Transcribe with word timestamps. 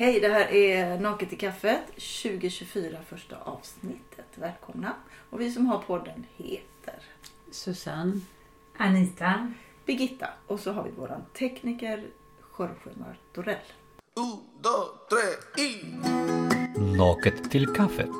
Hej, 0.00 0.20
det 0.20 0.28
här 0.28 0.52
är 0.52 1.00
Naket 1.00 1.32
i 1.32 1.36
kaffet 1.36 1.86
2024 1.86 2.98
första 3.08 3.36
avsnittet. 3.36 4.26
Välkomna! 4.34 4.94
Och 5.30 5.40
vi 5.40 5.50
som 5.50 5.66
har 5.66 5.78
podden 5.78 6.26
heter 6.36 6.94
Susanne. 7.50 8.20
Anita. 8.76 9.52
Birgitta 9.86 10.28
och 10.46 10.60
så 10.60 10.72
har 10.72 10.84
vi 10.84 10.90
våran 10.90 11.24
tekniker 11.38 12.06
Jorge 12.58 12.92
Martorell. 12.94 13.56
Un, 14.14 14.38
dos, 14.60 14.88
tres 15.10 15.66
y... 15.66 15.84
Naket 16.96 17.50
till 17.50 17.66
kaffet. 17.66 18.16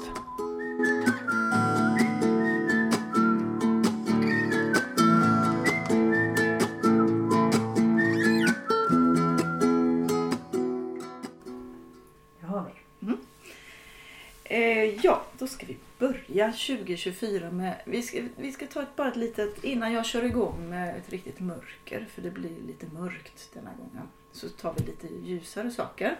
Ja, 15.08 15.22
då 15.38 15.46
ska 15.46 15.66
vi 15.66 15.76
börja 15.98 16.52
2024 16.52 17.50
med... 17.50 17.74
Vi 17.84 18.02
ska, 18.02 18.22
vi 18.36 18.52
ska 18.52 18.66
ta 18.66 18.82
ett, 18.82 18.96
bara 18.96 19.08
ett 19.08 19.16
litet... 19.16 19.64
Innan 19.64 19.92
jag 19.92 20.06
kör 20.06 20.24
igång 20.24 20.68
med 20.68 20.96
ett 20.96 21.10
riktigt 21.10 21.40
mörker, 21.40 22.06
för 22.10 22.22
det 22.22 22.30
blir 22.30 22.60
lite 22.66 22.86
mörkt 22.86 23.50
denna 23.54 23.70
gången, 23.74 24.08
så 24.32 24.48
tar 24.48 24.74
vi 24.78 24.84
lite 24.84 25.06
ljusare 25.06 25.70
saker. 25.70 26.16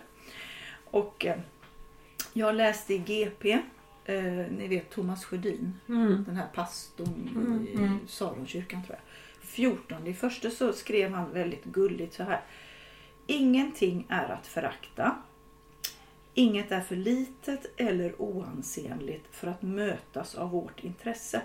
Och 0.84 1.26
eh, 1.26 1.38
jag 2.32 2.54
läste 2.54 2.94
i 2.94 2.98
GP, 2.98 3.52
eh, 4.04 4.22
ni 4.32 4.68
vet 4.68 4.90
Thomas 4.90 5.24
Sjödin, 5.24 5.74
Mm. 5.88 6.24
den 6.24 6.36
här 6.36 6.48
pastorn 6.54 7.30
Mm, 7.36 7.66
i 7.68 7.74
mm. 7.74 7.98
Saronkyrkan 8.06 8.84
tror 8.84 8.98
jag. 8.98 9.48
14 9.48 10.06
i 10.06 10.14
första 10.14 10.50
så 10.50 10.72
skrev 10.72 11.12
han 11.12 11.32
väldigt 11.32 11.64
gulligt 11.64 12.14
så 12.14 12.22
här. 12.22 12.40
Ingenting 13.26 14.06
är 14.08 14.28
att 14.28 14.46
förakta. 14.46 15.16
Inget 16.38 16.72
är 16.72 16.80
för 16.80 16.96
litet 16.96 17.66
eller 17.76 18.22
oansenligt 18.22 19.26
för 19.30 19.46
att 19.46 19.62
mötas 19.62 20.34
av 20.34 20.50
vårt 20.50 20.84
intresse. 20.84 21.42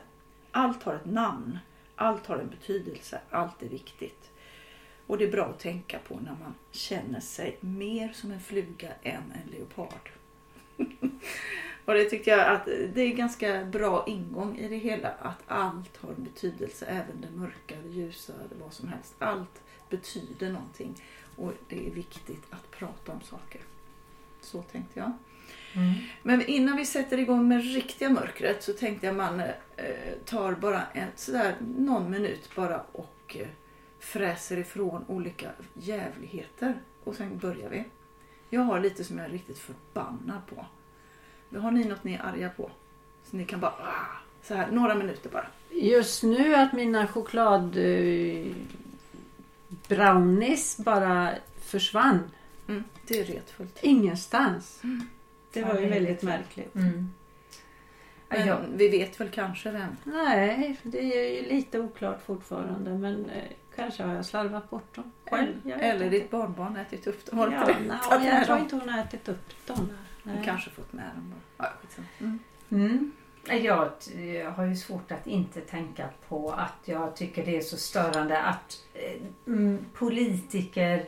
Allt 0.51 0.83
har 0.83 0.95
ett 0.95 1.05
namn. 1.05 1.59
Allt 1.95 2.25
har 2.25 2.37
en 2.37 2.49
betydelse. 2.49 3.21
Allt 3.29 3.63
är 3.63 3.69
viktigt. 3.69 4.31
Och 5.07 5.17
det 5.17 5.23
är 5.23 5.31
bra 5.31 5.45
att 5.45 5.59
tänka 5.59 5.99
på 5.99 6.15
när 6.15 6.31
man 6.31 6.55
känner 6.71 7.19
sig 7.19 7.57
mer 7.59 8.11
som 8.13 8.31
en 8.31 8.39
fluga 8.39 8.89
än 9.03 9.33
en 9.33 9.51
leopard. 9.51 10.09
Och 11.85 11.93
det 11.93 12.05
tyckte 12.05 12.29
jag 12.29 12.47
att 12.47 12.65
det 12.65 13.01
är 13.01 13.15
ganska 13.15 13.65
bra 13.65 14.03
ingång 14.07 14.57
i 14.57 14.67
det 14.67 14.77
hela. 14.77 15.09
Att 15.09 15.43
allt 15.47 15.97
har 15.97 16.09
en 16.09 16.23
betydelse. 16.23 16.85
Även 16.85 17.21
det 17.21 17.29
mörka, 17.31 17.75
det 17.83 17.89
ljusa, 17.89 18.33
det 18.49 18.55
vad 18.63 18.73
som 18.73 18.87
helst. 18.87 19.15
Allt 19.19 19.61
betyder 19.89 20.51
någonting. 20.51 20.95
Och 21.35 21.53
det 21.69 21.87
är 21.87 21.91
viktigt 21.91 22.43
att 22.49 22.71
prata 22.71 23.11
om 23.11 23.21
saker. 23.21 23.61
Så 24.43 24.61
tänkte 24.61 24.99
jag. 24.99 25.11
Mm. 25.73 25.93
Men 26.23 26.45
innan 26.45 26.77
vi 26.77 26.85
sätter 26.85 27.17
igång 27.17 27.47
med 27.47 27.73
riktiga 27.73 28.09
mörkret 28.09 28.63
så 28.63 28.73
tänkte 28.73 29.05
jag 29.05 29.15
man 29.15 29.39
eh, 29.39 29.47
tar 30.25 30.53
bara 30.53 30.81
en, 30.93 31.07
sådär, 31.15 31.55
någon 31.77 32.11
minut 32.11 32.49
bara 32.55 32.81
och 32.91 33.35
eh, 33.39 33.47
fräser 33.99 34.57
ifrån 34.57 35.05
olika 35.07 35.49
jävligheter. 35.73 36.75
Och 37.03 37.15
sen 37.15 37.37
börjar 37.37 37.69
vi. 37.69 37.83
Jag 38.49 38.61
har 38.61 38.79
lite 38.79 39.03
som 39.03 39.17
jag 39.17 39.27
är 39.27 39.31
riktigt 39.31 39.59
förbannad 39.59 40.41
på. 40.49 40.65
Har 41.59 41.71
ni 41.71 41.85
något 41.85 42.03
ni 42.03 42.13
är 42.13 42.21
arga 42.23 42.49
på? 42.49 42.71
Så 43.23 43.37
ni 43.37 43.45
kan 43.45 43.59
bara... 43.59 43.71
Ah, 43.71 44.17
så 44.43 44.55
här, 44.55 44.71
några 44.71 44.95
minuter 44.95 45.29
bara. 45.29 45.47
Just 45.71 46.23
nu 46.23 46.55
att 46.55 46.73
mina 46.73 47.07
choklad 47.07 47.77
eh, 47.77 48.45
brownies 49.87 50.77
bara 50.77 51.29
försvann. 51.61 52.19
Mm, 52.67 52.83
det 53.07 53.19
är 53.19 53.23
retfullt. 53.25 53.79
Ingenstans. 53.81 54.81
Det 55.53 55.59
Ja, 55.59 55.67
var 55.67 55.75
ju 55.75 55.81
det 55.81 55.89
väldigt 55.89 56.21
märkligt. 56.23 56.75
Mm. 56.75 57.09
Ja, 58.29 58.37
Men 58.37 58.47
jag, 58.47 58.59
vi 58.75 58.87
vet 58.89 59.19
väl 59.21 59.29
kanske 59.29 59.71
vem. 59.71 59.97
Nej, 60.03 60.79
det 60.83 60.99
är 60.99 61.41
ju 61.41 61.49
lite 61.49 61.79
oklart 61.79 62.21
fortfarande 62.25 62.91
men 62.93 63.29
eh, 63.29 63.43
kanske 63.75 64.03
har 64.03 64.15
jag 64.15 64.25
slarvat 64.25 64.69
bort 64.69 64.95
dem 64.95 65.11
själv. 65.29 65.53
Jag 65.63 65.81
Eller 65.83 66.05
inte. 66.05 66.17
ditt 66.17 66.31
barnbarn 66.31 66.75
ätit 66.75 67.07
upp 67.07 67.25
dem. 67.25 67.39
Har 67.39 67.51
Ja, 67.51 67.65
berättat 67.65 68.07
jag 68.11 68.21
med 68.21 68.45
tror 68.45 68.59
inte 68.59 68.75
hon 68.75 68.89
har 68.89 69.01
ätit 69.03 69.29
upp 69.29 69.67
dem. 69.67 69.77
Hon 70.23 70.33
Nej. 70.33 70.41
kanske 70.45 70.69
fått 70.69 70.93
med 70.93 71.11
dem 71.15 71.33
bara. 71.57 71.69
Ja, 71.97 72.03
mm. 72.19 72.39
mm. 72.69 73.11
jag 73.63 74.51
har 74.51 74.65
ju 74.65 74.75
svårt 74.75 75.11
att 75.11 75.27
inte 75.27 75.61
tänka 75.61 76.09
på 76.27 76.51
att 76.51 76.79
jag 76.85 77.15
tycker 77.15 77.45
det 77.45 77.57
är 77.57 77.61
så 77.61 77.77
störande 77.77 78.41
att 78.41 78.83
eh, 78.93 79.21
mm, 79.47 79.85
politiker 79.93 81.05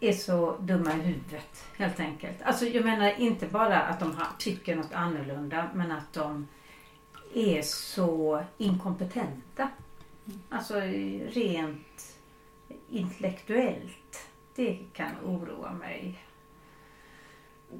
är 0.00 0.12
så 0.12 0.56
dumma 0.60 0.90
i 0.92 1.00
huvudet 1.00 1.64
helt 1.76 2.00
enkelt. 2.00 2.42
Alltså 2.42 2.66
jag 2.66 2.84
menar 2.84 3.20
inte 3.20 3.46
bara 3.46 3.80
att 3.80 4.00
de 4.00 4.14
har, 4.16 4.26
tycker 4.38 4.76
något 4.76 4.92
annorlunda 4.92 5.70
men 5.74 5.92
att 5.92 6.12
de 6.12 6.48
är 7.34 7.62
så 7.62 8.42
inkompetenta. 8.58 9.68
Alltså 10.48 10.74
rent 11.28 12.14
intellektuellt. 12.90 14.28
Det 14.54 14.78
kan 14.92 15.10
oroa 15.24 15.72
mig. 15.72 16.18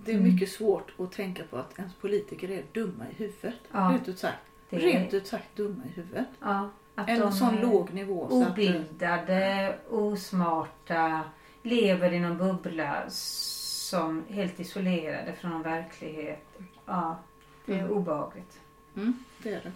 Det 0.04 0.10
är 0.12 0.18
Mm. 0.18 0.32
mycket 0.32 0.48
svårt 0.50 0.92
att 0.98 1.12
tänka 1.12 1.42
på 1.44 1.56
att 1.56 1.78
ens 1.78 1.94
politiker 1.94 2.50
är 2.50 2.64
dumma 2.72 3.04
i 3.10 3.14
huvudet. 3.14 3.54
Ja, 3.72 3.78
Rent 3.92 4.08
ut 4.08 4.18
sagt. 4.18 4.38
är- 4.70 4.78
Rent 4.78 5.14
ut 5.14 5.26
sagt 5.26 5.56
dumma 5.56 5.82
i 5.84 5.88
huvudet. 5.88 6.26
Ja, 6.40 6.70
att 6.94 7.08
En 7.08 7.20
de 7.20 7.32
sån 7.32 7.58
är 7.58 7.62
låg 7.62 7.92
nivå. 7.94 8.28
Så 8.30 8.42
att, 8.42 8.48
eh, 8.48 8.52
obildade, 8.52 9.74
osmarta, 9.90 11.22
lever 11.62 12.12
i 12.12 12.20
någon 12.20 12.38
bubbla 12.38 13.04
som 13.10 14.24
helt 14.28 14.60
isolerade 14.60 15.32
från 15.40 15.62
verklighet. 15.62 16.46
Ja, 16.86 17.18
det 17.66 17.72
är 17.74 17.78
Mm. 17.78 17.90
obehagligt. 17.90 18.60
mm, 18.96 19.24
det 19.42 19.48
är 19.54 19.60
det. 19.62 19.72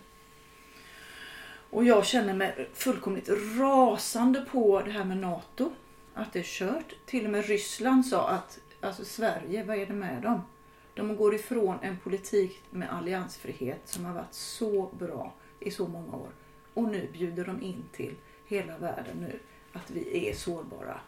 Och 1.70 1.84
jag 1.84 2.06
känner 2.06 2.34
mig 2.34 2.68
fullkomligt 2.74 3.28
rasande 3.58 4.40
på 4.50 4.80
det 4.82 4.90
här 4.90 5.04
med 5.04 5.16
NATO. 5.16 5.72
Att 6.14 6.32
det 6.32 6.38
är 6.38 6.42
kört. 6.42 6.94
Till 7.06 7.24
och 7.24 7.30
med 7.30 7.46
Ryssland 7.46 8.06
sa 8.06 8.28
att 8.28 8.58
alltså 8.80 9.04
Sverige, 9.04 9.64
vad 9.64 9.76
är 9.78 9.86
det 9.86 9.92
med 9.92 10.22
dem? 10.22 10.40
De 10.94 11.16
går 11.16 11.34
ifrån 11.34 11.78
en 11.82 11.96
politik 11.98 12.60
med 12.70 12.90
alliansfrihet 12.92 13.80
som 13.84 14.04
har 14.04 14.14
varit 14.14 14.34
så 14.34 14.90
bra 14.98 15.32
i 15.60 15.70
så 15.70 15.88
många 15.88 16.16
år. 16.16 16.28
Och 16.74 16.82
nu 16.84 17.08
bjuder 17.12 17.44
de 17.44 17.62
in 17.62 17.84
till 17.92 18.14
hela 18.46 18.78
världen 18.78 19.16
nu 19.20 19.38
att 19.72 19.90
vi 19.90 20.28
är 20.30 20.34
sårbara. 20.34 21.00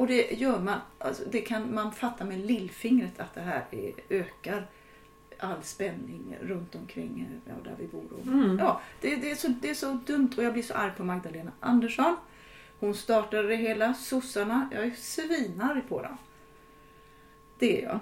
Och 0.00 0.06
det 0.06 0.32
gör 0.32 0.60
man, 0.60 0.78
alltså 0.98 1.22
det 1.30 1.40
kan 1.40 1.74
man 1.74 1.92
fatta 1.92 2.24
med 2.24 2.38
lillfingret 2.38 3.20
att 3.20 3.34
det 3.34 3.40
här 3.40 3.64
är, 3.70 3.92
ökar 4.08 4.66
all 5.38 5.62
spänning 5.62 6.36
runt 6.40 6.74
omkring 6.74 7.40
ja, 7.44 7.52
där 7.64 7.74
vi 7.78 7.86
bor. 7.86 8.04
Mm. 8.22 8.58
ja, 8.58 8.80
det, 9.00 9.16
det, 9.16 9.30
är 9.30 9.34
så, 9.34 9.48
det 9.48 9.70
är 9.70 9.74
så 9.74 10.00
dumt 10.06 10.30
och 10.36 10.44
jag 10.44 10.52
blir 10.52 10.62
så 10.62 10.74
arg 10.74 10.92
på 10.96 11.04
Magdalena 11.04 11.52
Andersson. 11.60 12.16
Hon 12.78 12.94
startade 12.94 13.48
det 13.48 13.56
hela, 13.56 13.94
sossarna. 13.94 14.68
Jag 14.72 14.84
är 14.84 14.90
svinarg 14.90 15.82
på 15.88 16.02
dem. 16.02 16.16
Det 17.58 17.82
är 17.82 17.82
jag. 17.82 18.00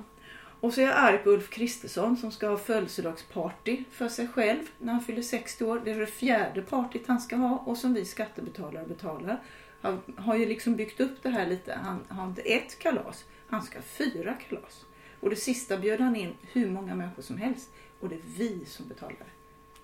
Och 0.61 0.75
så 0.75 0.81
är 0.81 0.85
jag 0.85 0.97
arg 0.97 1.19
på 1.19 1.31
Ulf 1.31 1.51
Kristersson 1.51 2.17
som 2.17 2.31
ska 2.31 2.49
ha 2.49 2.57
födelsedagsparty 2.57 3.85
för 3.91 4.09
sig 4.09 4.29
själv 4.29 4.63
när 4.79 4.93
han 4.93 5.03
fyller 5.03 5.23
60 5.23 5.65
år. 5.65 5.83
Det 5.85 5.91
är 5.91 6.01
det 6.01 6.07
fjärde 6.07 6.63
partyt 6.63 7.07
han 7.07 7.21
ska 7.21 7.37
ha 7.37 7.57
och 7.57 7.77
som 7.77 7.95
vi 7.95 8.05
skattebetalare 8.05 8.87
betalar. 8.87 9.41
Han 9.81 10.03
har 10.17 10.37
ju 10.37 10.47
liksom 10.47 10.77
byggt 10.77 11.01
upp 11.01 11.23
det 11.23 11.29
här 11.29 11.47
lite. 11.47 11.79
Han 11.83 12.05
har 12.09 12.27
inte 12.27 12.43
ett 12.43 12.79
kalas, 12.79 13.25
han 13.49 13.63
ska 13.63 13.79
ha 13.79 13.83
fyra 13.83 14.35
kalas. 14.49 14.85
Och 15.21 15.31
det 15.31 15.37
sista 15.37 15.77
bjöd 15.77 16.01
han 16.01 16.17
in 16.17 16.35
hur 16.53 16.71
många 16.71 16.95
människor 16.95 17.23
som 17.23 17.37
helst. 17.39 17.71
Och 18.01 18.09
det 18.09 18.15
är 18.15 18.21
vi 18.37 18.65
som 18.67 18.89
betalar. 18.89 19.27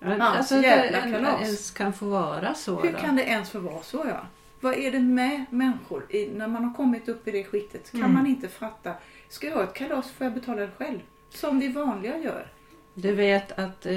Hans 0.01 0.21
alltså, 0.21 0.55
det 0.55 0.61
jävla 0.61 1.01
kalas. 1.01 1.41
ens 1.41 1.71
kan 1.71 1.93
få 1.93 2.05
vara 2.05 2.53
så. 2.53 2.81
Hur 2.81 2.91
då. 2.91 2.97
kan 2.99 3.15
det 3.15 3.23
ens 3.23 3.49
få 3.49 3.59
vara 3.59 3.83
så? 3.83 4.05
Ja? 4.09 4.27
Vad 4.59 4.73
är 4.73 4.91
det 4.91 4.99
med 4.99 5.45
människor? 5.49 6.05
I, 6.09 6.27
när 6.27 6.47
man 6.47 6.63
har 6.63 6.73
kommit 6.73 7.09
upp 7.09 7.27
i 7.27 7.31
det 7.31 7.43
skiktet 7.43 7.91
kan 7.91 7.99
Mm. 7.99 8.13
man 8.13 8.27
inte 8.27 8.47
fatta. 8.47 8.93
Ska 9.29 9.47
jag 9.47 9.55
ha 9.55 9.63
ett 9.63 9.73
kalas 9.73 10.11
får 10.11 10.25
jag 10.25 10.33
betala 10.33 10.61
det 10.61 10.71
själv. 10.77 10.99
Som 11.29 11.59
vi 11.59 11.67
vanliga 11.67 12.17
gör. 12.17 12.47
Du 12.93 13.15
vet 13.15 13.51
att 13.51 13.85
eh, 13.85 13.93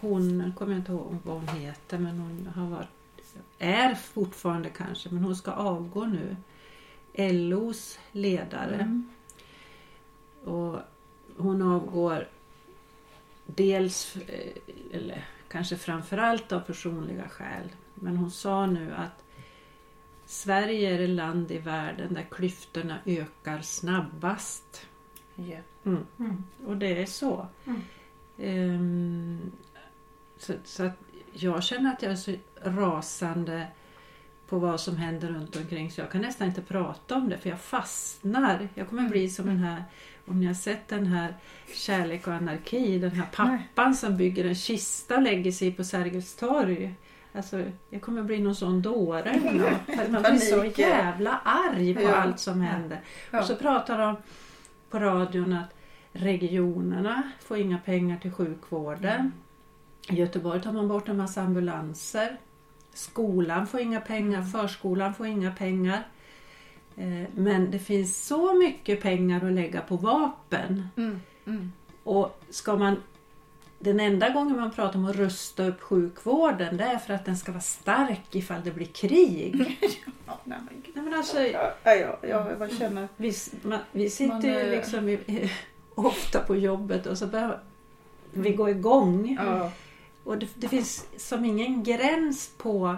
hon, 0.00 0.40
jag 0.40 0.52
kommer 0.58 0.76
inte 0.76 0.92
ihåg 0.92 1.16
vad 1.24 1.36
hon 1.36 1.48
heter, 1.48 1.98
men 1.98 2.18
hon 2.18 2.50
har 2.56 2.70
varit, 2.70 2.88
är 3.58 3.94
fortfarande 3.94 4.70
kanske, 4.70 5.08
men 5.10 5.24
hon 5.24 5.36
ska 5.36 5.52
avgå 5.52 6.04
nu. 6.04 6.36
LOs 7.32 7.98
ledare. 8.12 8.74
Mm. 8.74 9.10
Och 10.44 10.80
hon 11.36 11.62
avgår 11.62 12.28
dels, 13.46 14.16
eh, 14.16 14.52
eller 14.92 15.24
kanske 15.48 15.76
framförallt 15.76 16.52
av 16.52 16.60
personliga 16.60 17.28
skäl. 17.28 17.68
Men 17.94 18.16
hon 18.16 18.30
sa 18.30 18.66
nu 18.66 18.94
att 18.94 19.24
Sverige 20.26 20.94
är 20.94 20.98
det 20.98 21.06
land 21.06 21.50
i 21.50 21.58
världen 21.58 22.14
där 22.14 22.26
klyftorna 22.30 22.98
ökar 23.06 23.60
snabbast. 23.60 24.86
Ja. 25.34 25.58
Mm. 25.84 26.06
Mm. 26.18 26.44
Och 26.66 26.76
det 26.76 27.02
är 27.02 27.06
så. 27.06 27.46
Ehm, 28.38 29.52
så, 30.38 30.52
så 30.64 30.90
jag 31.32 31.62
känner 31.62 31.92
att 31.92 32.02
jag 32.02 32.12
är 32.12 32.16
så 32.16 32.34
rasande 32.64 33.66
på 34.48 34.58
vad 34.58 34.80
som 34.80 34.96
händer 34.96 35.28
runt 35.28 35.56
omkring 35.56 35.90
så 35.90 36.00
jag 36.00 36.10
kan 36.10 36.20
nästan 36.20 36.46
inte 36.48 36.62
prata 36.62 37.14
om 37.16 37.28
det 37.28 37.38
för 37.38 37.50
jag 37.50 37.60
fastnar. 37.60 38.68
Jag 38.74 38.88
kommer 38.88 39.08
bli 39.08 39.28
som 39.30 39.46
den 39.46 39.56
här, 39.58 39.84
om 40.26 40.40
ni 40.40 40.46
har 40.46 40.54
sett 40.54 40.88
den 40.88 41.06
här 41.06 41.34
Kärlek 41.74 42.26
och 42.26 42.32
anarki, 42.34 42.98
den 42.98 43.10
här 43.10 43.26
pappan 43.32 43.94
som 43.94 44.16
bygger 44.16 44.44
en 44.44 44.54
kista 44.54 45.16
och 45.16 45.22
lägger 45.22 45.52
sig 45.52 45.72
på 45.72 45.84
Sergels 45.84 46.36
torg. 46.36 46.94
Alltså, 47.32 47.64
jag 47.90 48.02
kommer 48.02 48.22
bli 48.22 48.40
någon 48.40 48.54
sån 48.54 48.82
dåre. 48.82 49.40
Man 50.10 50.22
blir 50.22 50.36
så 50.36 50.80
jävla 50.80 51.38
arg 51.44 51.94
på 51.94 52.02
Ja. 52.02 52.14
allt 52.14 52.40
som 52.40 52.60
händer. 52.60 53.00
Ja. 53.30 53.40
Och 53.40 53.44
så 53.46 53.56
pratar 53.56 53.98
de 53.98 54.16
på 54.90 54.98
radion 54.98 55.52
att 55.52 55.74
regionerna 56.12 57.22
får 57.44 57.58
inga 57.58 57.78
pengar 57.78 58.16
till 58.18 58.32
sjukvården. 58.32 59.32
I 60.08 60.14
Göteborg 60.14 60.62
tar 60.62 60.72
man 60.72 60.88
bort 60.88 61.08
en 61.08 61.16
massa 61.16 61.42
ambulanser. 61.42 62.36
Skolan 62.94 63.66
får 63.66 63.80
inga 63.80 64.00
pengar, 64.00 64.42
förskolan 64.42 65.14
får 65.14 65.26
inga 65.26 65.52
pengar. 65.52 66.06
Eh, 66.96 67.28
Men 67.34 67.70
det 67.70 67.78
finns 67.78 68.26
så 68.26 68.54
mycket 68.54 69.02
pengar 69.02 69.46
att 69.46 69.52
lägga 69.52 69.80
på 69.80 69.96
vapen. 69.96 70.88
Mm. 70.96 71.20
Mm. 71.46 71.72
Och 72.04 72.40
ska 72.50 72.76
man 72.76 72.96
den 73.82 74.00
enda 74.00 74.28
gången 74.28 74.56
man 74.56 74.70
pratar 74.70 74.98
om 74.98 75.04
att 75.04 75.16
rusta 75.16 75.66
upp 75.66 75.80
sjukvården 75.80 76.76
det 76.76 76.84
är 76.84 76.98
för 76.98 77.14
att 77.14 77.24
den 77.24 77.36
ska 77.36 77.52
vara 77.52 77.60
stark 77.60 78.34
ifall 78.34 78.60
det 78.64 78.70
blir 78.70 78.86
krig. 78.86 79.78
Ja, 80.26 80.38
nej, 80.44 80.58
men 80.70 80.82
gud. 80.84 80.94
Nej, 80.94 81.04
men 81.04 81.14
alltså, 81.14 81.40
Ja, 81.42 81.72
ja, 81.84 82.18
ja, 82.22 82.48
jag 82.50 82.58
bara 82.58 82.68
känner... 82.68 83.08
vi, 83.16 83.32
man, 83.62 83.78
vi 83.92 84.10
sitter 84.10 84.34
Man, 84.34 84.42
ju 84.42 84.60
eh, 84.60 84.70
liksom 84.70 85.08
i, 85.08 85.50
ofta 85.94 86.40
på 86.40 86.56
jobbet 86.56 87.06
och 87.06 87.18
så 87.18 87.26
börjar 87.26 87.60
vi 88.32 88.52
gå 88.52 88.70
igång. 88.70 89.36
Ja. 89.40 89.70
Och 90.24 90.38
det, 90.38 90.48
det 90.54 90.68
finns 90.68 91.06
som 91.16 91.44
ingen 91.44 91.82
gräns 91.82 92.50
på 92.56 92.96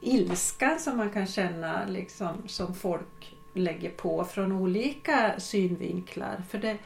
ilskan 0.00 0.80
som 0.80 0.96
man 0.96 1.10
kan 1.10 1.26
känna 1.26 1.86
liksom, 1.86 2.48
som 2.48 2.74
folk 2.74 3.36
lägger 3.52 3.90
på 3.90 4.24
från 4.24 4.52
olika 4.52 5.40
synvinklar. 5.40 6.42
För 6.50 6.58
det, 6.58 6.78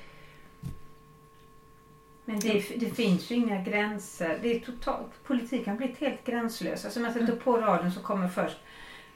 Men 2.24 2.40
det, 2.40 2.64
det 2.76 2.90
finns 2.90 3.30
ju 3.30 3.34
inga 3.34 3.62
gränser. 3.62 4.38
Det 4.42 4.56
är 4.56 4.60
totalt, 4.60 5.24
politiken 5.24 5.68
har 5.70 5.76
blivit 5.76 5.98
helt 5.98 6.24
gränslös. 6.24 6.84
Alltså 6.84 7.00
man 7.00 7.12
sätter 7.12 7.36
på 7.36 7.56
radion 7.56 7.92
så 7.92 8.00
kommer 8.00 8.28
först 8.28 8.56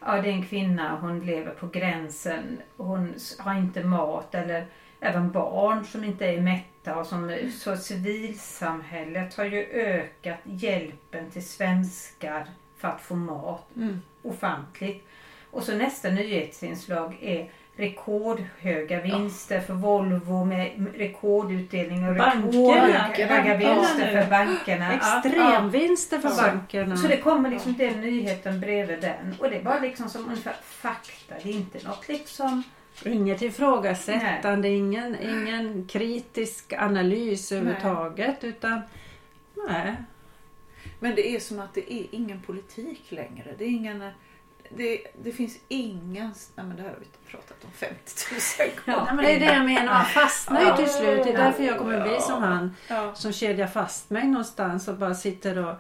Ja, 0.07 0.13
det 0.23 0.29
är 0.29 0.33
en 0.33 0.47
kvinna, 0.47 0.99
hon 1.01 1.21
lever 1.27 1.51
på 1.51 1.67
gränsen. 1.67 2.59
Hon 2.77 3.15
har 3.39 3.59
inte 3.59 3.85
mat 3.85 4.35
eller 4.35 4.67
även 5.01 5.33
barn 5.33 5.85
som 5.85 6.05
inte 6.05 6.27
är 6.27 6.41
mätta. 6.41 6.97
Och 6.97 7.07
som, 7.07 7.37
så 7.61 7.77
civilsamhället 7.77 9.37
har 9.37 9.45
ju 9.45 9.65
ökat 9.73 10.39
hjälpen 10.45 11.31
till 11.31 11.47
svenskar 11.47 12.47
för 12.77 12.89
att 12.89 13.01
få 13.01 13.15
mat 13.15 13.67
Mm. 13.77 14.03
ofantligt. 14.23 15.07
Och 15.51 15.63
så 15.63 15.77
nästa 15.77 16.11
nyhetsinslag 16.11 17.19
är 17.23 17.51
rekordhöga 17.77 19.01
vinster 19.01 19.61
för 19.61 19.75
Volvo 19.75 20.45
med 20.45 20.87
rekordutdelning 20.97 22.09
och 22.09 22.17
Bankerna. 22.17 23.09
rekordhöga 23.09 23.57
vinster 23.57 24.23
för 24.23 24.31
bankerna. 24.31 24.95
Extremvinster 24.95 26.19
för 26.19 26.29
Ja. 26.29 26.37
bankerna. 26.37 26.97
Så 26.97 27.09
det 27.09 27.17
kommer 27.17 27.51
liksom 27.51 27.75
den 27.77 28.01
nyheten 28.01 28.61
bredvid 28.61 29.01
den. 29.01 29.35
Och 29.39 29.51
det 29.51 29.57
är 29.57 29.63
bara 29.63 29.79
liksom 29.81 30.09
som 30.09 30.25
ungefär 30.25 30.57
fakta. 30.63 31.35
Det 31.43 31.49
är 31.51 31.55
inte 31.55 31.87
något 31.89 32.09
liksom... 32.09 32.63
Inget 33.05 33.43
ifrågasättande, 33.43 34.69
ingen, 34.69 35.17
ingen 35.23 35.89
kritisk 35.89 36.73
analys 36.73 37.53
överhuvudtaget. 37.53 38.45
Utan 38.45 38.81
nej. 39.69 39.95
Men 41.01 41.15
det 41.15 41.35
är 41.37 41.41
som 41.41 41.61
att 41.61 41.75
det 41.75 41.93
är 41.93 42.07
ingen 42.11 42.41
politik 42.43 43.03
längre. 43.09 43.55
Det, 43.59 43.65
är 43.65 43.69
ingen, 43.69 44.11
det, 44.77 45.03
det 45.23 45.33
finns 45.33 45.59
ingen... 45.69 46.35
Nej, 46.55 46.67
men 46.67 46.77
det 46.77 46.83
här 46.83 46.89
har 46.91 46.97
vi 47.01 47.31
pratat 47.31 47.65
om 47.65 47.71
50 47.71 47.95
000 48.59 48.71
gånger. 48.97 49.05
Nej, 49.07 49.15
men 49.15 49.25
det 49.25 49.33
är 49.37 49.41
det 49.41 49.55
jag 49.55 49.65
menar, 49.65 49.93
man 49.93 50.05
fastnar 50.05 50.61
ju 50.71 50.77
till 50.77 50.95
slut. 50.95 51.25
Det 51.25 51.31
är 51.31 51.35
Ja. 51.39 51.45
därför 51.45 51.63
jag 51.65 51.79
kommer 51.79 52.01
bli 52.01 52.21
som 52.21 52.43
han 52.43 52.77
Ja. 52.89 53.15
som 53.15 53.33
kedjar 53.33 53.67
fast 53.67 54.11
mig 54.11 54.27
någonstans 54.29 54.89
och 54.89 54.95
bara 54.97 55.15
sitter 55.15 55.59
och... 55.67 55.75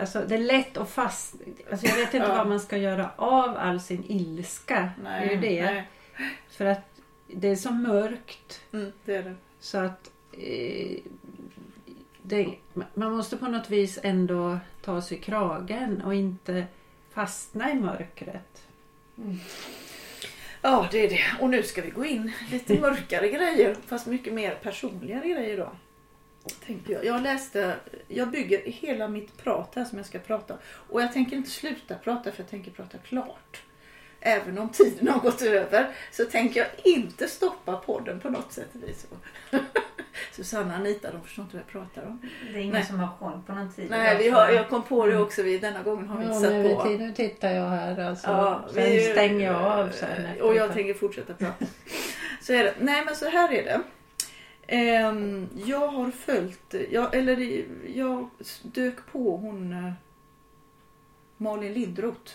Alltså 0.00 0.24
det 0.28 0.34
är 0.34 0.38
lätt 0.38 0.76
att 0.76 0.90
fast... 0.90 1.34
Alltså 1.70 1.86
jag 1.86 1.94
vet 1.96 2.14
inte 2.14 2.26
Ja. 2.28 2.34
vad 2.36 2.48
man 2.48 2.60
ska 2.60 2.76
göra 2.76 3.10
av 3.16 3.56
all 3.58 3.80
sin 3.80 4.04
ilska. 4.08 4.90
Nej, 5.02 5.26
det 5.26 5.46
är 5.46 5.50
ju 5.50 5.56
det. 5.60 5.64
Nej. 5.72 5.88
För 6.50 6.64
att 6.64 7.00
det 7.26 7.48
är 7.48 7.56
så 7.56 7.72
mörkt 7.72 8.60
Mm, 8.72 8.92
det 9.04 9.14
är 9.16 9.22
det. 9.22 9.34
så 9.60 9.78
att... 9.78 10.10
Eh, 10.32 10.96
det, 12.22 12.48
man 12.94 13.12
måste 13.16 13.36
på 13.36 13.46
något 13.48 13.70
vis 13.70 13.98
ändå 14.02 14.58
ta 14.84 15.02
sig 15.02 15.18
i 15.18 15.20
kragen 15.20 16.02
och 16.02 16.14
inte 16.14 16.64
fastna 17.18 17.70
i 17.70 17.74
mörkret. 17.74 18.62
Ja, 20.62 20.88
det 20.90 21.04
är 21.04 21.08
det. 21.08 21.24
Och 21.40 21.50
nu 21.50 21.62
ska 21.62 21.82
vi 21.82 21.90
gå 21.90 22.04
in 22.04 22.32
lite 22.50 22.74
mörkare 22.80 23.28
grejer, 23.28 23.76
fast 23.86 24.06
mycket 24.06 24.32
mer 24.32 24.54
personliga 24.54 25.20
grejer 25.20 25.56
då. 25.56 25.72
Tänkte 26.66 26.92
jag. 26.92 27.04
Jag 27.04 27.22
läste, 27.22 27.76
jag 28.08 28.30
bygger 28.30 28.62
hela 28.64 29.08
mitt 29.08 29.36
prat 29.36 29.72
här 29.74 29.84
som 29.84 29.98
jag 29.98 30.06
ska 30.06 30.18
prata. 30.18 30.58
Och 30.64 31.02
jag 31.02 31.12
tänker 31.12 31.36
inte 31.36 31.50
sluta 31.50 31.94
prata 31.94 32.32
för 32.32 32.42
jag 32.42 32.50
tänker 32.50 32.70
prata 32.70 32.98
klart. 32.98 33.62
Även 34.20 34.58
om 34.58 34.68
tiden 34.68 35.08
har 35.08 35.20
gått 35.20 35.42
över 35.42 35.94
så 36.12 36.24
tänker 36.24 36.60
jag 36.60 36.94
inte 36.94 37.28
stoppa 37.28 37.76
podden 37.76 38.20
på 38.20 38.30
något 38.30 38.52
sätt. 38.52 38.68
Susanna 40.38 40.74
och 40.74 40.80
Anita 40.80 41.12
de 41.12 41.22
förstår 41.22 41.42
inte 41.44 41.56
vad 41.56 41.62
jag 41.66 41.72
pratar 41.72 42.08
om. 42.08 42.20
Det 42.52 42.58
är 42.58 42.62
ingen 42.62 42.72
Nej. 42.74 42.84
som 42.84 42.98
har 43.00 43.16
koll 43.18 43.40
på 43.46 43.52
någon 43.52 43.72
tid. 43.72 43.86
Nej, 43.90 44.18
vi 44.18 44.28
har, 44.28 44.48
jag 44.50 44.68
kom 44.68 44.82
på 44.82 45.06
det 45.06 45.16
också. 45.18 45.42
Vi, 45.42 45.58
denna 45.58 45.82
gången 45.82 46.08
har 46.08 46.18
vi 46.18 46.24
inte 46.24 46.38
satt 46.40 46.82
på. 46.82 46.88
nu 46.88 47.12
tittar 47.12 47.50
jag 47.50 47.68
här 47.68 48.00
alltså. 48.00 48.26
Ja, 48.30 48.64
Sen 48.74 48.82
vi- 48.84 49.00
stänger 49.00 49.46
jag 49.52 49.62
av 49.62 49.88
sen. 49.90 50.08
efter 50.10 50.42
Och 50.42 50.54
jag 50.54 50.72
tänker 50.72 50.94
fortsätta 50.94 51.34
prata. 51.34 51.64
Så 52.42 52.52
är 52.52 52.64
det. 52.64 52.74
Nej 52.80 53.04
men 53.04 53.16
så 53.16 53.28
här 53.28 53.52
är 53.52 53.64
det. 53.64 53.80
Ehm, 54.66 55.48
jag 55.64 55.88
har 55.88 56.10
följt, 56.10 56.74
jag, 56.90 57.14
eller 57.14 57.64
jag 57.94 58.28
dök 58.62 58.96
på 59.12 59.36
hon 59.36 59.72
eh, 59.72 59.92
Malin 61.36 61.72
Lindroth. 61.72 62.32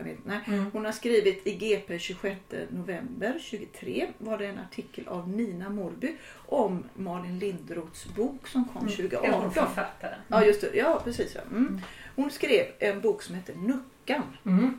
Jag 0.00 0.04
vet, 0.04 0.24
nej. 0.24 0.40
Mm. 0.46 0.64
Hon 0.72 0.84
har 0.84 0.92
skrivit 0.92 1.46
i 1.46 1.54
GP 1.54 1.98
26 1.98 2.40
november 2.70 3.38
23 3.40 4.06
var 4.18 4.38
det 4.38 4.46
en 4.46 4.58
artikel 4.58 5.08
av 5.08 5.28
Nina 5.28 5.68
Morby 5.70 6.16
om 6.34 6.84
Malin 6.94 7.38
Lindroths 7.38 8.06
bok 8.16 8.48
som 8.48 8.64
kom 8.64 8.82
Mm. 8.82 8.92
2018. 8.96 9.30
Ja, 9.32 9.50
författaren. 9.50 10.18
Ja 10.28 10.44
just 10.44 10.60
det, 10.60 10.70
ja 10.74 11.00
precis. 11.04 11.34
Ja. 11.34 11.40
Mm. 11.50 11.80
Hon 12.16 12.30
skrev 12.30 12.66
en 12.78 13.00
bok 13.00 13.22
som 13.22 13.34
heter 13.34 13.54
Nuckan. 13.54 14.22
Mm. 14.46 14.78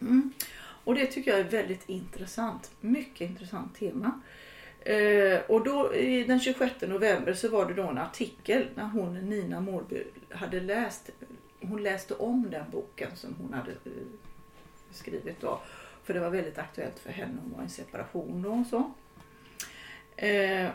Mm. 0.00 0.32
Och 0.84 0.94
det 0.94 1.06
tycker 1.06 1.30
jag 1.30 1.40
är 1.40 1.44
väldigt 1.44 1.88
intressant. 1.88 2.70
Mycket 2.80 3.30
intressant 3.30 3.78
tema. 3.78 4.20
Eh, 4.80 5.40
och 5.48 5.64
då 5.64 5.94
i 5.94 6.24
den 6.24 6.40
26 6.40 6.74
november 6.80 7.32
så 7.34 7.48
var 7.48 7.66
det 7.66 7.74
då 7.74 7.82
en 7.82 7.98
artikel 7.98 8.66
när 8.74 8.84
hon 8.84 9.14
Nina 9.14 9.60
Mårby 9.60 10.02
hade 10.30 10.60
läst. 10.60 11.10
Hon 11.60 11.82
läste 11.82 12.14
om 12.14 12.50
den 12.50 12.64
boken 12.72 13.10
som 13.14 13.34
hon 13.40 13.52
hade 13.54 13.70
eh, 13.70 13.92
skrivit 14.92 15.40
då. 15.40 15.60
För 16.04 16.14
det 16.14 16.20
var 16.20 16.30
väldigt 16.30 16.58
aktuellt 16.58 16.98
för 16.98 17.10
henne. 17.10 17.40
Hon 17.42 17.52
var 17.52 17.60
i 17.60 17.64
en 17.64 17.70
separation 17.70 18.42
då 18.42 18.50
och 18.50 18.66
så. 18.66 18.92
Eh, 20.16 20.70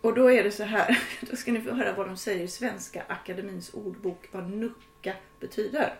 och 0.00 0.14
då 0.14 0.32
är 0.32 0.44
det 0.44 0.52
så 0.52 0.64
här. 0.64 0.98
Då 1.30 1.36
ska 1.36 1.52
ni 1.52 1.60
få 1.60 1.74
höra 1.74 1.92
vad 1.92 2.06
de 2.06 2.16
säger 2.16 2.44
i 2.44 2.48
Svenska 2.48 3.04
Akademins 3.08 3.74
ordbok 3.74 4.28
vad 4.32 4.50
nucka 4.50 5.14
betyder. 5.40 5.94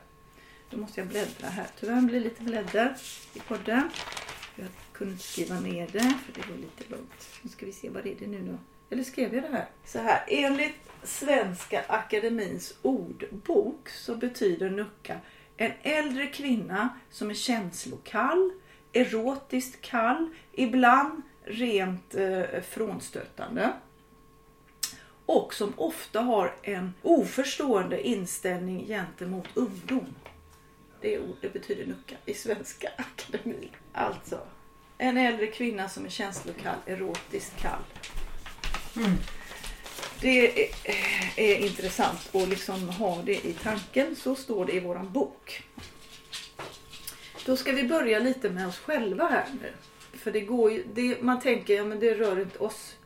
Då 0.71 0.77
måste 0.77 1.01
jag 1.01 1.09
bläddra 1.09 1.49
här. 1.49 1.67
Tyvärr 1.81 2.01
blir 2.01 2.21
det 2.21 2.25
lite 2.25 2.43
bläddrar 2.43 2.97
i 3.35 3.41
podden. 3.41 3.91
Jag 4.57 4.69
kunde 4.93 5.13
inte 5.13 5.25
skriva 5.25 5.61
ner 5.61 5.89
det 5.93 6.15
för 6.25 6.33
det 6.35 6.51
var 6.51 6.57
lite 6.57 6.85
långt. 6.89 7.41
Nu 7.43 7.51
ska 7.51 7.67
vi 7.67 7.73
se 7.73 7.89
vad 7.89 8.07
är 8.07 8.15
det 8.19 8.27
nu 8.27 8.43
då. 8.43 8.59
Eller 8.91 9.05
skrev 9.05 9.35
jag 9.35 9.43
det 9.43 9.49
här? 9.49 9.67
Så 9.85 9.99
här. 9.99 10.25
Enligt 10.29 10.91
Svenska 11.03 11.85
Akademins 11.89 12.75
ordbok 12.83 13.89
så 13.89 14.15
betyder 14.17 14.71
nucka 14.71 15.21
en 15.57 15.73
äldre 15.83 16.27
kvinna 16.27 16.89
som 17.11 17.31
är 17.31 17.35
känslokall, 17.35 18.53
erotiskt 18.93 19.81
kall, 19.81 20.29
ibland 20.53 21.23
rent 21.45 22.15
eh, 22.15 22.43
frånstötande 22.71 23.73
och 25.27 25.55
som 25.55 25.73
ofta 25.77 26.21
har 26.21 26.55
en 26.63 26.95
oförstående 27.03 28.09
inställning 28.09 28.87
gentemot 28.87 29.49
ungdom. 29.55 30.15
Det, 31.01 31.15
är, 31.15 31.21
ord- 31.21 31.37
det 31.41 31.53
betyder 31.53 31.87
nucka 31.87 32.17
i 32.25 32.35
Svenska 32.35 32.89
Akademin. 32.99 33.69
Alltså, 33.93 34.41
en 34.99 35.17
äldre 35.17 35.47
kvinna 35.47 35.89
som 35.89 36.05
är 36.05 36.09
känslokall, 36.11 36.77
erotiskt 36.87 37.61
kall. 37.61 37.83
Mm. 38.97 39.11
Det 40.23 40.65
är, 40.65 40.71
är 41.37 41.57
intressant 41.57 42.31
att 42.33 42.49
liksom 42.49 42.89
ha 42.89 43.23
det 43.23 43.47
i 43.47 43.53
tanken. 43.63 44.17
Så 44.17 44.35
står 44.35 44.67
det 44.67 44.73
i 44.73 44.81
våran 44.81 45.13
bok. 45.13 45.63
Då 47.47 47.57
ska 47.57 47.73
vi 47.73 47.85
börja 47.85 48.19
lite 48.19 48.51
med 48.51 48.69
oss 48.69 48.79
själva 48.79 49.29
här 49.29 49.47
nu. 49.63 49.73
För 50.19 50.33
det 50.33 50.41
går 50.41 50.73
ju, 50.73 50.85
det, 50.95 51.23
man 51.23 51.41
tänker, 51.41 51.75
ja 51.75 51.85
men 51.85 52.01
det 52.01 52.15
rör 52.15 52.41
inte 52.41 52.59
oss. 52.59 52.97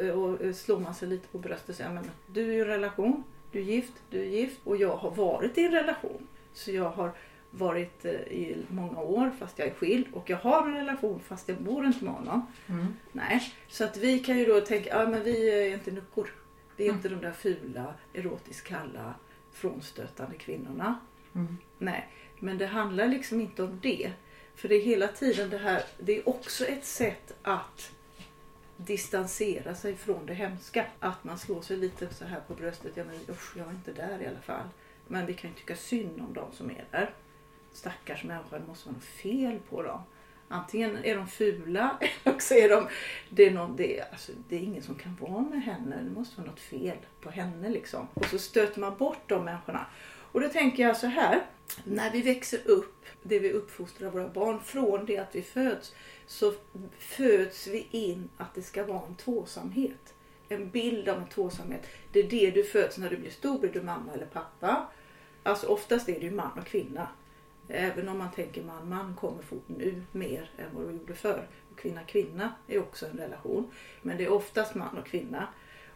Eh, 0.00 0.08
och 0.08 0.44
eh, 0.44 0.52
slår 0.52 0.78
man 0.78 0.94
sig 0.94 1.08
lite 1.08 1.28
på 1.28 1.38
bröstet 1.38 1.68
och 1.68 1.74
säger, 1.74 1.90
men 1.90 2.10
du 2.26 2.50
är 2.50 2.56
i 2.56 2.60
en 2.60 2.66
relation, 2.66 3.24
du 3.52 3.58
är 3.58 3.62
gift, 3.62 3.92
du 4.10 4.20
är 4.20 4.26
gift 4.26 4.58
och 4.64 4.76
jag 4.76 4.96
har 4.96 5.10
varit 5.10 5.58
i 5.58 5.64
en 5.64 5.72
relation. 5.72 6.28
Så 6.54 6.70
jag 6.70 6.90
har 6.90 7.12
varit 7.50 8.04
eh, 8.04 8.12
i 8.12 8.64
många 8.68 9.00
år 9.00 9.32
fast 9.38 9.58
jag 9.58 9.68
är 9.68 9.74
skild 9.74 10.06
och 10.12 10.30
jag 10.30 10.36
har 10.36 10.68
en 10.68 10.74
relation 10.74 11.20
fast 11.20 11.48
jag 11.48 11.58
bor 11.62 11.86
inte 11.86 12.04
med 12.04 12.14
honom. 12.14 12.46
Mm. 12.66 12.86
Nej, 13.12 13.52
så 13.68 13.84
att 13.84 13.96
vi 13.96 14.18
kan 14.18 14.38
ju 14.38 14.44
då 14.44 14.60
tänka, 14.60 14.88
ja 14.90 15.08
men 15.08 15.22
vi 15.22 15.50
är 15.50 15.74
inte 15.74 15.90
nuckor. 15.90 16.30
Vi 16.76 16.84
är 16.84 16.88
Mm. 16.88 16.96
inte 16.98 17.08
de 17.08 17.20
där 17.20 17.32
fula, 17.32 17.94
erotiskt 18.14 18.66
kalla, 18.66 19.14
frånstötande 19.52 20.36
kvinnorna. 20.36 21.00
Mm. 21.34 21.56
Nej, 21.78 22.08
men 22.38 22.58
det 22.58 22.66
handlar 22.66 23.06
liksom 23.08 23.40
inte 23.40 23.62
om 23.62 23.78
det. 23.82 24.12
För 24.54 24.68
det 24.68 24.74
är 24.74 24.82
hela 24.82 25.08
tiden 25.08 25.50
det 25.50 25.58
här, 25.58 25.82
det 25.98 26.18
är 26.18 26.28
också 26.28 26.64
ett 26.64 26.84
sätt 26.84 27.34
att 27.42 27.92
distansera 28.76 29.74
sig 29.74 29.96
från 29.96 30.26
det 30.26 30.34
hemska. 30.34 30.86
Att 30.98 31.24
man 31.24 31.38
slår 31.38 31.62
sig 31.62 31.76
lite 31.76 32.14
så 32.14 32.24
här 32.24 32.40
på 32.40 32.54
bröstet. 32.54 32.92
Ja 32.94 33.04
men 33.04 33.34
usch, 33.34 33.56
jag 33.56 33.66
är 33.66 33.70
inte 33.70 33.92
där 33.92 34.22
i 34.22 34.26
alla 34.26 34.40
fall. 34.40 34.68
Men 35.08 35.26
vi 35.26 35.34
kan 35.34 35.50
ju 35.50 35.56
tycka 35.56 35.76
synd 35.76 36.20
om 36.20 36.32
de 36.34 36.52
som 36.52 36.70
är 36.70 36.84
där. 36.90 37.10
Stackars 37.78 38.24
människor, 38.24 38.58
det 38.58 38.66
måste 38.66 38.88
vara 38.88 38.94
något 38.94 39.04
fel 39.04 39.58
på 39.70 39.82
dem. 39.82 40.00
Antingen 40.48 41.04
är 41.04 41.16
de 41.16 41.28
fula 41.28 41.98
eller 42.24 42.38
så 42.38 42.54
är 42.54 42.68
de... 42.68 42.88
Det 43.30 43.46
är, 43.46 43.50
någon, 43.50 43.76
det, 43.76 43.98
är, 43.98 44.04
alltså, 44.10 44.32
det 44.48 44.56
är 44.56 44.60
ingen 44.60 44.82
som 44.82 44.94
kan 44.94 45.16
vara 45.20 45.40
med 45.40 45.62
henne. 45.62 45.96
Det 46.02 46.10
måste 46.10 46.40
vara 46.40 46.50
något 46.50 46.60
fel 46.60 46.96
på 47.20 47.30
henne 47.30 47.68
liksom. 47.68 48.08
Och 48.14 48.24
så 48.24 48.38
stöter 48.38 48.80
man 48.80 48.96
bort 48.96 49.22
de 49.26 49.44
människorna. 49.44 49.86
Och 50.32 50.40
då 50.40 50.48
tänker 50.48 50.82
jag 50.82 50.96
så 50.96 51.06
här. 51.06 51.42
När 51.84 52.10
vi 52.10 52.22
växer 52.22 52.60
upp, 52.68 53.04
det 53.22 53.38
vi 53.38 53.52
uppfostrar 53.52 54.10
våra 54.10 54.28
barn 54.28 54.60
från 54.60 55.06
det 55.06 55.18
att 55.18 55.34
vi 55.34 55.42
föds, 55.42 55.94
så 56.26 56.52
föds 56.98 57.66
vi 57.66 57.86
in 57.90 58.28
att 58.36 58.54
det 58.54 58.62
ska 58.62 58.84
vara 58.84 59.06
en 59.06 59.14
tvåsamhet. 59.14 60.14
En 60.48 60.70
bild 60.70 61.08
av 61.08 61.18
en 61.18 61.28
tvåsamhet. 61.28 61.86
Det 62.12 62.20
är 62.20 62.30
det 62.30 62.50
du 62.50 62.64
föds 62.64 62.98
när 62.98 63.10
du 63.10 63.16
blir 63.16 63.30
stor. 63.30 63.58
Blir 63.58 63.72
du 63.72 63.82
mamma 63.82 64.12
eller 64.14 64.26
pappa? 64.26 64.88
Alltså 65.42 65.66
oftast 65.66 66.08
är 66.08 66.20
det 66.20 66.26
ju 66.26 66.30
man 66.30 66.58
och 66.58 66.66
kvinna. 66.66 67.08
Även 67.68 68.08
om 68.08 68.18
man 68.18 68.32
tänker 68.32 68.62
man, 68.62 68.88
man 68.88 69.14
kommer 69.14 69.42
fort 69.42 69.64
nu 69.66 70.02
mer 70.12 70.50
än 70.56 70.66
vad 70.74 70.86
det 70.86 70.92
gjorde 70.92 71.14
förr. 71.14 71.48
Och 71.70 71.78
kvinna, 71.78 72.00
kvinna 72.02 72.52
är 72.66 72.78
också 72.78 73.06
en 73.06 73.18
relation. 73.18 73.70
Men 74.02 74.16
det 74.16 74.24
är 74.24 74.32
oftast 74.32 74.74
man 74.74 74.98
och 74.98 75.06
kvinna. 75.06 75.48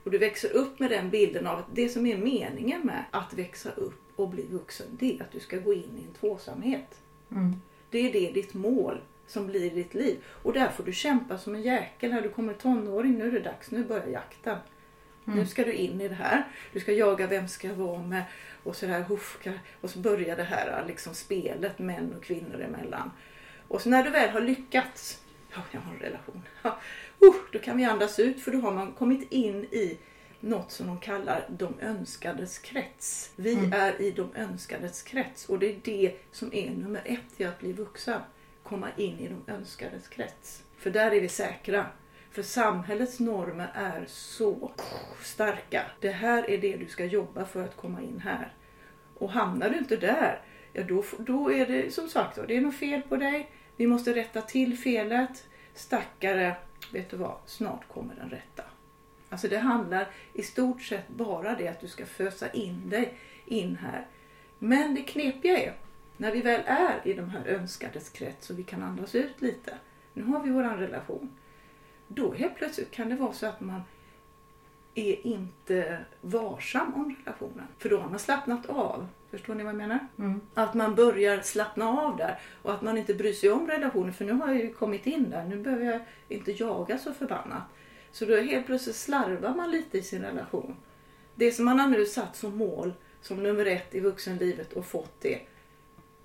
Och 0.04 0.10
du 0.10 0.18
växer 0.18 0.52
upp 0.52 0.78
med 0.78 0.90
den 0.90 1.10
bilden 1.10 1.46
av 1.46 1.58
att 1.58 1.74
det 1.74 1.88
som 1.88 2.06
är 2.06 2.16
meningen 2.18 2.86
med 2.86 3.04
att 3.10 3.34
växa 3.34 3.70
upp 3.70 4.02
och 4.16 4.28
bli 4.28 4.46
vuxen, 4.46 4.86
det 4.90 5.18
är 5.18 5.22
att 5.22 5.32
du 5.32 5.40
ska 5.40 5.56
gå 5.56 5.72
in 5.72 5.98
i 5.98 6.06
en 6.08 6.14
tvåsamhet. 6.20 7.00
Mm. 7.30 7.54
Det 7.90 7.98
är 7.98 8.12
det 8.12 8.32
ditt 8.32 8.54
mål 8.54 9.00
som 9.26 9.46
blir 9.46 9.70
ditt 9.70 9.94
liv. 9.94 10.24
Och 10.42 10.52
där 10.52 10.68
får 10.68 10.84
du 10.84 10.92
kämpa 10.92 11.38
som 11.38 11.54
en 11.54 11.62
jäkel 11.62 12.10
när 12.10 12.22
du 12.22 12.28
kommer 12.28 12.54
tonåring. 12.54 13.18
Nu 13.18 13.28
är 13.28 13.32
det 13.32 13.40
dags, 13.40 13.70
nu 13.70 13.84
börjar 13.84 14.06
jakten. 14.06 14.58
Nu 15.24 15.46
ska 15.46 15.64
du 15.64 15.72
in 15.72 16.00
i 16.00 16.08
det 16.08 16.14
här. 16.14 16.44
Du 16.72 16.80
ska 16.80 16.92
jaga 16.92 17.26
vem 17.26 17.48
ska 17.48 17.68
jag 17.68 17.74
vara 17.74 18.02
med 18.02 18.24
och 18.62 18.76
så 18.76 18.86
där 18.86 19.00
hufka. 19.00 19.52
Och 19.80 19.90
så 19.90 19.98
börjar 19.98 20.36
det 20.36 20.42
här 20.42 20.84
liksom 20.86 21.14
spelet 21.14 21.78
män 21.78 22.14
och 22.16 22.24
kvinnor 22.24 22.60
emellan. 22.60 23.10
Och 23.68 23.80
så 23.80 23.88
när 23.88 24.04
du 24.04 24.10
väl 24.10 24.30
har 24.30 24.40
lyckats, 24.40 25.22
ja 25.54 25.62
jag 25.70 25.80
har 25.80 25.94
en 25.94 26.00
relation. 26.00 26.42
Ja, 26.62 26.78
uh, 27.22 27.34
då 27.52 27.58
kan 27.58 27.76
vi 27.76 27.84
andas 27.84 28.18
ut 28.18 28.40
för 28.40 28.50
då 28.50 28.60
har 28.60 28.72
man 28.72 28.92
kommit 28.92 29.32
in 29.32 29.64
i 29.64 29.98
något 30.40 30.72
som 30.72 30.86
de 30.86 30.98
kallar 30.98 31.46
de 31.48 31.74
önskades 31.80 32.58
krets. 32.58 33.32
Vi 33.36 33.70
är 33.72 34.02
i 34.02 34.10
de 34.10 34.34
önskades 34.34 35.02
krets 35.02 35.48
och 35.48 35.58
det 35.58 35.66
är 35.66 35.76
det 35.84 36.12
som 36.32 36.54
är 36.54 36.70
nummer 36.70 37.02
ett 37.04 37.40
i 37.40 37.44
att 37.44 37.58
bli 37.58 37.72
vuxen. 37.72 38.20
Komma 38.62 38.88
in 38.96 39.18
i 39.18 39.28
de 39.28 39.52
önskades 39.52 40.08
krets. 40.08 40.62
För 40.78 40.90
där 40.90 41.10
är 41.10 41.20
vi 41.20 41.28
säkra. 41.28 41.86
För 42.32 42.42
samhällets 42.42 43.20
normer 43.20 43.70
är 43.74 44.04
så 44.06 44.72
starka. 45.22 45.82
Det 46.00 46.10
här 46.10 46.50
är 46.50 46.58
det 46.58 46.76
du 46.76 46.86
ska 46.86 47.04
jobba 47.04 47.44
för 47.44 47.64
att 47.64 47.76
komma 47.76 48.02
in 48.02 48.20
här. 48.24 48.52
Och 49.14 49.30
hamnar 49.30 49.70
du 49.70 49.78
inte 49.78 49.96
där, 49.96 50.40
ja 50.72 50.82
då, 50.82 51.04
då 51.18 51.52
är 51.52 51.66
det 51.66 51.94
som 51.94 52.08
sagt 52.08 52.38
det 52.48 52.56
är 52.56 52.60
något 52.60 52.74
fel 52.74 53.02
på 53.02 53.16
dig. 53.16 53.50
Vi 53.76 53.86
måste 53.86 54.14
rätta 54.14 54.42
till 54.42 54.78
felet. 54.78 55.46
Stackare, 55.74 56.56
vet 56.92 57.10
du 57.10 57.16
vad, 57.16 57.36
snart 57.46 57.88
kommer 57.88 58.14
den 58.14 58.30
rätta. 58.30 58.62
Alltså 59.28 59.48
det 59.48 59.58
handlar 59.58 60.08
i 60.32 60.42
stort 60.42 60.82
sett 60.82 61.08
bara 61.08 61.54
det 61.54 61.68
att 61.68 61.80
du 61.80 61.88
ska 61.88 62.06
fösa 62.06 62.50
in 62.50 62.90
dig 62.90 63.14
in 63.44 63.76
här. 63.76 64.06
Men 64.58 64.94
det 64.94 65.02
knepiga 65.02 65.58
är, 65.58 65.74
när 66.16 66.32
vi 66.32 66.42
väl 66.42 66.62
är 66.66 67.00
i 67.04 67.12
de 67.12 67.30
här 67.30 67.46
önskades 67.46 68.08
krets 68.08 68.50
och 68.50 68.58
vi 68.58 68.62
kan 68.62 68.82
andas 68.82 69.14
ut 69.14 69.40
lite. 69.40 69.74
Nu 70.12 70.22
har 70.22 70.40
vi 70.40 70.50
våran 70.50 70.78
relation. 70.78 71.30
Då 72.14 72.32
helt 72.32 72.56
plötsligt 72.56 72.90
kan 72.90 73.08
det 73.08 73.16
vara 73.16 73.32
så 73.32 73.46
att 73.46 73.60
man 73.60 73.80
är 74.94 75.26
inte 75.26 75.98
varsam 76.20 76.94
om 76.94 77.16
relationen. 77.18 77.66
För 77.78 77.88
då 77.88 77.98
har 77.98 78.10
man 78.10 78.18
slappnat 78.18 78.66
av. 78.66 79.06
Förstår 79.30 79.54
ni 79.54 79.64
vad 79.64 79.72
jag 79.72 79.78
menar? 79.78 79.98
Mm. 80.18 80.40
Att 80.54 80.74
man 80.74 80.94
börjar 80.94 81.40
slappna 81.40 81.88
av 81.88 82.16
där 82.16 82.38
och 82.62 82.74
att 82.74 82.82
man 82.82 82.98
inte 82.98 83.14
bryr 83.14 83.32
sig 83.32 83.50
om 83.50 83.66
relationen. 83.66 84.12
För 84.12 84.24
nu 84.24 84.32
har 84.32 84.48
jag 84.48 84.58
ju 84.58 84.72
kommit 84.72 85.06
in 85.06 85.30
där. 85.30 85.44
Nu 85.44 85.56
behöver 85.56 85.84
jag 85.84 86.00
inte 86.28 86.52
jaga 86.52 86.98
så 86.98 87.12
förbannat. 87.12 87.62
Så 88.12 88.24
då 88.24 88.36
helt 88.36 88.66
plötsligt 88.66 88.96
slarvar 88.96 89.54
man 89.54 89.70
lite 89.70 89.98
i 89.98 90.02
sin 90.02 90.22
relation. 90.22 90.76
Det 91.34 91.52
som 91.52 91.64
man 91.64 91.80
har 91.80 91.88
nu 91.88 92.06
satt 92.06 92.36
som 92.36 92.56
mål, 92.56 92.92
som 93.20 93.42
nummer 93.42 93.66
ett 93.66 93.94
i 93.94 94.00
vuxenlivet 94.00 94.72
och 94.72 94.86
fått 94.86 95.20
det. 95.20 95.40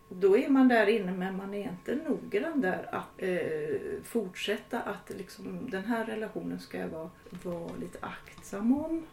Då 0.10 0.38
är 0.38 0.50
man 0.50 0.68
där 0.68 0.88
inne 0.88 1.12
men 1.12 1.38
man 1.38 1.54
är 1.54 1.70
inte 1.70 1.96
noggrann 1.96 2.62
där 2.62 2.96
att 2.96 3.08
eh, 3.18 4.02
fortsätta 4.04 4.82
att 4.82 5.10
liksom, 5.18 5.70
den 5.70 5.86
här 5.86 6.06
relationen 6.06 6.60
ska 6.60 6.78
jag 6.78 6.88
vara, 6.88 7.10
vara 7.44 7.76
lite 7.80 7.98
aktsam 8.02 8.78
om. 8.78 9.04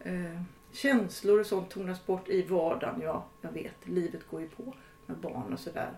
Eh, 0.00 0.42
känslor 0.72 1.40
och 1.40 1.46
sånt 1.46 1.70
tonas 1.70 2.06
bort 2.06 2.28
i 2.28 2.42
vardagen. 2.42 3.00
Ja, 3.02 3.24
jag 3.40 3.52
vet, 3.52 3.88
livet 3.88 4.28
går 4.30 4.40
ju 4.40 4.48
på 4.48 4.74
med 5.06 5.16
barn 5.16 5.52
och 5.52 5.60
sådär. 5.60 5.90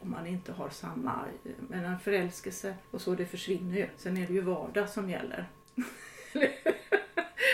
Om 0.00 0.10
man 0.10 0.26
inte 0.26 0.52
har 0.52 0.68
samma, 0.68 1.24
eh, 1.44 1.52
men 1.68 1.84
en 1.84 2.00
förälskelse 2.00 2.74
och 2.90 3.00
så, 3.00 3.14
det 3.14 3.26
försvinner 3.26 3.76
ju. 3.76 3.88
Sen 3.96 4.16
är 4.16 4.26
det 4.26 4.32
ju 4.32 4.40
vardag 4.40 4.88
som 4.88 5.10
gäller. 5.10 5.48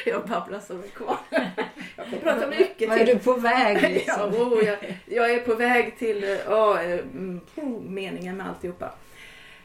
jag 0.11 0.26
babblar 0.26 0.61
så 0.61 0.75
mycket 0.75 0.94
kvar. 0.94 1.18
Jag 1.96 2.06
får 2.06 2.16
prata 2.16 2.46
mycket 2.49 2.88
Vad 2.88 2.99
är 2.99 3.06
till. 3.06 3.14
du 3.16 3.23
på 3.25 3.34
väg 3.34 3.76
Ja, 3.82 3.88
liksom? 3.88 4.34
oh, 4.34 4.64
jag, 4.64 4.76
jag 5.06 5.30
är 5.30 5.40
på 5.40 5.54
väg 5.54 5.99
till 5.99 6.38
ja, 6.46 6.80
mm, 6.80 7.40
oh, 7.56 7.80
meningen 7.82 8.37
med 8.37 8.49
alltihopa. 8.49 8.90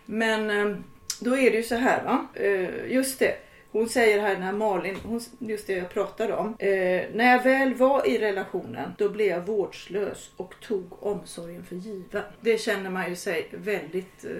Men 0.05 0.49
eh, 0.49 0.77
då 1.19 1.37
är 1.37 1.51
det 1.51 1.57
ju 1.57 1.63
så 1.63 1.75
här 1.75 2.03
va. 2.03 2.27
Eh, 2.33 2.91
Just 2.91 3.19
det. 3.19 3.35
Hon 3.71 3.89
säger 3.89 4.19
här 4.19 4.37
när 4.37 4.51
Malin, 4.53 4.97
hon, 5.03 5.21
just 5.39 5.67
det 5.67 5.73
jag 5.73 5.89
pratade 5.89 6.33
om. 6.33 6.55
Eh, 6.59 7.01
när 7.13 7.31
jag 7.31 7.43
väl 7.43 7.73
var 7.73 8.07
i 8.07 8.17
relationen 8.17 8.93
då 8.97 9.09
blev 9.09 9.27
jag 9.27 9.41
vårdslös 9.41 10.31
och 10.37 10.55
tog 10.61 11.03
omsorgen 11.03 11.65
för 11.65 11.75
given. 11.75 12.23
Det 12.41 12.61
känner 12.61 12.89
man 12.89 13.09
ju 13.09 13.15
sig 13.15 13.49
väldigt 13.51 14.25
eh, 14.25 14.31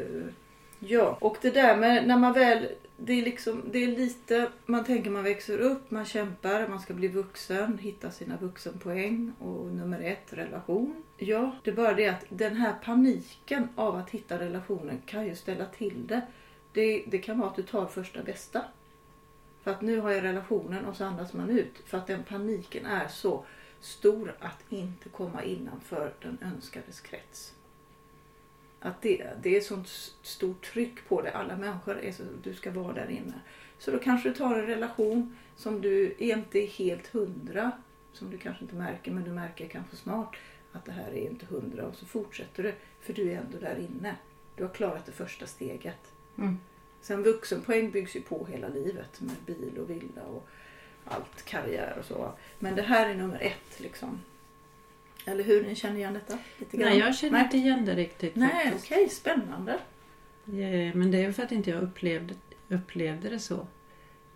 Ja, 0.79 1.17
och 1.21 1.37
det 1.41 1.49
där 1.49 1.77
med 1.77 2.07
när 2.07 2.17
man 2.17 2.33
väl, 2.33 2.67
det 3.01 3.13
är 3.13 3.21
liksom, 3.21 3.63
det 3.71 3.83
är 3.83 3.87
lite, 3.87 4.49
man 4.65 4.83
tänker 4.83 5.09
man 5.09 5.23
växer 5.23 5.59
upp, 5.59 5.91
man 5.91 6.05
kämpar, 6.05 6.67
man 6.67 6.79
ska 6.79 6.93
bli 6.93 7.07
vuxen, 7.07 7.77
hitta 7.77 8.11
sina 8.11 8.37
vuxenpoäng 8.37 9.33
och 9.39 9.65
nummer 9.65 10.01
ett, 10.01 10.33
relation. 10.33 11.03
Ja, 11.17 11.55
det 11.63 11.71
är 11.71 11.75
bara 11.75 11.93
det 11.93 12.07
att 12.07 12.25
den 12.29 12.55
här 12.55 12.73
paniken 12.83 13.67
av 13.75 13.95
att 13.95 14.09
hitta 14.09 14.39
relationen 14.39 15.01
kan 15.05 15.25
ju 15.27 15.35
ställa 15.35 15.65
till 15.65 16.07
det. 16.07 16.21
Det, 16.73 17.03
det 17.07 17.17
kan 17.17 17.39
vara 17.39 17.49
att 17.49 17.55
du 17.55 17.63
tar 17.63 17.85
första 17.85 18.23
bästa. 18.23 18.61
För 19.63 19.71
att 19.71 19.81
nu 19.81 19.99
har 19.99 20.11
jag 20.11 20.23
relationen 20.23 20.85
och 20.85 20.95
så 20.95 21.05
andas 21.05 21.33
man 21.33 21.49
ut. 21.49 21.81
För 21.85 21.97
att 21.97 22.07
den 22.07 22.23
paniken 22.23 22.85
är 22.85 23.07
så 23.07 23.45
stor 23.79 24.35
att 24.39 24.63
inte 24.69 25.09
komma 25.09 25.43
innanför 25.43 26.13
den 26.21 26.37
önskades 26.41 26.99
krets. 26.99 27.53
Att 28.79 29.01
det, 29.01 29.29
det 29.41 29.57
är 29.57 29.61
sånt 29.61 29.87
stort 30.21 30.65
tryck 30.65 31.07
på 31.07 31.21
det. 31.21 31.31
Alla 31.31 31.57
människor 31.57 31.99
är 31.99 32.11
så, 32.11 32.23
du 32.43 32.53
ska 32.53 32.71
vara 32.71 32.93
där 32.93 33.09
inne. 33.09 33.33
Så 33.79 33.91
då 33.91 33.99
kanske 33.99 34.29
du 34.29 34.35
tar 34.35 34.55
en 34.55 34.65
relation 34.65 35.37
som 35.55 35.81
du 35.81 36.15
inte 36.17 36.59
är 36.59 36.67
helt 36.67 37.07
hundra. 37.07 37.71
Som 38.13 38.31
du 38.31 38.37
kanske 38.37 38.63
inte 38.63 38.75
märker 38.75 39.11
men 39.11 39.23
du 39.23 39.31
märker 39.31 39.67
kanske 39.67 39.95
snart 39.95 40.37
att 40.71 40.85
det 40.85 40.91
här 40.91 41.11
är 41.11 41.29
inte 41.29 41.45
hundra. 41.45 41.87
Och 41.87 41.95
så 41.95 42.05
fortsätter 42.05 42.63
du 42.63 42.73
för 43.01 43.13
du 43.13 43.31
är 43.31 43.37
ändå 43.37 43.57
där 43.57 43.79
inne. 43.79 44.15
Du 44.55 44.63
har 44.63 44.73
klarat 44.73 45.05
det 45.05 45.11
första 45.11 45.45
steget. 45.45 46.13
Mm. 46.37 46.57
Sen 47.01 47.23
vuxenpoäng 47.23 47.91
byggs 47.91 48.15
ju 48.15 48.21
på 48.21 48.45
hela 48.45 48.67
livet 48.67 49.21
med 49.21 49.35
bil 49.45 49.77
och 49.77 49.89
villa 49.89 50.21
och 50.23 50.47
allt, 51.05 51.45
karriär 51.45 51.95
och 51.99 52.05
så. 52.05 52.31
Men 52.59 52.75
det 52.75 52.81
här 52.81 53.09
är 53.09 53.15
nummer 53.15 53.39
ett 53.41 53.79
liksom. 53.79 54.19
Eller 55.29 55.43
hur? 55.43 55.63
Ni 55.67 55.75
känner 55.75 55.95
igen 55.95 56.13
detta? 56.13 56.37
Lite 56.57 56.77
grann? 56.77 56.89
Nej, 56.89 56.99
jag 56.99 57.15
känner 57.15 57.33
Nej. 57.33 57.43
inte 57.43 57.57
igen 57.57 57.85
det 57.85 57.95
riktigt 57.95 58.35
Nej, 58.35 58.73
okej, 58.75 59.09
spännande. 59.09 59.71
Eh, 60.45 60.95
Men 60.95 61.11
det 61.11 61.23
är 61.23 61.31
för 61.31 61.43
att 61.43 61.51
inte 61.51 61.69
jag 61.69 61.83
upplevde, 61.83 62.33
upplevde 62.69 63.29
det 63.29 63.39
så. 63.39 63.67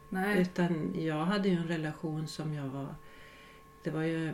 Nej. 0.09 0.41
Utan 0.41 0.93
jag 0.97 1.25
hade 1.25 1.49
ju 1.49 1.55
en 1.55 1.67
relation 1.67 2.27
som 2.27 2.53
jag 2.53 2.67
var... 2.67 2.95
Det 3.83 3.89
var 3.89 4.03
ju 4.03 4.33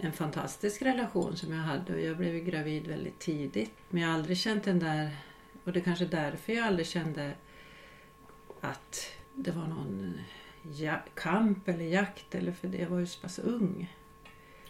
en 0.00 0.12
fantastisk 0.12 0.82
relation 0.82 1.36
som 1.36 1.52
jag 1.52 1.60
hade 1.60 1.94
och 1.94 2.00
jag 2.00 2.16
blev 2.16 2.34
ju 2.34 2.40
gravid 2.40 2.86
väldigt 2.86 3.18
tidigt. 3.18 3.72
Men 3.90 4.02
jag 4.02 4.08
har 4.08 4.14
aldrig 4.14 4.36
känt 4.36 4.64
den 4.64 4.78
där... 4.78 5.10
Och 5.64 5.72
det 5.72 5.78
är 5.78 5.84
kanske 5.84 6.04
därför 6.04 6.52
jag 6.52 6.66
aldrig 6.66 6.86
kände 6.86 7.32
att 8.60 9.12
det 9.34 9.50
var 9.50 9.66
någon 9.66 10.14
ja, 10.62 10.94
kamp 11.14 11.68
eller 11.68 11.84
jakt. 11.84 12.34
Eller 12.34 12.52
för 12.52 12.68
det, 12.68 12.78
jag 12.78 12.88
var 12.88 12.98
ju 12.98 13.06
så 13.06 13.20
pass 13.20 13.38
ung. 13.38 13.90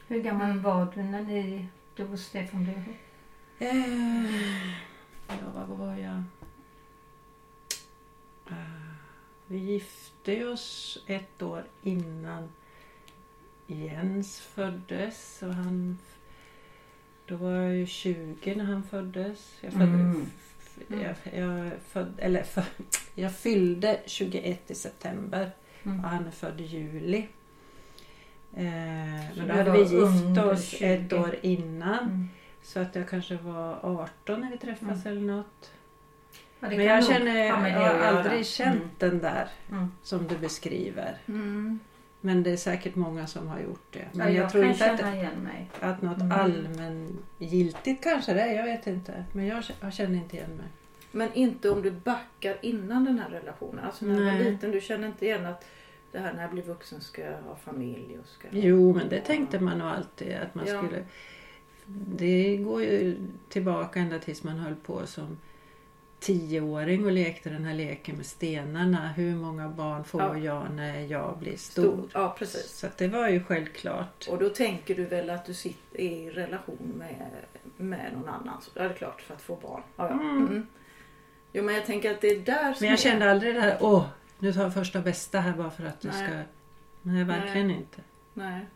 Hur 0.08 0.22
gammal 0.22 0.58
var 0.58 0.92
du 0.94 1.02
när 1.02 1.22
ni 1.22 1.66
du 1.96 2.04
och 2.08 2.18
Stefan 2.18 2.64
blev 2.64 2.76
ihop? 2.78 2.96
Eh, 3.58 4.36
ja, 5.28 5.34
vad 5.68 5.78
var 5.78 5.94
jag? 5.96 6.22
Eh, 8.50 8.92
vi 9.46 9.58
gifte 9.58 10.46
oss 10.46 10.98
ett 11.06 11.42
år 11.42 11.64
innan 11.82 12.48
Jens 13.66 14.40
föddes. 14.40 15.42
Och 15.42 15.54
han, 15.54 15.98
då 17.26 17.36
var 17.36 17.50
jag 17.52 17.76
ju 17.76 17.86
20 17.86 18.54
när 18.54 18.64
han 18.64 18.82
föddes. 18.82 19.58
Jag, 19.60 19.72
födde, 19.72 19.84
Mm. 19.84 20.26
jag, 20.88 21.14
jag, 21.34 21.72
föd, 21.88 22.14
eller, 22.18 22.42
för, 22.42 22.64
jag 23.14 23.34
fyllde 23.36 24.00
21 24.06 24.70
i 24.70 24.74
september 24.74 25.50
Mm. 25.84 26.00
och 26.04 26.10
han 26.10 26.26
är 26.26 26.30
född 26.30 26.60
i 26.60 26.64
juli. 26.64 27.26
Eh, 28.56 28.64
men 28.64 29.28
du 29.34 29.46
då 29.46 29.52
hade 29.54 29.70
vi 29.70 29.78
gift 29.78 30.38
oss 30.44 30.64
20. 30.68 30.84
ett 30.94 31.12
år 31.12 31.36
innan. 31.42 31.98
Mm. 31.98 32.28
Så 32.62 32.80
att 32.80 32.94
jag 32.96 33.08
kanske 33.08 33.36
var 33.36 33.78
18 33.82 34.40
när 34.40 34.50
vi 34.50 34.58
träffades 34.58 35.06
eller 35.06 35.20
något. 35.20 35.70
Ja, 36.60 36.68
Men 36.68 36.84
jag 36.84 37.04
känner, 37.06 37.44
jag 37.44 37.54
har 37.56 37.98
aldrig 37.98 38.46
känt 38.46 38.74
Mm. 38.76 38.88
den 38.98 39.18
där 39.18 39.48
Mm. 39.70 39.92
som 40.02 40.26
du 40.28 40.36
beskriver. 40.38 41.16
Mm. 41.28 41.78
Men 42.20 42.42
det 42.42 42.50
är 42.50 42.56
säkert 42.56 42.94
många 42.94 43.26
som 43.26 43.48
har 43.48 43.60
gjort 43.60 43.86
det. 43.90 44.04
Men 44.12 44.26
Ja, 44.26 44.32
jag, 44.32 44.44
jag 44.44 44.52
tror 44.52 44.64
inte 44.64 44.90
att, 44.90 45.00
känna 45.00 45.16
igen 45.16 45.34
mig. 45.42 45.70
att 45.80 46.02
något 46.02 46.20
Mm. 46.20 46.32
allmängiltigt 46.32 48.02
kanske 48.04 48.34
det 48.34 48.40
är. 48.40 48.54
Jag 48.56 48.64
vet 48.64 48.86
inte. 48.86 49.24
Men 49.32 49.46
jag, 49.46 49.64
jag 49.80 49.92
känner 49.92 50.14
inte 50.16 50.36
igen 50.36 50.50
mig. 50.56 50.66
Men 51.12 51.32
inte 51.34 51.70
om 51.70 51.82
du 51.82 51.90
backar 51.90 52.56
innan 52.62 53.04
den 53.04 53.18
här 53.18 53.30
relationen. 53.30 53.84
Alltså 53.84 54.04
när 54.04 54.18
du 54.18 54.24
var 54.24 54.32
liten, 54.50 54.70
du 54.70 54.80
känner 54.80 55.06
inte 55.06 55.24
igen 55.26 55.46
att 55.46 55.64
det 56.12 56.18
här 56.18 56.32
när 56.32 56.42
jag 56.42 56.50
blir 56.50 56.62
vuxen 56.62 57.00
ska 57.00 57.22
jag 57.22 57.42
ha 57.42 57.56
familj 57.56 58.18
och 58.20 58.26
ska 58.26 58.48
Jo, 58.50 58.92
men 58.94 59.08
det 59.08 59.20
tänkte 59.20 59.60
man 59.60 59.78
nog 59.78 59.88
alltid 59.88 60.34
att 60.34 60.54
man 60.54 60.66
Ja. 60.66 60.78
skulle... 60.78 61.04
Det 62.16 62.56
går 62.56 62.82
ju 62.82 63.16
tillbaka 63.48 64.00
ända 64.00 64.18
tills 64.18 64.42
man 64.42 64.58
höll 64.58 64.74
på 64.74 65.06
som 65.06 65.38
tioåring 66.20 67.04
och 67.04 67.12
lekte 67.12 67.50
den 67.50 67.64
här 67.64 67.74
leken 67.74 68.16
med 68.16 68.26
stenarna. 68.26 69.08
Hur 69.12 69.34
många 69.36 69.68
barn 69.68 70.04
får 70.04 70.20
Ja. 70.22 70.38
jag 70.38 70.66
när 70.74 71.00
jag 71.00 71.38
blir 71.38 71.56
stor? 71.56 71.82
stor. 71.82 72.08
Ja, 72.14 72.34
precis. 72.38 72.70
Så 72.78 72.86
det 72.96 73.08
var 73.08 73.28
ju 73.28 73.44
självklart. 73.44 74.28
Och 74.30 74.38
då 74.38 74.48
tänker 74.48 74.94
du 74.94 75.04
väl 75.04 75.30
att 75.30 75.44
du 75.46 75.54
sitter 75.54 76.00
är 76.00 76.10
i 76.10 76.30
relation 76.30 76.92
med, 76.98 77.26
med 77.76 78.10
någon 78.14 78.28
annan. 78.28 78.62
Så 78.62 78.78
är 78.80 78.88
det 78.88 78.94
klart 78.94 79.20
för 79.22 79.34
att 79.34 79.42
få 79.42 79.56
barn. 79.56 79.82
Ja, 79.96 80.08
ja. 80.08 80.14
Mm. 80.20 80.36
Mm. 80.46 80.66
Jo, 81.52 81.64
men 81.64 81.74
jag 81.74 81.86
tänker 81.86 82.10
att 82.10 82.20
det 82.20 82.28
är 82.28 82.40
där 82.40 82.72
som 82.72 82.76
Men 82.80 82.88
jag 82.88 82.92
är- 82.98 83.02
kände 83.02 83.30
aldrig 83.30 83.54
det 83.54 83.60
här, 83.60 83.78
åh, 83.80 84.06
nu 84.42 84.52
tar 84.52 84.62
jag 84.62 84.74
första 84.74 85.00
bästa 85.00 85.40
här 85.40 85.52
bara 85.52 85.70
för 85.70 85.84
att 85.84 86.00
du 86.00 86.08
Nej. 86.08 86.26
ska... 86.26 86.42
Nej, 87.02 87.24
verkligen 87.24 87.70
inte. 87.70 88.00
Nej. 88.34 88.66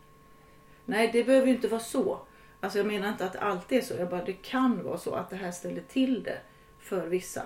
Nej, 0.85 1.09
det 1.13 1.23
behöver 1.23 1.47
ju 1.47 1.53
inte 1.53 1.67
vara 1.67 1.81
så. 1.81 2.19
Alltså 2.59 2.79
jag 2.79 2.87
menar 2.87 3.09
inte 3.09 3.25
att 3.25 3.35
allt 3.35 3.71
är 3.71 3.81
så. 3.81 3.93
Jag 3.93 4.09
bara, 4.09 4.23
det 4.23 4.33
kan 4.33 4.83
vara 4.83 4.97
så 4.97 5.13
att 5.15 5.29
det 5.29 5.35
här 5.35 5.51
ställer 5.51 5.81
till 5.81 6.23
det 6.23 6.39
för 6.79 7.07
vissa. 7.07 7.43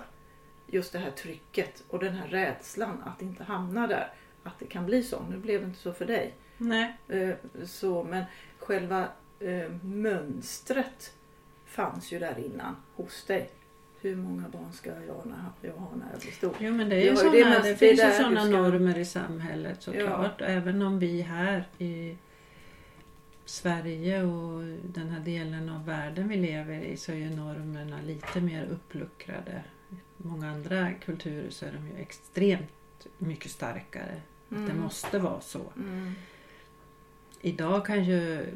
Just 0.66 0.92
det 0.92 0.98
här 0.98 1.10
trycket 1.10 1.84
och 1.88 1.98
den 1.98 2.14
här 2.14 2.28
rädslan 2.28 3.02
att 3.04 3.22
inte 3.22 3.44
hamna 3.44 3.86
där. 3.86 4.12
Att 4.42 4.58
det 4.58 4.66
kan 4.66 4.86
bli 4.86 5.02
så. 5.02 5.22
Nu 5.30 5.36
blev 5.36 5.60
det 5.60 5.66
inte 5.66 5.78
så 5.80 5.92
för 5.92 6.06
dig. 6.06 6.34
Nej. 6.58 6.96
Eh, 7.08 7.34
Så, 7.64 8.04
men 8.04 8.24
själva 8.58 9.08
eh, 9.40 9.70
mönstret 9.82 11.12
fanns 11.66 12.12
ju 12.12 12.18
där 12.18 12.38
innan 12.38 12.76
hos 12.94 13.24
dig. 13.24 13.50
Hur 14.02 14.16
många 14.16 14.48
barn 14.48 14.72
ska 14.72 14.90
jag, 14.90 15.26
när 15.26 15.50
jag 15.60 15.72
ha 15.72 15.96
när 15.96 16.10
jag 16.12 16.20
blir 16.20 16.32
stor? 16.32 16.54
Jo, 16.58 16.72
men 16.72 16.88
det, 16.88 16.96
är 16.96 17.10
ju 17.10 17.16
såna, 17.16 17.30
det 17.32 17.62
det, 17.62 17.76
finns 17.76 18.00
ju 18.04 18.10
sådana 18.10 18.40
ska- 18.40 18.50
normer 18.50 18.98
i 18.98 19.04
samhället 19.04 19.82
såklart. 19.82 20.40
Och 20.40 20.46
Även 20.48 20.82
om 20.82 20.98
vi 20.98 21.20
här 21.22 21.68
i 21.78 22.16
Sverige 23.44 24.22
och 24.22 24.62
den 24.82 25.08
här 25.08 25.20
delen 25.20 25.68
av 25.68 25.86
världen 25.86 26.28
vi 26.28 26.36
lever 26.36 26.80
i 26.80 26.96
så 26.96 27.12
är 27.12 27.16
ju 27.16 27.30
normerna 27.30 27.98
lite 28.06 28.40
mer 28.40 28.64
uppluckrade. 28.64 29.62
I 29.90 29.94
många 30.16 30.50
andra 30.50 30.92
kulturer 30.92 31.50
så 31.50 31.66
är 31.66 31.72
de 31.72 31.86
ju 31.88 32.02
extremt 32.02 33.06
mycket 33.18 33.50
starkare. 33.50 34.20
Att 34.48 34.56
det 34.66 34.72
Mm. 34.72 34.80
måste 34.80 35.18
vara 35.18 35.40
så. 35.40 35.72
Mm. 35.76 36.12
Idag 37.40 37.86
kan 37.86 38.04
ju 38.04 38.46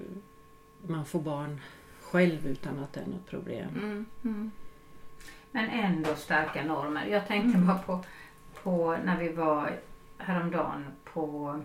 man 0.87 1.05
få 1.07 1.19
barn 1.19 1.61
själv 2.01 2.47
utan 2.47 2.79
att 2.79 2.93
det 2.93 3.01
är 3.01 3.07
något 3.07 3.27
problem. 3.27 4.07
Mm. 4.23 4.51
Men 5.57 5.71
ändå 5.71 6.15
starka 6.15 6.65
normer. 6.65 7.07
Jag 7.07 7.27
tänkte 7.27 7.57
Mm. 7.59 7.67
bara 7.67 7.79
på, 7.79 8.05
på 8.63 8.97
när 9.05 9.17
vi 9.19 9.29
var 9.29 9.73
häromdagen 10.19 10.85
på 11.13 11.61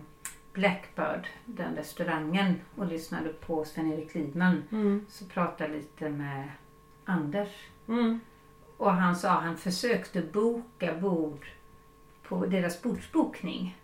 Blackbird, 0.52 1.26
den 1.44 1.74
restaurangen 1.76 2.60
och 2.76 2.86
lyssnade 2.86 3.28
på 3.28 3.64
Sven-Erik 3.64 4.14
Lidman. 4.14 4.62
Mm. 4.72 5.06
Så 5.08 5.24
pratade 5.24 5.74
lite 5.74 6.08
med 6.08 6.48
Anders. 7.04 7.48
Mm. 7.88 8.20
Och 8.76 8.92
han 8.92 9.16
sa 9.16 9.30
att 9.30 9.42
han 9.42 9.56
försökte 9.56 10.20
boka 10.22 10.94
bord 10.94 11.46
på 12.28 12.46
deras 12.46 12.82
bordsbokning. 12.82 13.76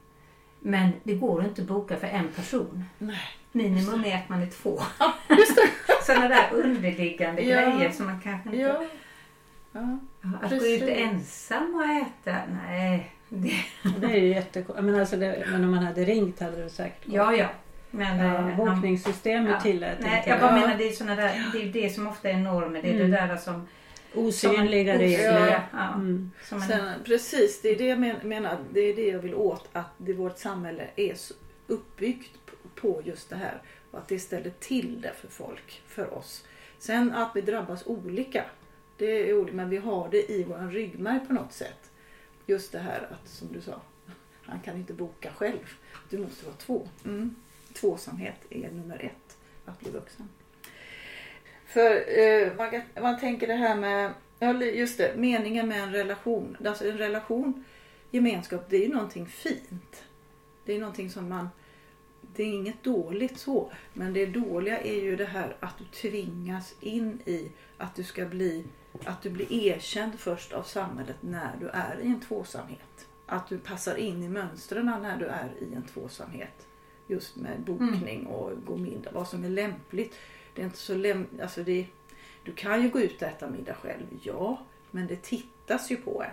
Men 0.61 0.91
det 1.03 1.15
går 1.15 1.45
inte 1.45 1.63
att 1.63 1.69
boka 1.69 1.97
för 1.97 2.07
en 2.07 2.29
person. 2.29 2.85
Nej. 2.99 3.21
Minimum 3.53 4.05
är 4.05 4.17
att 4.17 4.29
man 4.29 4.43
är 4.43 4.47
två. 4.51 4.79
Sådana 6.07 6.29
där 6.29 6.49
underliggande 6.53 7.43
Ja. 7.43 7.61
grejer 7.61 7.91
som 7.91 8.07
man 8.07 8.21
kanske 8.21 8.49
inte... 8.49 8.61
Ja. 8.61 8.85
Ja. 9.73 9.99
Att 10.43 10.51
gå 10.51 10.57
ut 10.57 10.81
precis. 10.81 10.99
ensam 10.99 11.75
och 11.75 11.85
äta, 11.85 12.37
nej. 12.67 13.15
Det... 13.29 13.53
Det 14.01 14.07
är 14.07 14.17
ju 14.21 14.29
jättekonstigt. 14.29 14.85
Men, 14.85 15.01
alltså 15.01 15.17
det, 15.17 15.47
men 15.51 15.65
om 15.65 15.71
man 15.71 15.85
hade 15.85 16.05
ringt 16.05 16.41
hade 16.41 16.63
du 16.65 16.71
säkert 16.71 17.05
gått. 17.07 17.15
Ja, 17.15 17.33
ja. 17.37 17.49
Men, 17.91 18.19
Ja, 18.19 18.51
eh, 18.51 18.57
bokningssystemet 18.57 19.51
Ja. 19.53 19.61
tillät 19.61 19.97
Nej, 20.01 20.17
inte 20.19 20.31
jag 20.31 20.41
bara 20.41 20.51
Ja. 20.57 20.61
menar 20.61 20.79
det 20.79 20.89
är 20.89 20.93
såna 20.93 21.15
där, 21.15 21.45
det 21.53 21.63
är 21.63 21.73
det 21.73 21.91
som 21.95 22.07
ofta 22.07 22.31
är 22.31 22.37
normer. 22.37 22.83
Det 22.83 22.89
är 22.91 22.95
Mm. 22.95 23.11
det 23.11 23.17
där 23.17 23.37
som... 23.37 23.69
Osynliga 24.15 24.93
som- 24.95 25.01
regler. 25.03 25.31
osynliga, 25.33 25.63
Ja. 25.73 25.95
Mm. 25.95 26.31
Som 26.45 26.63
en, 26.63 26.69
Sen, 26.69 26.89
precis, 27.05 27.63
det 27.63 27.69
är 27.69 27.79
det 27.79 27.85
jag 27.87 27.99
men- 27.99 28.17
menar. 28.29 28.57
Det 28.73 28.81
är 28.81 28.97
det 28.97 29.07
jag 29.09 29.19
vill 29.19 29.35
åt. 29.35 29.69
Att 29.73 29.91
det, 29.99 30.13
vårt 30.13 30.39
samhälle 30.39 30.85
är 30.97 31.15
uppbyggt 31.67 32.31
på 32.75 33.03
just 33.05 33.31
det 33.31 33.37
här. 33.37 33.63
Och 33.91 33.99
att 33.99 34.09
det 34.09 34.19
ställer 34.19 34.51
till 34.51 35.01
det 35.01 35.13
för 35.21 35.29
folk, 35.29 35.83
för 35.89 36.15
oss. 36.19 36.45
Sen 36.79 37.13
att 37.15 37.31
vi 37.35 37.41
drabbas 37.41 37.87
olika. 37.87 38.45
Det 38.99 39.31
är 39.31 39.39
ord, 39.39 39.53
men 39.53 39.71
vi 39.71 39.77
har 39.77 40.09
det 40.11 40.31
i 40.31 40.45
vår 40.45 40.71
ryggmärg 40.71 41.21
på 41.27 41.33
något 41.33 41.53
sätt. 41.53 41.91
Just 42.47 42.73
det 42.73 42.79
här 42.79 43.09
att, 43.11 43.29
som 43.29 43.49
du 43.53 43.61
sa, 43.61 43.81
han 44.43 44.61
kan 44.61 44.77
inte 44.77 44.93
boka 44.93 45.31
själv. 45.37 45.77
Du 46.11 46.19
måste 46.19 46.47
vara 46.47 46.57
två. 46.57 46.89
Mm. 47.05 47.35
Tvåsamhet 47.73 48.37
är 48.51 48.71
nummer 48.71 49.05
ett, 49.05 49.37
att 49.65 49.81
bli 49.81 49.91
vuxen. 49.91 50.29
För 51.67 52.19
eh, 52.19 52.57
man, 52.57 52.81
man 53.03 53.21
tänker 53.21 53.47
det 53.47 53.55
här 53.55 53.77
med, 53.77 54.13
ja 54.39 54.63
just 54.63 54.99
det, 54.99 55.13
meningen 55.17 55.69
med 55.69 55.83
en 55.83 55.93
relation. 55.93 56.57
Alltså 56.65 56.89
en 56.89 56.99
relation, 56.99 57.65
gemenskap, 58.11 58.67
det 58.71 58.77
är 58.77 58.81
ju 58.81 58.95
någonting 58.95 59.27
fint. 59.27 60.05
Det 60.65 60.75
är 60.75 60.79
någonting 60.79 61.11
som 61.11 61.29
man, 61.29 61.49
det 62.21 62.43
är 62.43 62.47
inget 62.47 62.83
dåligt 62.83 63.39
så. 63.39 63.73
Men 63.93 64.13
det 64.13 64.27
dåliga 64.27 64.81
är 64.81 65.03
ju 65.03 65.17
det 65.17 65.25
här 65.25 65.57
att 65.61 65.79
du 65.79 65.85
tvingas 65.85 66.75
in 66.81 67.21
i 67.27 67.51
att 67.79 67.95
du 67.95 68.05
ska 68.05 68.25
bli, 68.25 68.65
att 69.05 69.23
du 69.23 69.31
blir 69.31 69.53
erkänd 69.53 70.13
först 70.19 70.53
av 70.53 70.63
samhället 70.63 71.17
när 71.21 71.57
du 71.61 71.69
är 71.69 72.01
i 72.01 72.07
en 72.07 72.21
tvåsamhet. 72.21 73.07
Att 73.27 73.49
du 73.49 73.59
passar 73.59 73.97
in 73.97 74.23
i 74.23 74.29
mönstren 74.29 74.87
när 74.87 75.17
du 75.19 75.27
är 75.27 75.51
i 75.61 75.75
en 75.75 75.83
tvåsamhet. 75.83 76.67
Just 77.07 77.37
med 77.37 77.61
bokning 77.61 78.27
och 78.27 78.53
gå 78.67 78.77
middag, 78.77 79.11
vad 79.15 79.29
som 79.29 79.45
är 79.45 79.49
lämpligt. 79.49 80.15
Det 80.55 80.63
är 80.63 80.67
inte 80.67 80.79
så 80.79 80.95
läm... 80.95 81.27
Alltså 81.43 81.63
det... 81.63 81.87
Du 82.45 82.53
kan 82.53 82.83
ju 82.83 82.89
gå 82.89 83.01
ut 83.01 83.23
och 83.23 83.29
äta 83.29 83.51
middag 83.51 83.75
själv, 83.75 84.07
ja. 84.23 84.63
Men 84.91 85.07
det 85.07 85.23
tittas 85.23 85.91
ju 85.91 85.97
på 85.97 86.23
en. 86.23 86.31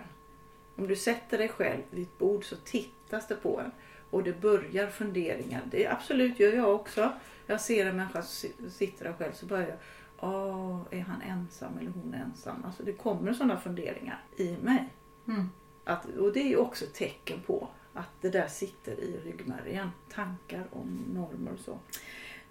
Om 0.76 0.88
du 0.88 0.96
sätter 0.96 1.38
dig 1.38 1.48
själv 1.48 1.82
vid 1.90 2.02
ett 2.02 2.18
bord 2.18 2.44
så 2.44 2.56
tittas 2.56 3.26
det 3.28 3.36
på 3.36 3.60
en. 3.60 3.70
Och 4.10 4.22
det 4.22 4.40
börjar 4.40 4.86
funderingar. 4.86 5.62
Det 5.70 5.86
absolut 5.86 6.40
gör 6.40 6.52
jag 6.52 6.74
också. 6.74 7.12
Jag 7.46 7.60
ser 7.60 7.86
en 7.86 7.96
människa 7.96 8.22
som 8.22 8.50
si- 8.50 8.70
sitter 8.70 9.04
där 9.04 9.12
själv 9.12 9.32
så 9.32 9.46
börjar 9.46 9.68
jag. 9.68 9.78
Åh, 10.20 10.80
är 10.90 11.00
han 11.00 11.22
ensam 11.22 11.78
eller 11.78 11.90
hon 11.90 12.14
ensam? 12.14 12.64
Alltså 12.64 12.82
det 12.82 12.92
kommer 12.92 13.32
sådana 13.32 13.60
funderingar 13.60 14.22
i 14.36 14.56
mig. 14.62 14.88
Mm. 15.28 15.50
Att, 15.84 16.06
och 16.06 16.32
det 16.32 16.40
är 16.40 16.48
ju 16.48 16.56
också 16.56 16.84
ett 16.84 16.94
tecken 16.94 17.40
på 17.46 17.68
att 17.92 18.10
det 18.20 18.30
där 18.30 18.48
sitter 18.48 19.00
i 19.00 19.20
ryggmärgen. 19.24 19.90
Tankar 20.14 20.66
om 20.72 21.04
normer 21.14 21.52
och 21.52 21.58
så. 21.58 21.78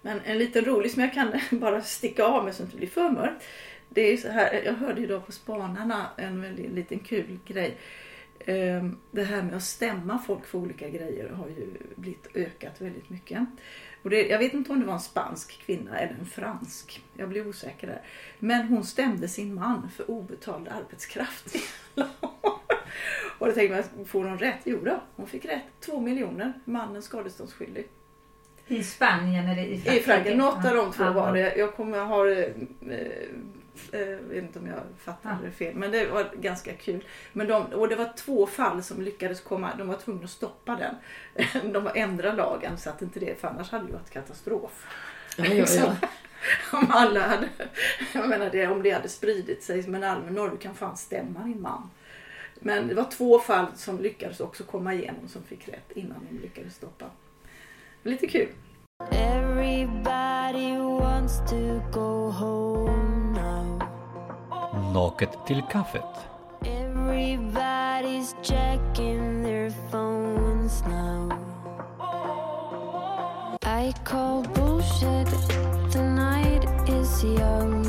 Men 0.02 0.20
en 0.24 0.38
liten 0.38 0.64
rolig 0.64 0.90
som 0.90 1.02
jag 1.02 1.12
kan 1.12 1.32
bara 1.60 1.82
sticka 1.82 2.24
av 2.24 2.44
med 2.44 2.54
så 2.54 2.62
att 2.62 2.68
det 2.68 2.74
inte 2.74 2.76
blir 2.76 2.88
för 2.88 3.10
mörkt. 3.10 3.44
Det 3.88 4.12
är 4.12 4.16
så 4.16 4.28
här, 4.28 4.62
jag 4.64 4.74
hörde 4.74 5.00
idag 5.00 5.26
på 5.26 5.32
Spanarna 5.32 6.06
en 6.16 6.40
väldigt 6.40 6.72
liten 6.72 6.98
kul 6.98 7.38
grej. 7.46 7.78
Ehm, 8.38 8.96
Det 9.10 9.24
här 9.24 9.42
med 9.42 9.54
att 9.54 9.62
stämma 9.62 10.18
folk 10.18 10.46
för 10.46 10.58
olika 10.58 10.88
grejer 10.88 11.28
har 11.28 11.48
ju 11.48 11.76
blivit 11.96 12.26
ökat 12.34 12.80
väldigt 12.80 13.10
mycket. 13.10 13.48
Och 14.06 14.10
det, 14.10 14.26
jag 14.26 14.38
vet 14.38 14.54
inte 14.54 14.72
om 14.72 14.80
det 14.80 14.86
var 14.86 14.94
en 14.94 15.00
spansk 15.00 15.58
kvinna 15.66 15.98
eller 15.98 16.14
en 16.20 16.26
fransk. 16.26 17.02
Jag 17.16 17.28
blir 17.28 17.48
osäker 17.48 17.86
där. 17.86 18.02
Men 18.38 18.66
hon 18.66 18.84
stämde 18.84 19.28
sin 19.28 19.54
man 19.54 19.90
för 19.96 20.10
obetald 20.10 20.68
arbetskraft. 20.68 21.56
Och 23.38 23.46
då 23.46 23.52
tänkte 23.52 23.84
man, 23.96 24.06
får 24.06 24.24
hon 24.24 24.38
rätt? 24.38 24.58
Jo 24.64 24.78
då, 24.84 25.00
hon 25.16 25.26
fick 25.26 25.44
rätt. 25.44 25.62
Två 25.80 26.00
miljoner. 26.00 26.52
Mannen 26.64 27.02
skadeståndsskyldig. 27.02 27.88
I 28.66 28.82
Spanien 28.82 29.48
eller 29.48 29.62
i 29.62 29.78
Frankrike? 29.78 30.00
I 30.00 30.02
Frankrike, 30.02 30.36
något 30.36 30.64
av 30.64 30.76
de 30.76 30.92
två 30.92 31.10
var 31.10 31.32
det. 31.32 31.56
Jag 31.56 31.74
kommer 31.74 31.98
ha 31.98 32.24
eh, 33.92 34.00
eh, 34.00 34.08
vet 34.08 34.42
inte 34.42 34.58
om 34.58 34.66
jag 34.66 34.80
fattade 34.98 35.44
det 35.44 35.50
fel, 35.50 35.74
men 35.74 35.90
det 35.90 36.06
var 36.06 36.30
ganska 36.34 36.72
kul. 36.72 37.04
Men 37.32 37.46
de, 37.46 37.64
och 37.64 37.88
det 37.88 37.96
var 37.96 38.12
två 38.16 38.46
fall 38.46 38.82
som 38.82 39.02
lyckades 39.02 39.40
komma, 39.40 39.70
de 39.78 39.88
var 39.88 39.96
tvungna 39.96 40.24
att 40.24 40.30
stoppa 40.30 40.76
den. 40.76 40.94
De 41.72 41.84
var 41.84 41.92
ändra 41.94 42.32
lagen 42.32 42.78
så 42.78 42.90
att 42.90 43.02
inte 43.02 43.20
det, 43.20 43.40
för 43.40 43.48
annars 43.48 43.70
hade 43.70 43.86
det 43.86 43.92
varit 43.92 44.10
katastrof. 44.10 44.86
Ja, 45.36 45.44
ja, 45.44 45.66
ja. 45.76 45.96
Om 46.78 46.86
alla 46.90 47.20
hade, 47.20 47.48
jag 48.14 48.28
menar 48.28 48.50
det, 48.50 48.66
om 48.66 48.82
det 48.82 48.90
hade 48.90 49.08
spridit 49.08 49.62
sig 49.62 49.82
som 49.82 49.94
en 49.94 50.04
allmän 50.04 50.34
norm, 50.34 50.50
du 50.50 50.56
kan 50.56 50.74
fan 50.74 50.96
stämma 50.96 51.44
din 51.44 51.62
man. 51.62 51.90
Men 52.60 52.88
det 52.88 52.94
var 52.94 53.10
två 53.10 53.38
fall 53.38 53.66
som 53.74 54.00
lyckades 54.00 54.40
också 54.40 54.64
komma 54.64 54.94
igenom 54.94 55.28
som 55.28 55.42
fick 55.42 55.68
rätt 55.68 55.92
innan 55.94 56.26
de 56.30 56.38
lyckades 56.38 56.74
stoppa. 56.74 57.04
Lite 58.02 58.26
kul. 58.26 58.48
Everybody 59.12 60.78
wants 60.78 61.38
to 61.50 61.80
go 61.92 62.30
home. 62.30 62.75
Naket 64.96 65.38
till 65.46 65.62
kaffet. 65.62 66.28
Everybody's 66.64 68.34
checking 68.42 69.42
their 69.42 69.70
phones 69.90 70.82
now. 70.88 71.38
I 73.62 73.92
call 74.04 74.42
bullshit. 74.42 75.28
The 75.92 76.02
night 76.02 76.64
is 76.88 77.24
young. 77.24 77.84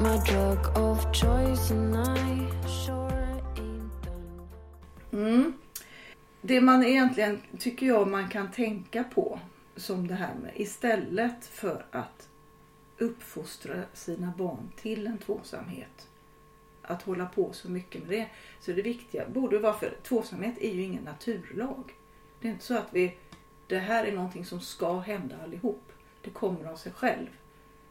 My 0.00 0.16
drug 0.26 0.76
of 0.76 1.12
choice, 1.12 1.70
and 1.70 1.96
I 1.96 2.48
sure 2.68 3.38
ain't 3.56 3.92
done. 4.02 4.48
Mm. 5.12 5.52
Det 6.42 6.60
man 6.60 6.84
egentligen 6.84 7.42
tycker 7.58 7.86
jag 7.86 8.08
man 8.08 8.28
kan 8.28 8.50
tänka 8.50 9.04
på 9.04 9.40
som 9.76 10.08
det 10.08 10.14
här 10.14 10.34
med 10.34 10.52
istället 10.54 11.46
för 11.46 11.86
att 11.90 12.28
uppfostra 12.98 13.82
sina 13.92 14.32
barn 14.38 14.70
till 14.76 15.06
en 15.06 15.18
tvåsamhet. 15.18 16.08
Att 16.82 17.02
hålla 17.02 17.26
på 17.26 17.52
så 17.52 17.70
mycket 17.70 18.02
med 18.02 18.10
det. 18.10 18.28
Så 18.60 18.72
det 18.72 18.82
viktiga 18.82 19.28
borde 19.28 19.58
vara 19.58 19.74
för 19.74 19.96
tvåsamhet 20.02 20.54
är 20.60 20.74
ju 20.74 20.82
ingen 20.82 21.04
naturlag. 21.04 21.94
Det 22.40 22.48
är 22.48 22.52
inte 22.52 22.64
så 22.64 22.78
att 22.78 22.88
vi, 22.90 23.16
det 23.66 23.78
här 23.78 24.04
är 24.04 24.12
någonting 24.12 24.44
som 24.44 24.60
ska 24.60 24.98
hända 24.98 25.36
allihop. 25.42 25.92
Det 26.22 26.30
kommer 26.30 26.64
av 26.64 26.76
sig 26.76 26.92
själv. 26.92 27.28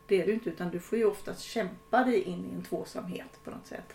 Det 0.07 0.21
är 0.21 0.25
det 0.25 0.31
inte 0.31 0.49
utan 0.49 0.69
du 0.69 0.79
får 0.79 0.97
ju 0.97 1.05
oftast 1.05 1.41
kämpa 1.41 2.03
dig 2.03 2.21
in 2.21 2.45
i 2.51 2.55
en 2.55 2.63
tvåsamhet 2.63 3.39
på 3.43 3.51
något 3.51 3.67
sätt. 3.67 3.93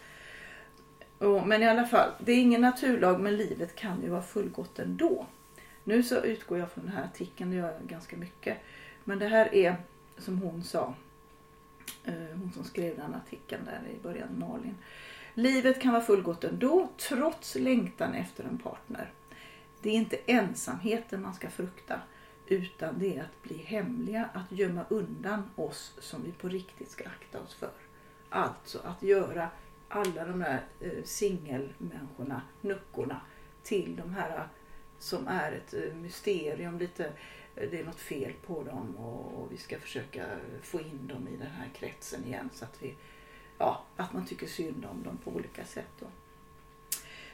Och, 1.18 1.46
men 1.46 1.62
i 1.62 1.68
alla 1.68 1.85
fall, 1.85 2.11
det 2.18 2.33
är 2.33 2.40
ingen 2.40 2.61
naturlag 2.61 3.20
men 3.20 3.37
livet 3.37 3.77
kan 3.77 4.03
ju 4.03 4.09
vara 4.09 4.23
fullgott 4.23 4.79
ändå. 4.79 5.27
Nu 5.85 6.03
så 6.03 6.20
utgår 6.20 6.59
jag 6.59 6.70
från 6.70 6.85
den 6.85 6.94
här 6.94 7.05
artikeln, 7.05 7.51
det 7.51 7.57
gör 7.57 7.73
jag 7.73 7.88
ganska 7.88 8.16
mycket. 8.16 8.59
Men 9.05 9.18
det 9.18 9.27
här 9.29 9.55
är 9.55 9.77
som 10.20 10.38
hon 10.38 10.62
sa, 10.62 10.94
eh, 12.04 12.14
hon 12.14 12.52
som 12.54 12.64
skrev 12.64 12.96
den 12.96 13.14
artikeln 13.14 13.64
där 13.64 13.83
i 13.90 14.02
början, 14.02 14.38
Malin. 14.38 14.74
Livet 15.35 15.80
kan 15.80 15.92
vara 15.92 16.02
fullgott 16.02 16.44
ändå 16.44 16.88
trots 16.96 17.54
längtan 17.54 18.14
efter 18.14 18.44
en 18.44 18.59
partner. 18.59 19.12
Det 19.83 19.90
är 19.90 19.94
inte 19.94 20.16
ensamheten 20.26 21.22
man 21.22 21.35
ska 21.35 21.50
frukta 21.50 22.00
utan 22.50 22.98
det 22.98 23.16
är 23.16 23.22
att 23.22 23.42
bli 23.42 23.56
hemliga, 23.56 24.28
att 24.35 24.52
gömma 24.52 24.85
undan 24.88 25.50
oss 25.56 25.92
som 25.98 26.22
vi 26.22 26.33
på 26.33 26.48
riktigt 26.48 26.90
ska 26.90 27.04
akta 27.04 27.40
oss 27.40 27.54
för. 27.54 27.70
Alltså 28.28 28.78
att 28.85 29.02
göra 29.02 29.48
alla 29.88 30.24
de 30.24 30.38
där 30.38 30.62
eh, 30.80 31.04
singelmänniskorna, 31.04 32.42
nuckorna, 32.61 33.20
till 33.62 33.96
de 33.96 34.14
här 34.14 34.37
eh, 34.37 34.44
som 34.98 35.28
är 35.28 35.52
ett 35.52 35.96
mysterium. 35.96 36.78
Lite, 36.78 37.04
eh, 37.06 37.12
det 37.66 37.81
är 37.81 37.85
något 37.85 38.01
fel 38.01 38.33
på 38.46 38.62
dem 38.62 38.96
och, 38.96 39.42
och 39.42 39.53
vi 39.53 39.57
ska 39.57 39.79
försöka 39.79 40.27
få 40.62 40.81
in 40.81 41.07
dem 41.07 41.29
i 41.29 41.37
den 41.37 41.51
här 41.51 41.68
kretsen 41.75 42.25
igen 42.25 42.51
så 42.53 42.64
att 42.64 42.83
vi, 42.83 42.94
ja, 43.59 43.85
att 43.96 44.12
man 44.12 44.27
tycker 44.27 44.46
synd 44.46 44.87
om 44.90 45.03
dem 45.03 45.18
på 45.25 45.31
olika 45.31 45.64
sätt. 45.64 45.90
Då. 46.01 46.07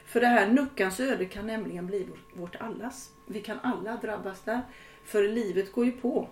För 0.05 0.21
det 0.21 0.27
här 0.27 0.51
nuckans 0.51 0.99
öde 0.99 1.25
kan 1.25 1.47
nämligen 1.47 1.87
bli 1.87 2.07
vårt, 2.33 2.55
allas. 2.55 3.13
Vi 3.25 3.41
kan 3.41 3.59
alla 3.59 3.97
drabbas 3.97 4.41
där. 4.41 4.61
För 5.03 5.27
livet 5.27 5.71
går 5.71 5.85
ju 5.85 5.91
på. 5.91 6.29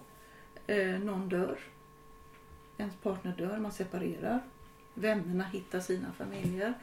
Eh, 0.68 1.00
någon 1.00 1.30
dör. 1.30 1.60
Ens 2.78 2.96
partner 2.96 3.36
dör, 3.38 3.58
man 3.58 3.72
separerar. 3.72 4.42
Vännerna 4.94 5.44
hittar 5.44 5.80
sina 5.80 6.14
familjer. 6.14 6.74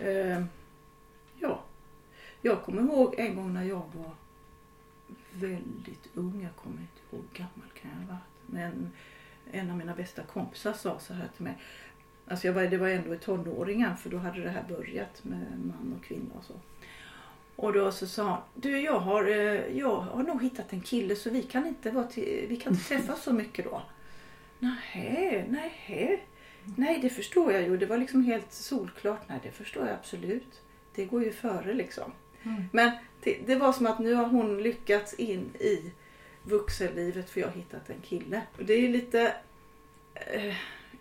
Eh, 0.00 0.44
ja, 1.38 1.64
jag 2.42 2.62
kommer 2.62 2.82
ihåg 2.82 3.14
en 3.18 3.36
gång 3.36 3.54
när 3.54 3.64
jag 3.64 3.82
var 3.94 4.12
väldigt 5.34 6.08
ung. 6.14 6.42
Jag 6.42 6.56
kommer 6.56 6.80
inte 6.80 7.00
ihåg 7.10 7.24
hur 7.30 7.38
gammal 7.38 7.70
kan 7.80 7.90
jag 7.90 7.98
ha 7.98 8.06
varit. 8.06 8.24
Men 8.46 8.90
en 9.52 9.70
av 9.70 9.76
mina 9.76 9.94
bästa 9.94 10.22
kompisar 10.22 10.72
sa 10.72 10.98
så 10.98 11.14
här 11.14 11.28
till 11.36 11.44
mig. 11.44 11.58
Alltså 12.28 12.46
jag 12.46 12.54
var, 12.54 12.62
det 12.62 12.78
var 12.78 12.88
ändå 12.88 13.14
i 13.14 13.18
tonåringen 13.18 13.96
för 13.96 14.10
då 14.10 14.18
hade 14.18 14.42
det 14.42 14.50
här 14.50 14.64
börjat 14.68 15.24
med 15.24 15.46
man 15.64 15.94
och 15.98 16.04
kvinna 16.04 16.34
och 16.34 16.44
så. 16.44 16.54
Och 17.56 17.72
då 17.72 17.92
så 17.92 18.06
sa 18.06 18.28
han, 18.28 18.40
du 18.54 18.80
jag 18.80 19.00
har, 19.00 19.24
eh, 19.24 19.78
jag 19.78 19.96
har 19.96 20.22
nog 20.22 20.42
hittat 20.42 20.72
en 20.72 20.80
kille 20.80 21.16
så 21.16 21.30
vi 21.30 21.42
kan 21.42 21.66
inte, 21.66 21.90
vara 21.90 22.06
till, 22.06 22.46
vi 22.48 22.56
kan 22.56 22.72
inte 22.72 22.84
träffas 22.84 23.22
så 23.22 23.32
mycket 23.32 23.64
då. 23.64 23.82
Nej, 24.58 25.46
nej, 25.48 26.26
nej 26.76 26.98
det 27.02 27.10
förstår 27.10 27.52
jag 27.52 27.62
ju. 27.62 27.76
Det 27.76 27.86
var 27.86 27.98
liksom 27.98 28.24
helt 28.24 28.52
solklart. 28.52 29.28
Nej 29.28 29.40
det 29.42 29.50
förstår 29.50 29.86
jag 29.86 29.94
absolut. 29.94 30.62
Det 30.94 31.04
går 31.04 31.24
ju 31.24 31.32
före 31.32 31.74
liksom. 31.74 32.12
Mm. 32.42 32.64
Men 32.72 32.92
det, 33.46 33.56
var 33.56 33.72
som 33.72 33.86
att 33.86 33.98
nu 33.98 34.14
har 34.14 34.24
hon 34.26 34.62
lyckats 34.62 35.14
in 35.14 35.50
i 35.60 35.92
vuxenlivet 36.42 37.30
för 37.30 37.40
jag 37.40 37.48
har 37.48 37.54
hittat 37.54 37.90
en 37.90 38.00
kille. 38.00 38.42
Och 38.58 38.64
det 38.64 38.74
är 38.74 38.80
ju 38.80 38.88
lite... 38.88 39.34
Eh, 40.14 40.54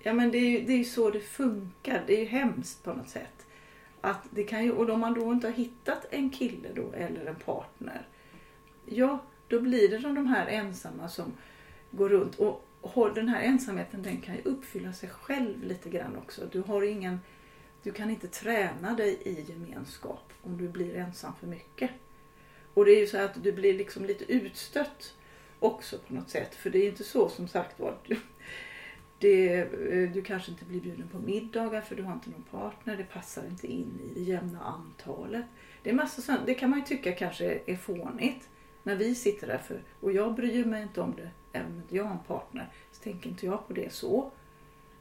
ja 0.03 0.13
men 0.13 0.31
det 0.31 0.37
är 0.37 0.49
ju 0.49 0.65
det 0.65 0.73
är 0.73 0.83
så 0.83 1.09
det 1.09 1.19
funkar. 1.19 2.03
Det 2.07 2.15
är 2.15 2.19
ju 2.19 2.25
hemskt 2.25 2.83
på 2.83 2.93
något 2.93 3.09
sätt. 3.09 3.45
Att 4.01 4.21
det 4.29 4.43
kan 4.43 4.63
ju, 4.63 4.71
och 4.71 4.89
om 4.89 4.99
man 4.99 5.13
då 5.13 5.31
inte 5.31 5.47
har 5.47 5.53
hittat 5.53 6.07
en 6.09 6.29
kille 6.29 6.69
då 6.75 6.91
eller 6.91 7.25
en 7.25 7.35
partner. 7.35 8.07
Ja, 8.85 9.19
då 9.47 9.59
blir 9.59 9.89
det 9.89 9.97
de 9.97 10.27
här 10.27 10.47
ensamma 10.47 11.09
som 11.09 11.33
går 11.91 12.09
runt. 12.09 12.35
Och 12.35 12.67
och 12.83 13.13
den 13.13 13.27
här 13.27 13.41
ensamheten 13.41 14.01
den 14.03 14.21
kan 14.21 14.35
ju 14.35 14.41
uppfylla 14.41 14.93
sig 14.93 15.09
själv 15.09 15.63
lite 15.63 15.89
grann 15.89 16.17
också. 16.17 16.41
Du 16.51 16.61
har 16.61 16.81
ingen... 16.81 17.19
Du 17.83 17.91
kan 17.91 18.09
inte 18.09 18.27
träna 18.27 18.93
dig 18.93 19.21
i 19.25 19.45
gemenskap 19.51 20.33
om 20.41 20.57
du 20.57 20.69
blir 20.69 20.95
ensam 20.95 21.33
för 21.39 21.47
mycket. 21.47 21.91
Och 22.73 22.85
det 22.85 22.91
är 22.91 22.99
ju 22.99 23.07
så 23.07 23.17
att 23.17 23.43
du 23.43 23.51
blir 23.51 23.73
liksom 23.73 24.05
lite 24.05 24.33
utstött 24.33 25.13
också 25.59 25.97
på 26.07 26.13
något 26.13 26.29
sätt. 26.29 26.55
För 26.55 26.69
det 26.69 26.77
är 26.85 26.89
inte 26.89 27.03
så 27.03 27.29
som 27.29 27.47
sagt 27.47 27.79
var. 27.79 27.97
Du, 28.07 28.17
det, 29.19 29.55
eh, 29.59 30.11
du 30.11 30.21
kanske 30.21 30.51
inte 30.51 30.65
blir 30.65 30.81
bjuden 30.81 31.07
på 31.07 31.19
middagar 31.19 31.81
för 31.81 31.95
du 31.95 32.03
har 32.03 32.13
inte 32.13 32.29
någon 32.29 32.43
partner. 32.43 32.97
Det 32.97 33.03
passar 33.03 33.45
inte 33.45 33.67
in 33.67 33.99
i 34.05 34.19
det 34.19 34.21
jämna 34.25 34.59
antalet. 34.63 35.45
Det 35.83 35.89
är 35.89 35.93
massa 35.93 36.21
sånt. 36.21 36.41
Det 36.45 36.53
kan 36.53 36.69
man 36.69 36.79
ju 36.79 36.85
tycka 36.85 37.11
kanske 37.11 37.59
är 37.65 37.75
fånigt. 37.75 38.49
När 38.83 38.95
vi 38.95 39.15
sitter 39.15 39.47
där 39.47 39.57
för, 39.57 39.81
och 39.99 40.11
jag 40.11 40.35
bryr 40.35 40.65
mig 40.65 40.81
inte 40.81 41.01
om 41.01 41.15
det 41.15 41.29
även 41.53 41.71
om 41.71 41.83
jag 41.89 42.03
har 42.03 42.11
en 42.11 42.19
partner. 42.27 42.69
Så 42.91 43.03
tänker 43.03 43.29
inte 43.29 43.45
jag 43.45 43.67
på 43.67 43.73
det 43.73 43.93
så. 43.93 44.31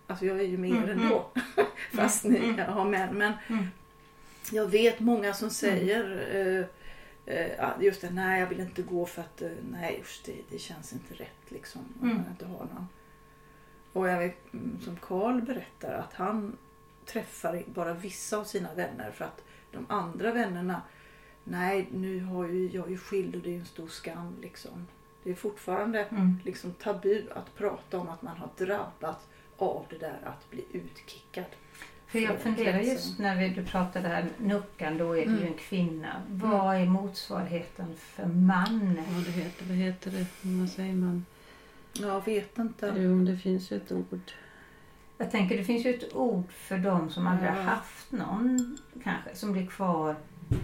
Alltså 0.06 0.26
jag 0.26 0.40
är 0.40 0.44
ju 0.44 0.58
med 0.58 0.70
er 0.70 0.74
Mm, 0.76 0.88
ändå. 1.00 1.30
Fast 1.92 2.24
ni 2.24 2.38
mm. 2.38 2.72
har 2.72 2.84
män. 2.84 3.14
Men 3.16 3.32
Mm. 3.48 3.64
jag 4.52 4.66
vet 4.70 5.00
många 5.00 5.34
som 5.34 5.50
säger 5.50 6.28
eh, 6.34 6.64
just 7.80 8.00
det, 8.00 8.10
nej 8.10 8.40
jag 8.40 8.46
vill 8.48 8.60
inte 8.60 8.82
gå 8.82 9.06
för 9.06 9.22
att 9.22 9.42
eh, 9.42 9.50
nej 9.70 9.96
just 9.98 10.24
det, 10.24 10.36
det 10.50 10.58
känns 10.58 10.92
inte 10.92 11.14
rätt 11.14 11.50
liksom. 11.50 11.80
Om 12.00 12.06
Mm. 12.10 12.22
man 12.22 12.30
inte 12.30 12.46
har 12.46 12.58
någon. 12.58 12.88
Och 13.92 14.08
jag 14.08 14.18
vet 14.18 14.52
mm, 14.54 14.80
som 14.80 14.96
Karl 14.96 15.40
berättar 15.40 15.92
att 15.94 16.14
han 16.14 16.56
träffar 17.06 17.62
bara 17.66 17.94
vissa 17.94 18.36
av 18.38 18.44
sina 18.44 18.74
vänner 18.74 19.10
för 19.10 19.24
att 19.24 19.44
de 19.72 19.86
andra 19.88 20.32
vännerna 20.32 20.82
Nej, 21.44 21.88
nu 21.92 22.20
har 22.20 22.48
ju, 22.48 22.70
jag 22.70 22.86
är 22.86 22.90
ju 22.90 22.98
skild 22.98 23.34
och 23.36 23.42
det 23.42 23.54
är 23.54 23.58
en 23.58 23.64
stor 23.66 23.88
skam 23.88 24.36
liksom. 24.42 24.86
Det 25.22 25.30
är 25.30 25.34
fortfarande 25.34 26.04
Mm. 26.04 26.38
liksom 26.44 26.72
tabu 26.72 27.22
att 27.34 27.54
prata 27.54 27.98
om 27.98 28.08
att 28.08 28.22
man 28.22 28.36
har 28.36 28.48
drabbats 28.56 29.26
av 29.56 29.86
det 29.90 29.98
där 29.98 30.18
att 30.24 30.50
bli 30.50 30.64
utkickad. 30.72 31.44
För 32.12 32.18
jag 32.18 32.38
funderar 32.38 32.78
just 32.80 33.18
när 33.18 33.36
vi, 33.36 33.48
du 33.48 33.64
pratade 33.64 34.08
här 34.08 34.24
nuckan, 34.38 34.98
då 34.98 35.12
är 35.12 35.16
det 35.26 35.30
ju 35.32 35.36
Mm. 35.36 35.46
en 35.46 35.54
kvinna. 35.54 36.22
Vad 36.30 36.76
är 36.76 36.86
motsvarigheten 36.86 37.86
för 37.96 38.26
man? 38.26 38.96
Ja, 38.96 39.18
det 39.26 39.30
heter, 39.32 39.64
vad 39.66 39.76
heter 39.76 40.10
det? 40.10 40.26
Vad 40.42 40.68
säger 40.68 40.94
man? 40.94 41.24
Jag 41.92 42.24
vet 42.24 42.58
inte. 42.58 42.94
Jo, 42.96 43.24
det 43.24 43.36
finns 43.36 43.70
ju 43.72 43.76
ett 43.76 43.92
ord. 43.92 44.32
Jag 45.18 45.30
tänker 45.30 45.56
det 45.58 45.64
finns 45.64 45.86
ju 45.86 45.94
ett 45.94 46.14
ord 46.14 46.52
för 46.52 46.78
de 46.78 47.10
som 47.10 47.26
aldrig 47.26 47.50
har 47.50 47.62
haft 47.62 48.12
någon 48.12 48.78
kanske, 49.04 49.34
som 49.34 49.52
blir 49.52 49.66
kvar 49.66 50.16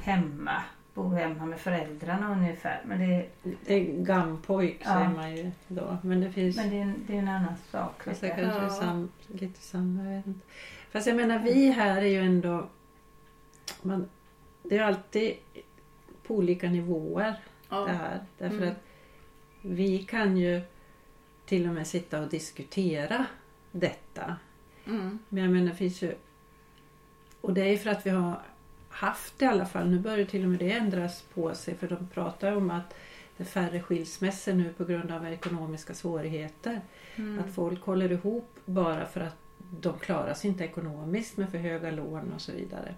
hemma. 0.03 0.63
Bor 0.95 1.15
hemma 1.15 1.47
med 1.47 1.59
föräldrarna 1.61 2.33
ungefär. 2.33 2.83
Men 2.87 2.99
det, 3.01 3.27
Det 3.67 3.75
är 3.75 4.05
gampojk 4.05 4.81
Ja. 4.85 4.95
säger 4.95 5.09
man 5.09 5.37
ju 5.37 5.51
då. 5.69 5.97
Men 6.03 6.21
det 6.21 6.33
finns... 6.33 6.57
men 6.57 6.71
det, 6.71 6.77
är, 6.79 6.83
en- 6.83 7.05
det 7.07 7.15
är 7.15 7.19
en 7.19 7.29
annan 7.29 7.55
sak. 7.71 8.03
Fast 8.05 8.21
det 8.21 8.29
kanske 8.29 8.59
är 8.59 8.63
Ja. 8.63 8.71
sam, 8.71 9.09
lite 9.27 9.61
samma, 9.61 10.05
jag 10.05 10.17
vet 10.17 10.27
inte. 10.27 10.47
Fast 10.91 11.07
jag 11.07 11.17
menar 11.17 11.39
vi 11.39 11.71
här 11.71 12.03
är 12.03 12.07
ju 12.07 12.19
ändå... 12.21 12.69
Man, 13.83 14.09
det 14.63 14.79
är 14.79 14.83
alltid 14.83 15.35
på 16.27 16.35
olika 16.35 16.69
nivåer 16.71 17.35
Ja. 17.69 17.81
det 17.85 17.93
här. 17.93 18.21
Därför 18.39 18.57
Mm. 18.57 18.69
att 18.69 18.77
vi 19.63 19.99
kan 19.99 20.37
ju 20.37 20.61
till 21.47 21.69
och 21.69 21.75
med 21.75 21.87
sitta 21.87 22.21
och 22.23 22.29
diskutera 22.29 23.27
detta. 23.73 24.37
Mm. 24.87 25.19
Men 25.29 25.43
jag 25.43 25.53
menar 25.53 25.67
det 25.71 25.77
finns 25.77 26.03
ju... 26.03 26.15
Och 27.41 27.53
det 27.55 27.61
är 27.63 27.77
för 27.77 27.91
att 27.91 28.07
vi 28.07 28.11
har 28.11 28.43
haft 28.89 29.39
det 29.39 29.45
i 29.45 29.49
alla 29.49 29.67
fall. 29.67 29.89
Nu 29.91 29.99
börjar 29.99 30.25
till 30.27 30.43
och 30.45 30.51
med 30.51 30.59
det 30.59 30.73
ändras 30.73 31.23
på 31.35 31.55
sig 31.55 31.75
för 31.75 31.89
de 31.89 32.09
pratar 32.09 32.53
om 32.57 32.71
att 32.71 32.95
det 33.37 33.43
är 33.43 33.47
färre 33.47 33.81
skilsmässor 33.83 34.53
nu 34.53 34.73
på 34.73 34.85
grund 34.85 35.11
av 35.11 35.27
ekonomiska 35.27 35.95
svårigheter. 35.95 36.81
Mm. 37.17 37.39
Att 37.39 37.55
folk 37.55 37.83
håller 37.83 38.13
ihop 38.13 38.51
bara 38.65 39.07
för 39.07 39.21
att 39.21 39.37
de 39.71 39.99
klarar 39.99 40.35
sig 40.35 40.51
inte 40.51 40.65
ekonomiskt 40.65 41.37
med 41.37 41.51
för 41.51 41.59
höga 41.59 41.91
lån 41.91 42.33
och 42.33 42.41
så 42.41 42.53
vidare. 42.53 42.95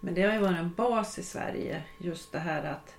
Men 0.00 0.14
det 0.14 0.22
har 0.22 0.32
ju 0.32 0.38
varit 0.38 0.58
en 0.58 0.72
bas 0.74 1.18
i 1.18 1.22
Sverige 1.22 1.82
just 1.98 2.32
det 2.32 2.38
här 2.38 2.64
att 2.64 2.94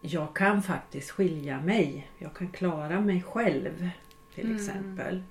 jag 0.00 0.36
kan 0.36 0.62
faktiskt 0.62 1.10
skilja 1.10 1.60
mig. 1.60 2.10
Jag 2.18 2.34
kan 2.34 2.48
klara 2.48 3.00
mig 3.00 3.22
själv 3.22 3.88
till 4.34 4.44
Mm. 4.46 4.56
exempel. 4.56 5.22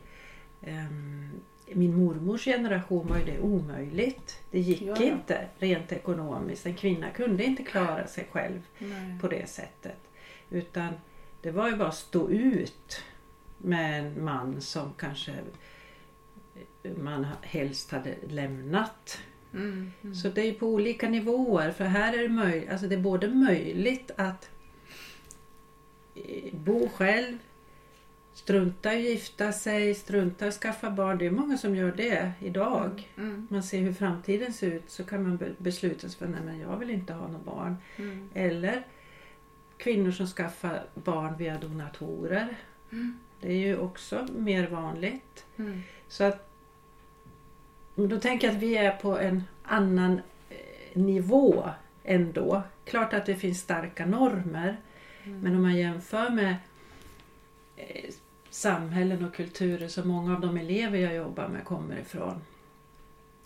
Ehm, 0.62 1.30
min 1.73 1.95
mormors 2.06 2.45
generation 2.45 3.08
var 3.08 3.17
ju 3.17 3.25
det 3.25 3.39
omöjligt. 3.39 4.39
Det 4.51 4.60
gick 4.60 4.82
Ja, 4.82 4.95
ja. 4.99 5.04
inte 5.04 5.47
rent 5.60 5.91
ekonomiskt. 5.91 6.65
En 6.65 6.73
kvinna 6.75 7.10
kunde 7.10 7.43
inte 7.43 7.63
klara 7.63 8.08
sig 8.08 8.27
själv 8.32 8.62
Nej. 8.80 9.19
på 9.21 9.27
det 9.27 9.49
sättet. 9.49 9.97
Utan 10.49 10.93
det 11.41 11.51
var 11.51 11.69
ju 11.69 11.75
bara 11.75 11.88
att 11.88 11.95
stå 11.95 12.30
ut 12.30 13.04
med 13.58 13.99
en 13.99 14.23
man 14.23 14.62
som 14.62 14.93
kanske 14.97 15.32
man 16.98 17.28
helst 17.41 17.91
hade 17.91 18.15
lämnat. 18.28 19.20
Mm. 19.54 19.91
Mm. 20.04 20.15
Så 20.15 20.30
det 20.30 20.41
är 20.41 20.54
på 20.54 20.67
olika 20.67 21.10
nivåer. 21.10 21.72
För 21.72 21.84
här 21.86 22.13
är 22.13 22.22
det, 22.22 22.28
möj- 22.28 22.72
alltså 22.72 22.88
det 22.88 22.96
är 22.96 23.00
både 23.00 23.28
möjligt 23.28 24.12
att 24.17 24.50
eh, 26.15 26.54
bo 26.54 26.89
själv, 26.89 27.38
strunta 28.34 28.94
i 28.94 28.98
att 28.98 29.04
gifta 29.12 29.52
sig, 29.52 29.96
strunta 29.96 30.46
i 30.46 30.48
att 30.48 30.54
skaffa 30.56 30.91
barn. 30.91 31.17
Det 31.17 31.26
är 31.26 31.32
många 31.32 31.58
som 31.58 31.76
gör 31.76 31.91
det 31.91 32.32
idag. 32.39 33.12
Mm. 33.17 33.48
Man 33.50 33.63
ser 33.63 33.80
hur 33.80 33.94
framtiden 33.94 34.54
ser 34.54 34.72
ut 34.72 34.89
så 34.89 35.04
kan 35.04 35.24
man 35.24 35.38
be- 35.38 35.54
besluta 35.58 36.10
sig 36.10 36.20
för 36.20 36.28
nej 36.28 36.41
men 36.46 36.60
jag 36.60 36.78
vill 36.78 36.89
inte 36.89 37.13
ha 37.13 37.28
något 37.28 37.46
barn. 37.46 37.76
Mm. 37.96 38.30
Eller 38.34 38.84
kvinnor 39.78 40.12
som 40.12 40.28
skaffar 40.28 40.84
barn 40.94 41.38
via 41.38 41.58
donatorer. 41.58 42.56
Mm. 42.91 43.20
Det 43.41 43.48
är 43.54 43.58
ju 43.58 43.78
också 43.78 44.28
mer 44.38 44.67
vanligt. 44.70 45.46
Mm. 45.58 45.82
Så 46.08 46.24
att 46.24 46.51
men 48.02 48.10
då 48.10 48.20
tänker 48.20 48.48
jag 48.48 48.56
att 48.56 48.62
vi 48.64 48.78
är 48.78 48.92
på 48.92 49.18
en 49.20 49.44
annan 49.64 50.22
eh, 50.50 50.58
nivå 51.02 51.70
ändå. 52.04 52.62
Klart 52.86 53.14
att 53.14 53.26
det 53.26 53.36
finns 53.36 53.60
starka 53.60 54.06
normer. 54.06 54.78
Men 55.24 55.56
om 55.56 55.62
man 55.62 55.76
jämför 55.76 56.30
med 56.30 56.56
eh, 57.76 58.10
samhällen 58.50 59.26
och 59.26 59.34
kulturer 59.36 59.88
som 59.88 60.08
många 60.08 60.36
av 60.36 60.42
de 60.42 60.58
elever 60.58 61.00
jag 61.00 61.16
jobbar 61.16 61.48
med 61.48 61.64
kommer 61.64 61.98
ifrån. 62.00 62.42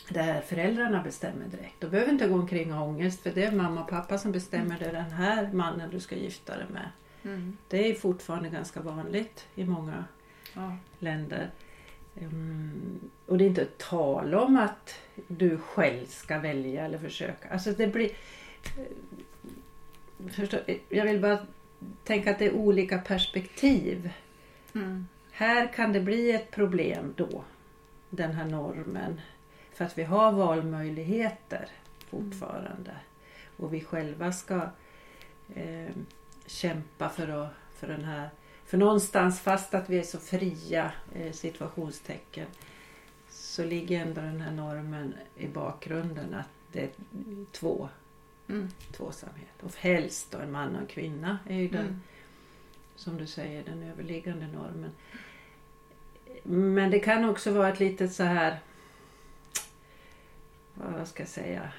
Där 0.10 0.42
föräldrarna 0.42 1.04
bestämmer 1.04 1.46
direkt. 1.48 1.76
Då 1.80 1.90
behöver 1.90 2.12
inte 2.12 2.28
gå 2.28 2.36
omkring 2.36 2.74
och 2.74 2.80
ha 2.80 2.86
ångest 2.86 3.22
för 3.24 3.32
det 3.32 3.44
är 3.44 3.52
mamma 3.52 3.84
och 3.84 3.90
pappa 3.90 4.18
som 4.18 4.32
bestämmer 4.32 4.80
det 4.80 4.86
är 4.86 4.94
den 4.94 5.12
här 5.12 5.50
mannen 5.54 5.90
du 5.92 6.00
ska 6.00 6.16
gifta 6.16 6.58
dig 6.58 6.66
med. 6.74 6.90
Mm. 7.24 7.58
Det 7.68 7.90
är 7.92 7.96
fortfarande 7.96 8.50
ganska 8.50 8.82
vanligt 8.82 9.48
i 9.56 9.64
många 9.66 10.06
Ja. 10.54 10.78
länder. 11.00 11.50
Mm, 12.22 13.00
och 13.26 13.38
det 13.38 13.44
är 13.44 13.48
inte 13.48 13.66
tal 13.66 14.36
om 14.36 14.58
att 14.58 15.00
du 15.28 15.58
själv 15.58 16.06
ska 16.06 16.40
välja 16.40 16.86
eller 16.86 16.98
försöka. 16.98 17.50
Alltså 17.50 17.72
det 17.72 17.88
blir... 17.88 18.10
Förstå, 20.30 20.58
jag 20.90 21.06
vill 21.06 21.22
bara 21.22 21.40
tänka 22.04 22.32
att 22.32 22.40
det 22.40 22.46
är 22.46 22.54
olika 22.54 22.98
perspektiv. 22.98 24.10
Mm. 24.76 25.08
Här 25.32 25.74
kan 25.74 25.94
det 25.94 26.02
bli 26.02 26.32
ett 26.32 26.52
problem 26.52 27.14
då, 27.18 27.44
den 28.10 28.32
här 28.32 28.46
normen. 28.46 29.22
För 29.74 29.86
att 29.86 29.98
vi 29.98 30.04
har 30.04 30.32
valmöjligheter 30.32 31.68
fortfarande. 32.10 32.92
Och 33.58 33.74
vi 33.74 33.82
själva 33.82 34.32
ska 34.32 34.70
eh, 35.56 35.92
kämpa 36.46 37.10
för, 37.10 37.28
att, 37.28 37.50
för 37.80 37.88
den 37.88 38.04
här... 38.04 38.30
För 38.66 38.78
någonstans, 38.78 39.40
fast 39.42 39.74
att 39.74 39.90
vi 39.90 40.00
är 40.00 40.04
så 40.04 40.20
fria, 40.20 40.92
eh, 41.16 41.32
situationstecken, 41.32 42.48
så 43.30 43.64
ligger 43.64 44.00
ändå 44.02 44.22
den 44.22 44.42
här 44.42 44.52
normen 44.52 45.14
i 45.38 45.48
bakgrunden 45.48 46.34
att 46.34 46.50
det 46.72 46.82
är 46.84 46.90
två, 47.52 47.90
Mm. 48.50 48.70
tvåsamhet. 48.92 49.64
Och 49.64 49.76
helst 49.76 50.32
då 50.32 50.38
en 50.38 50.52
man 50.52 50.76
och 50.76 50.82
en 50.82 50.88
kvinna 50.88 51.40
är 51.50 51.56
ju 51.56 51.68
den 51.68 51.86
Mm. 51.86 52.02
som 52.96 53.18
du 53.18 53.28
säger, 53.28 53.64
den 53.64 53.84
överliggande 53.84 54.48
normen. 54.48 54.92
Men 56.44 56.92
det 56.92 57.00
kan 57.00 57.30
också 57.30 57.52
vara 57.52 57.70
ett 57.70 57.80
litet 57.80 58.14
så 58.14 58.24
här... 58.24 58.60
Vad 60.74 61.08
ska 61.08 61.24
jag 61.24 61.30
säga? 61.30 61.72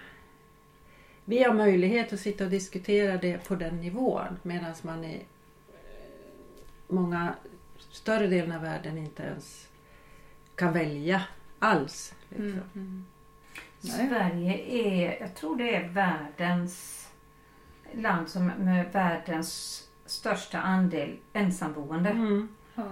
Vi 1.25 1.43
har 1.43 1.55
möjlighet 1.55 2.13
att 2.13 2.21
sitta 2.21 2.45
och 2.45 2.51
diskutera 2.51 3.17
det 3.17 3.49
på 3.49 3.55
den 3.55 3.81
nivån 3.81 4.37
medan 4.43 4.75
man 4.83 5.05
i 5.05 5.15
eh, 5.17 5.23
många 6.89 7.35
större 7.79 8.27
delen 8.27 8.53
av 8.53 8.63
världen 8.63 8.99
inte 8.99 9.23
ens 9.23 9.69
kan 10.55 10.73
välja 10.73 11.23
alls. 11.59 12.15
Liksom. 12.29 12.45
Mm. 12.45 12.63
Mm. 12.75 13.05
Sverige 13.81 14.59
är, 14.59 15.21
jag 15.21 15.35
tror 15.35 15.57
det 15.57 15.77
är 15.77 15.89
världens 15.89 17.09
land 17.93 18.29
som 18.29 18.47
med 18.47 18.93
världens 18.93 19.83
största 20.07 20.59
andel 20.59 21.17
ensamboende. 21.33 22.11
Mm. 22.11 22.49
Ja. 22.75 22.85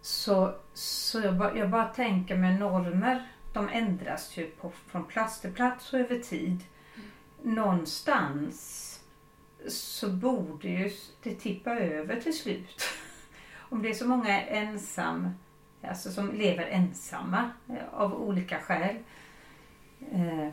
Så, 0.00 0.54
så 0.74 1.20
jag, 1.20 1.36
bara, 1.36 1.56
jag 1.56 1.70
bara 1.70 1.84
tänker 1.84 2.36
med 2.36 2.60
normer, 2.60 3.28
de 3.52 3.68
ändras 3.68 4.36
ju 4.36 4.46
på, 4.46 4.72
från 4.86 5.04
plats 5.04 5.40
till 5.40 5.52
plats 5.52 5.92
och 5.92 5.98
över 5.98 6.18
tid. 6.18 6.64
Någonstans 7.42 8.88
så 9.68 10.08
borde 10.08 10.68
ju 10.68 10.90
det 11.22 11.34
tippa 11.34 11.70
över 11.70 12.20
till 12.20 12.38
slut. 12.38 12.82
Om 13.72 13.82
det 13.82 13.88
är 13.90 13.94
så 13.94 14.08
många 14.08 14.40
ensam, 14.42 15.28
alltså 15.88 16.10
som 16.10 16.32
lever 16.34 16.66
ensamma 16.66 17.50
eh, 17.68 17.74
av 18.00 18.14
olika 18.22 18.58
skäl. 18.58 18.96
Eh, 20.12 20.48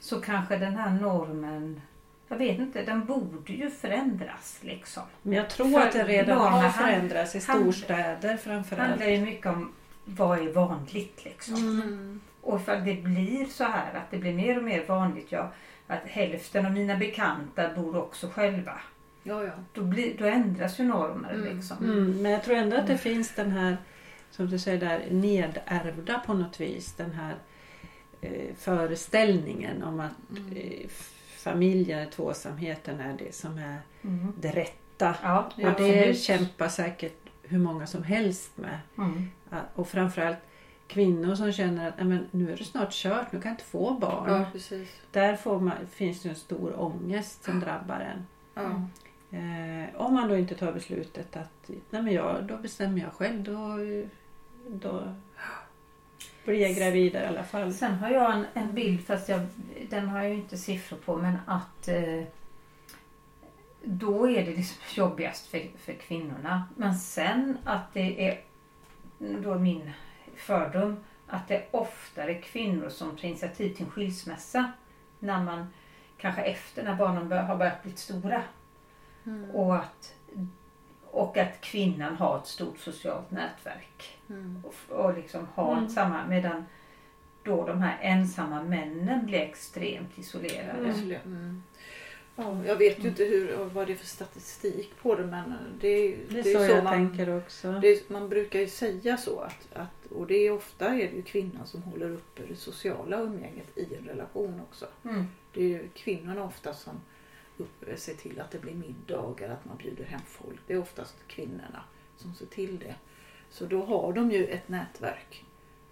så 0.00 0.20
kanske 0.20 0.56
den 0.56 0.76
här 0.76 0.90
normen, 0.90 1.80
jag 2.28 2.36
vet 2.36 2.58
inte, 2.58 2.82
den 2.84 3.04
borde 3.04 3.52
ju 3.52 3.70
förändras 3.70 4.58
liksom. 4.60 5.02
Men 5.22 5.32
jag 5.32 5.50
tror 5.50 5.70
För 5.70 5.86
att 5.86 5.92
det 5.92 6.04
redan 6.04 6.38
har 6.38 6.50
han- 6.60 6.72
förändrats 6.72 7.34
i 7.34 7.40
han- 7.46 7.60
storstäder 7.60 8.28
Det 8.32 8.38
framförallt. 8.38 8.88
handlar 8.90 9.06
ju 9.06 9.20
mycket 9.20 9.46
om 9.46 9.72
vad 10.04 10.38
är 10.48 10.52
vanligt 10.52 11.24
liksom. 11.24 11.54
Mm. 11.56 12.20
Och 12.40 12.62
för 12.62 12.76
det 12.76 12.94
blir 12.94 13.44
så 13.46 13.64
här 13.64 13.94
att 13.94 14.10
det 14.10 14.18
blir 14.18 14.34
mer 14.34 14.56
och 14.58 14.64
mer 14.64 14.84
vanligt 14.86 15.32
ja, 15.32 15.52
att 15.86 16.02
hälften 16.06 16.66
av 16.66 16.72
mina 16.72 16.96
bekanta 16.96 17.74
bor 17.74 17.96
också 17.96 18.28
själva. 18.28 18.80
Ja, 19.22 19.44
ja. 19.44 19.52
Då, 19.72 19.82
blir, 19.82 20.18
då 20.18 20.24
ändras 20.24 20.80
ju 20.80 20.84
normer 20.84 21.34
Mm. 21.34 21.56
liksom. 21.56 21.76
Mm, 21.84 22.22
men 22.22 22.32
jag 22.32 22.44
tror 22.44 22.56
ändå 22.56 22.76
att 22.76 22.86
det 22.86 22.98
finns 22.98 23.34
den 23.34 23.50
här, 23.50 23.76
som 24.30 24.50
du 24.50 24.58
säger 24.58 24.80
där, 24.80 25.06
nedärvda 25.10 26.18
på 26.18 26.34
något 26.34 26.60
vis. 26.60 26.92
Den 26.96 27.10
här 27.12 27.34
eh, 28.20 28.54
föreställningen 28.58 29.82
om 29.82 30.00
att 30.00 30.12
Mm. 30.38 30.52
eh, 30.56 30.88
familjen, 31.36 32.10
tvåsamheten 32.10 33.00
är 33.00 33.16
det 33.18 33.34
som 33.34 33.58
är 33.58 33.78
Mm. 34.02 34.32
det 34.40 34.50
rätta. 34.50 35.14
Ja, 35.22 35.44
Och 35.46 35.52
det 35.60 35.66
absolut. 35.68 36.20
kämpar 36.22 36.68
säkert 36.68 37.16
hur 37.42 37.58
många 37.58 37.86
som 37.86 38.02
helst 38.02 38.56
med. 38.58 38.78
Mm. 38.98 39.30
Och 39.74 39.88
framförallt 39.88 40.38
kvinnor 40.86 41.34
som 41.34 41.52
känner 41.52 41.88
att 41.88 41.96
"Nej, 41.96 42.06
men 42.06 42.26
nu 42.30 42.52
är 42.52 42.56
det 42.56 42.64
snart 42.64 42.92
kört, 42.92 43.32
nu 43.32 43.40
kan 43.40 43.48
jag 43.50 43.54
inte 43.54 43.64
få 43.64 43.94
barn. 43.94 44.32
ja 44.32 44.44
precis. 44.52 44.88
Där 45.10 45.36
får 45.36 45.60
man, 45.60 45.72
finns 45.90 46.22
det 46.22 46.28
en 46.28 46.34
stor 46.34 46.80
ångest 46.80 47.44
som 47.44 47.60
drabbar 47.60 48.00
en. 48.00 48.26
Ja. 48.54 48.82
Eh, 49.32 50.00
om 50.00 50.14
man 50.14 50.28
då 50.28 50.36
inte 50.36 50.54
tar 50.54 50.72
beslutet 50.72 51.36
att 51.36 51.70
nej 51.90 52.02
men 52.02 52.12
jag, 52.12 52.44
då 52.44 52.56
bestämmer 52.56 53.00
jag 53.00 53.12
själv. 53.12 53.42
Då, 53.42 53.78
då 54.68 55.14
blir 56.44 56.60
jag 56.60 56.74
gravid 56.74 57.14
i 57.14 57.18
alla 57.18 57.44
fall. 57.44 57.74
Sen 57.74 57.94
har 57.94 58.10
jag 58.10 58.34
en, 58.34 58.46
en 58.54 58.74
bild, 58.74 59.06
fast 59.06 59.28
jag, 59.28 59.46
den 59.90 60.08
har 60.08 60.22
jag 60.22 60.28
ju 60.28 60.34
inte 60.34 60.56
siffror 60.58 60.96
på, 60.96 61.16
men 61.16 61.36
att 61.46 61.88
eh, 61.88 62.22
då 63.84 64.30
är 64.30 64.46
det 64.46 64.56
liksom 64.56 64.76
jobbigast 64.94 65.46
för, 65.46 65.62
för 65.78 65.92
kvinnorna. 65.92 66.64
Men 66.76 66.94
sen 66.94 67.58
att 67.64 67.94
det 67.94 68.28
är, 68.28 68.40
då 69.18 69.58
min 69.58 69.90
fördom, 70.36 70.96
att 71.26 71.48
det 71.48 71.56
är 71.56 71.66
oftare 71.70 72.34
kvinnor 72.34 72.88
som 72.88 73.16
tar 73.16 73.28
initiativ 73.28 73.74
till 73.74 73.84
en 73.84 73.90
skilsmässa 73.90 74.72
när 75.18 75.42
man 75.42 75.66
kanske 76.16 76.42
efter 76.42 76.84
när 76.84 76.94
barnen 76.94 77.28
bör, 77.28 77.42
har 77.42 77.56
börjat 77.56 77.82
bli 77.82 77.92
stora. 77.92 78.42
Mm. 79.26 79.50
Och 79.50 79.76
att, 79.76 80.14
och 81.10 81.36
att 81.38 81.60
kvinnan 81.60 82.16
har 82.16 82.38
ett 82.38 82.46
stort 82.46 82.78
socialt 82.78 83.30
nätverk 83.30 84.18
Mm. 84.28 84.62
och, 84.66 84.96
och 84.98 85.14
liksom 85.14 85.46
ha 85.54 85.72
Mm. 85.72 85.84
ett 85.84 85.92
samma 85.92 86.26
medan 86.26 86.64
då 87.42 87.66
de 87.66 87.78
här 87.82 87.98
ensamma 88.00 88.62
männen 88.62 89.26
blir 89.26 89.38
extremt 89.38 90.18
isolerade. 90.18 90.88
Mm. 90.88 91.12
Mm. 91.24 91.62
Ja, 92.36 92.64
jag 92.66 92.76
vet 92.76 93.04
ju 93.04 93.08
inte 93.08 93.24
hur, 93.24 93.56
vad 93.64 93.86
det 93.86 93.92
är 93.92 93.96
för 93.96 94.06
statistik 94.06 94.92
på 95.02 95.14
det 95.14 95.26
men 95.26 95.54
det 95.80 95.88
är, 95.88 96.16
Det 96.28 96.38
är 96.38 96.42
det 96.42 96.52
så, 96.68 96.74
jag 96.74 96.84
man, 96.84 96.92
tänker 96.92 97.38
också. 97.38 97.72
det 97.72 98.10
man 98.10 98.28
brukar 98.28 98.60
ju 98.60 98.68
säga 98.68 99.16
så 99.16 99.40
att, 99.40 99.68
att 99.72 100.12
och 100.12 100.26
det 100.26 100.34
är 100.34 100.52
ofta 100.52 100.86
är 100.88 101.10
det 101.10 101.16
ju 101.16 101.22
kvinnan 101.22 101.66
som 101.66 101.82
håller 101.82 102.10
uppe 102.10 102.42
det 102.48 102.56
sociala 102.56 103.20
umgänget 103.20 103.78
i 103.78 103.94
en 103.94 104.04
relation 104.04 104.60
också. 104.70 104.86
Mm. 105.04 105.24
Det 105.54 105.60
är 105.64 105.68
ju 105.68 105.88
kvinnorna 105.94 106.44
ofta 106.44 106.74
som 106.74 107.00
upp, 107.62 107.98
ser 108.00 108.14
till 108.14 108.40
att 108.40 108.50
det 108.50 108.58
blir 108.58 108.74
middagar, 108.74 109.48
att 109.48 109.64
man 109.64 109.76
bjuder 109.76 110.04
hem 110.04 110.20
folk. 110.26 110.60
Det 110.66 110.72
är 110.74 110.78
oftast 110.78 111.14
kvinnorna 111.26 111.84
som 112.16 112.34
ser 112.34 112.46
till 112.46 112.78
det. 112.78 112.94
Så 113.50 113.66
då 113.66 113.82
har 113.82 114.12
de 114.12 114.30
ju 114.30 114.46
ett 114.46 114.68
nätverk 114.68 115.44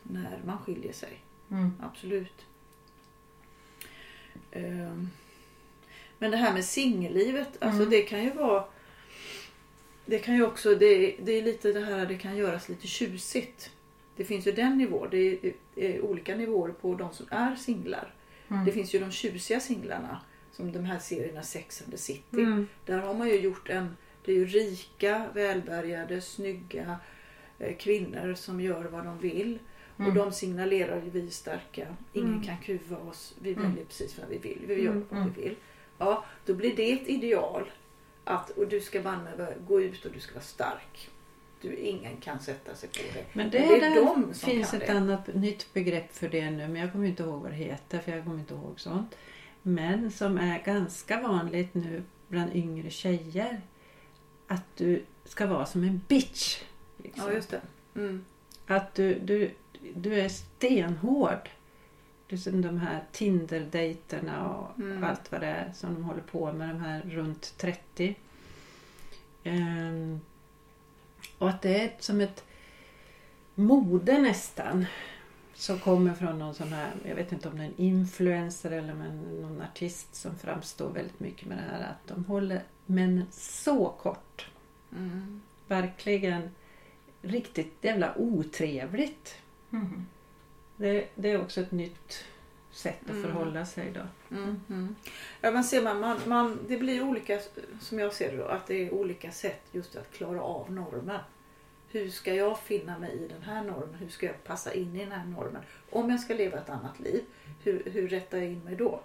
när 0.02 0.40
man 0.44 0.58
skiljer 0.58 0.92
sig. 0.92 1.20
Mm. 1.50 1.72
Absolut. 1.82 2.46
Ehm, 4.52 5.10
Men 6.18 6.30
det 6.30 6.36
här 6.36 6.52
med 6.54 6.64
singellivet, 6.64 7.48
alltså 7.60 7.80
Mm. 7.80 7.90
det 7.90 8.02
kan 8.02 8.24
ju 8.24 8.30
vara 8.30 8.64
det 10.06 10.18
kan 10.18 10.34
ju 10.34 10.42
också, 10.46 10.74
det, 10.74 11.16
det 11.22 11.32
är 11.32 11.42
lite 11.42 11.72
det 11.72 11.80
här, 11.84 12.06
det 12.06 12.18
kan 12.18 12.36
göras 12.36 12.68
lite 12.68 12.86
tjusigt. 12.86 13.70
Det 14.16 14.24
finns 14.24 14.46
ju 14.46 14.52
den 14.52 14.78
nivån, 14.78 15.08
det 15.10 15.18
är, 15.18 15.52
det 15.74 15.96
är 15.96 16.00
olika 16.00 16.36
nivåer 16.36 16.72
på 16.72 16.94
de 16.94 17.12
som 17.12 17.26
är 17.30 17.56
singlar. 17.56 18.14
Mm. 18.48 18.64
Det 18.64 18.72
finns 18.72 18.94
ju 18.94 18.98
de 18.98 19.10
tjusiga 19.10 19.60
singlarna, 19.60 20.20
som 20.60 20.72
de 20.72 20.84
här 20.84 20.98
serierna 20.98 21.42
Sex 21.42 21.82
and 21.82 21.90
the 21.92 21.98
City. 21.98 22.22
Mm. 22.42 22.66
Där 22.86 22.98
har 22.98 23.14
man 23.14 23.28
ju 23.28 23.40
gjort 23.40 23.68
en, 23.68 23.96
det 24.24 24.32
är 24.32 24.36
ju 24.36 24.46
rika, 24.46 25.26
välbärgade, 25.34 26.20
snygga 26.20 26.96
eh, 27.58 27.76
kvinnor 27.76 28.34
som 28.34 28.60
gör 28.60 28.84
vad 28.84 29.04
de 29.04 29.18
vill. 29.18 29.58
Och 29.96 30.00
Mm. 30.04 30.14
de 30.14 30.32
signalerar 30.32 31.02
ju 31.04 31.10
vi 31.10 31.26
är 31.26 31.30
starka, 31.30 31.86
ingen 32.12 32.32
Mm. 32.32 32.42
kan 32.44 32.56
kuva 32.58 32.96
oss, 32.96 33.34
vi 33.42 33.52
Mm. 33.52 33.62
väljer 33.70 33.84
precis 33.84 34.18
vad 34.18 34.28
vi 34.28 34.38
vill, 34.38 34.62
vi 34.66 34.82
gör 34.82 34.90
Mm, 34.92 35.06
vad 35.10 35.20
mm. 35.20 35.32
vi 35.36 35.42
vill. 35.42 35.54
Ja, 35.98 36.24
då 36.46 36.54
blir 36.54 36.76
det 36.76 36.92
ett 36.92 37.08
ideal. 37.08 37.70
Att, 38.24 38.50
och 38.50 38.68
du 38.68 38.80
ska 38.80 39.00
banne 39.00 39.30
gå 39.68 39.80
ut 39.80 40.04
och 40.04 40.12
du 40.12 40.20
ska 40.20 40.34
vara 40.34 40.44
stark. 40.44 41.08
Du, 41.62 41.74
ingen 41.76 42.16
kan 42.16 42.40
sätta 42.40 42.74
sig 42.74 42.88
på 42.88 43.14
dig. 43.14 43.24
Men 43.32 43.50
det, 43.50 43.58
Men 43.60 43.68
det 43.68 43.86
är 43.86 43.94
de 44.04 44.34
som 44.34 44.50
finns 44.50 44.70
kan 44.70 44.80
ett 44.80 44.86
det. 44.86 44.92
annat 44.92 45.34
nytt 45.34 45.72
begrepp 45.74 46.14
för 46.14 46.28
det 46.28 46.50
nu, 46.50 46.68
men 46.68 46.76
jag 46.76 46.92
kommer 46.92 47.06
inte 47.08 47.22
ihåg 47.22 47.42
vad 47.42 47.50
det 47.50 47.56
heter 47.56 47.98
för 47.98 48.12
jag 48.12 48.24
kommer 48.24 48.38
inte 48.38 48.54
ihåg 48.54 48.80
sånt. 48.80 49.16
Men 49.62 50.10
som 50.10 50.38
är 50.38 50.62
ganska 50.64 51.20
vanligt 51.20 51.74
nu 51.74 52.02
bland 52.28 52.54
yngre 52.56 52.90
tjejer. 52.90 53.60
Att 54.46 54.76
du 54.76 55.02
ska 55.24 55.46
vara 55.46 55.66
som 55.66 55.84
en 55.84 56.00
bitch. 56.08 56.62
liksom. 56.96 57.24
Ja, 57.26 57.32
just 57.32 57.50
det. 57.50 57.60
Mm. 57.94 58.24
Att 58.66 58.94
du, 58.94 59.18
du, 59.18 59.50
du 59.94 60.20
är 60.20 60.28
stenhård. 60.28 61.48
Du 62.26 62.38
som 62.38 62.62
de 62.62 62.78
här 62.78 63.04
Tinder-dejterna 63.12 64.48
och 64.48 64.78
Mm. 64.78 65.04
allt 65.04 65.32
vad 65.32 65.40
det 65.40 65.46
är 65.46 65.72
som 65.74 65.94
de 65.94 66.04
håller 66.04 66.22
på 66.22 66.52
med, 66.52 66.68
de 66.68 66.80
här 66.80 67.02
runt 67.02 67.54
30. 67.58 68.14
Ehm, 69.44 70.20
och 71.38 71.48
att 71.48 71.62
det 71.62 71.80
är 71.84 71.92
som 71.98 72.20
ett 72.20 72.44
mode 73.54 74.18
nästan. 74.18 74.86
Som 75.60 75.78
kommer 75.78 76.14
från 76.14 76.38
någon 76.38 76.54
sån 76.54 76.72
här, 76.72 76.92
jag 77.04 77.14
vet 77.14 77.32
inte 77.32 77.48
om 77.48 77.56
det 77.58 77.62
är 77.64 77.66
en 77.68 77.74
influencer 77.76 78.70
eller 78.70 78.94
men 78.94 79.40
någon 79.42 79.62
artist 79.62 80.14
som 80.14 80.36
framstår 80.38 80.90
väldigt 80.90 81.20
mycket 81.20 81.48
med 81.48 81.58
det 81.58 81.62
här 81.62 81.80
att 81.90 82.08
de 82.08 82.24
håller 82.24 82.62
männen 82.86 83.26
så 83.30 83.88
kort. 83.88 84.46
Mm. 84.92 85.40
Verkligen 85.66 86.50
riktigt 87.22 87.74
jävla 87.80 88.18
otrevligt. 88.18 89.34
Mm. 89.72 90.06
Det, 90.76 91.08
det 91.14 91.30
är 91.30 91.40
också 91.42 91.60
ett 91.60 91.72
nytt 91.72 92.24
sätt 92.72 93.00
att 93.04 93.10
Mm. 93.10 93.22
förhålla 93.22 93.66
sig 93.66 93.92
då. 93.94 94.36
Mm. 94.36 94.96
Ja, 95.40 95.50
man 95.50 95.64
ser 95.64 95.82
man, 95.82 96.00
man, 96.00 96.18
man, 96.26 96.58
det 96.68 96.76
blir 96.76 97.02
olika, 97.02 97.40
som 97.80 97.98
jag 97.98 98.12
ser 98.12 98.30
det 98.30 98.36
då, 98.36 98.44
att 98.44 98.66
det 98.66 98.74
är 98.86 98.94
olika 98.94 99.30
sätt 99.32 99.62
just 99.72 99.96
att 99.96 100.12
klara 100.12 100.42
av 100.42 100.72
normen. 100.72 101.20
Hur 101.92 102.10
ska 102.10 102.34
jag 102.34 102.60
finna 102.60 102.98
mig 102.98 103.12
i 103.12 103.28
den 103.28 103.42
här 103.42 103.64
normen? 103.64 103.94
Hur 103.94 104.08
ska 104.08 104.26
jag 104.26 104.44
passa 104.44 104.74
in 104.74 104.96
i 104.96 104.98
den 104.98 105.12
här 105.12 105.26
normen? 105.26 105.62
Om 105.90 106.10
jag 106.10 106.20
ska 106.20 106.34
leva 106.34 106.58
ett 106.58 106.68
annat 106.68 107.00
liv, 107.00 107.24
hur, 107.62 107.82
hur 107.84 108.08
rättar 108.08 108.38
jag 108.38 108.46
in 108.46 108.60
mig 108.64 108.76
då? 108.76 109.00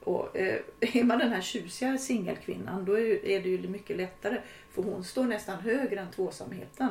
Och, 0.00 0.36
eh, 0.36 0.60
är 0.80 1.04
man 1.04 1.18
den 1.18 1.32
här 1.32 1.40
tjusiga 1.40 1.98
singelkvinnan 1.98 2.84
då 2.84 2.98
är, 2.98 3.42
det 3.42 3.48
ju 3.48 3.68
mycket 3.68 3.96
lättare. 3.96 4.40
För 4.70 4.82
hon 4.82 5.04
står 5.04 5.24
nästan 5.24 5.60
högre 5.60 6.00
än 6.00 6.10
tvåsamheten. 6.10 6.90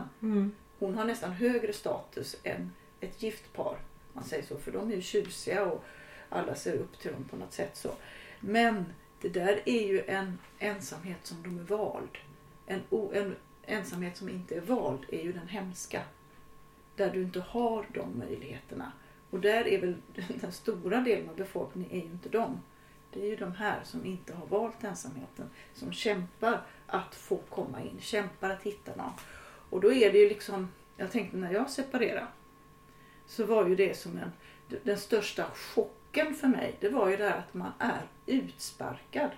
Hon 0.79 0.95
har 0.95 1.05
nästan 1.05 1.31
högre 1.31 1.73
status 1.73 2.38
än 2.43 2.71
ett 2.99 3.23
gift 3.23 3.53
par. 3.53 3.77
Man 4.13 4.23
säger 4.23 4.43
så, 4.43 4.57
för 4.57 4.71
de 4.71 4.91
är 4.91 4.95
ju 4.95 5.01
tjusiga 5.01 5.65
och 5.65 5.83
alla 6.29 6.55
ser 6.55 6.73
upp 6.73 6.99
till 6.99 7.11
dem 7.11 7.23
på 7.23 7.35
något 7.35 7.53
sätt. 7.53 7.77
så. 7.77 7.91
Men 8.39 8.85
det 9.21 9.29
där 9.29 9.61
är 9.65 9.88
ju 9.88 10.01
en 10.07 10.38
ensamhet 10.59 11.19
som 11.23 11.43
de 11.43 11.59
är 11.59 11.63
vald. 11.63 12.17
En, 12.65 12.81
en 13.13 13.35
ensamhet 13.67 14.17
som 14.17 14.30
inte 14.30 14.56
är 14.56 14.62
vald 14.62 15.06
är 15.10 15.23
ju 15.23 15.34
den 15.34 15.47
hemska. 15.47 16.01
Där 16.95 17.10
du 17.10 17.21
inte 17.21 17.39
har 17.39 17.86
de 17.93 18.19
möjligheterna. 18.19 18.91
Och 19.30 19.39
där 19.39 19.67
är 19.67 19.82
väl 19.82 19.95
den 20.41 20.51
stora 20.51 21.01
delen 21.01 21.30
av 21.30 21.36
befolkningen 21.36 21.91
är 21.91 21.95
ju 21.99 22.12
inte 22.12 22.30
de. 22.30 22.62
Det 23.13 23.21
är 23.21 23.25
ju 23.25 23.36
de 23.36 23.51
här 23.51 23.80
som 23.84 24.06
inte 24.06 24.34
har 24.34 24.47
valt 24.47 24.84
ensamheten. 24.84 25.49
Som 25.73 25.93
kämpar 25.93 26.62
att 26.88 27.15
få 27.15 27.38
komma 27.38 27.82
in, 27.82 27.97
kämpar 27.99 28.49
att 28.49 28.63
hitta 28.63 28.95
någon. 28.95 29.12
Och 29.69 29.82
då 29.82 29.93
är 29.93 30.12
det 30.12 30.17
ju 30.17 30.30
liksom, 30.30 30.69
jag 30.97 31.12
tänkte 31.12 31.38
när 31.38 31.54
jag 31.54 31.69
separerade 31.69 32.28
så 33.28 33.45
var 33.45 33.67
ju 33.67 33.75
det 33.75 33.97
som 33.97 34.17
en, 34.17 34.32
den 34.84 34.97
största 34.97 35.45
chocken 35.54 36.36
för 36.36 36.47
mig. 36.47 36.75
Det 36.80 36.89
var 36.89 37.10
ju 37.10 37.17
det 37.17 37.30
här 37.30 37.38
att 37.38 37.54
man 37.54 37.71
är 37.80 38.01
utsparkad 38.25 39.30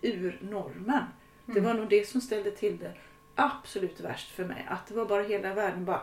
ur 0.00 0.38
normen. 0.42 1.04
Det 1.46 1.60
var 1.60 1.74
nog 1.74 1.88
det 1.88 2.08
som 2.08 2.20
ställde 2.20 2.50
till 2.50 2.78
det 2.78 2.94
absolut 3.34 4.00
värst 4.00 4.30
för 4.30 4.44
mig. 4.44 4.66
Att 4.68 4.86
det 4.86 4.94
var 4.94 5.04
bara 5.06 5.22
hela 5.22 5.54
världen 5.54 5.84
bara 5.84 6.00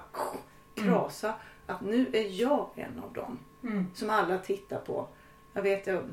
krasa. 0.76 1.34
Att 1.66 1.82
nu 1.82 2.06
är 2.14 2.42
jag 2.42 2.70
en 2.76 3.00
av 3.04 3.14
dem 3.14 3.40
Mm. 3.64 3.86
som 3.94 4.10
alla 4.10 4.38
tittar 4.38 4.80
på. 4.80 5.08
Jag 5.54 5.62
vet, 5.62 5.88
jag, 5.88 6.04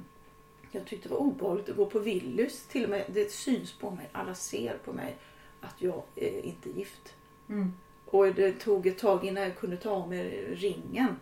jag 0.72 0.86
tyckte 0.86 1.08
det 1.08 1.14
var 1.14 1.20
obehagligt 1.20 1.68
att 1.68 1.76
gå 1.76 1.86
på 1.86 1.98
Willys. 1.98 2.66
Till 2.66 2.84
och 2.84 2.90
med, 2.90 3.04
det 3.08 3.30
syns 3.32 3.72
på 3.72 3.90
mig, 3.90 4.08
alla 4.12 4.34
ser 4.34 4.76
på 4.84 4.92
mig 4.92 5.16
att 5.60 5.74
jag 5.78 6.02
är 6.16 6.40
inte 6.46 6.70
gift. 6.70 7.14
Mm. 7.48 7.72
Och 8.06 8.26
det 8.34 8.52
tog 8.52 8.86
ett 8.86 8.98
tag 8.98 9.24
innan 9.24 9.42
jag 9.42 9.56
kunde 9.58 9.76
ta 9.76 9.90
av 9.90 10.08
mig 10.08 10.44
ringen. 10.54 11.16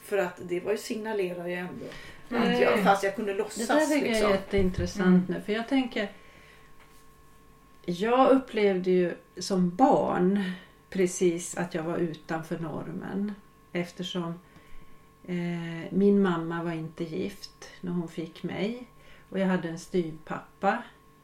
För 0.00 0.18
att 0.18 0.40
det 0.42 0.60
var 0.60 0.72
ju 0.72 0.78
signalerar 0.78 1.46
ju 1.46 1.54
ändå. 1.54 1.84
Att 2.30 2.60
jag, 2.60 2.84
fast 2.84 3.02
jag 3.04 3.16
kunde 3.16 3.32
Det 3.32 3.38
låtsas. 3.38 3.66
där 3.68 3.96
är 3.96 4.00
liksom. 4.02 4.30
jätteintressant 4.30 5.28
nu 5.28 5.40
för 5.46 5.52
jag 5.52 5.68
tänker 5.68 6.12
Jag 7.86 8.30
upplevde 8.30 8.90
ju 8.90 9.14
som 9.36 9.70
barn 9.76 10.52
precis 10.90 11.56
att 11.56 11.74
jag 11.74 11.82
var 11.82 11.96
utanför 11.96 12.58
normen 12.58 13.32
eftersom 13.72 14.34
eh, 15.24 15.90
min 15.90 16.22
mamma 16.22 16.62
var 16.62 16.72
inte 16.72 17.04
gift 17.04 17.70
när 17.80 17.92
hon 17.92 18.08
fick 18.08 18.42
mig 18.42 18.88
och 19.30 19.38
jag 19.38 19.46
hade 19.46 19.68
en 19.68 19.78
styvpappa. 19.78 20.82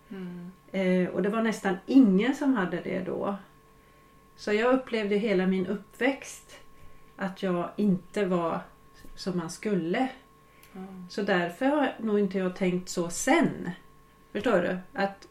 Mm. 0.08 0.50
Eh, 0.72 1.08
och 1.08 1.22
det 1.22 1.28
var 1.28 1.42
nästan 1.42 1.76
ingen 1.86 2.34
som 2.34 2.54
hade 2.54 2.80
det 2.80 3.00
då. 3.00 3.36
Så 4.36 4.52
jag 4.52 4.74
upplevde 4.74 5.16
hela 5.16 5.46
min 5.46 5.66
uppväxt 5.66 6.60
att 7.16 7.42
jag 7.42 7.70
inte 7.76 8.24
var 8.24 8.60
som 9.14 9.38
man 9.38 9.50
skulle. 9.50 10.08
Ja. 10.72 10.80
Så 11.10 11.22
därför 11.22 11.66
har 11.66 11.94
nog 11.98 12.18
inte 12.18 12.38
jag 12.38 12.56
tänkt 12.56 12.88
så 12.88 13.10
sen. 13.10 13.70
Förstår 14.32 14.58
du? 14.62 14.78
Att 14.92 15.28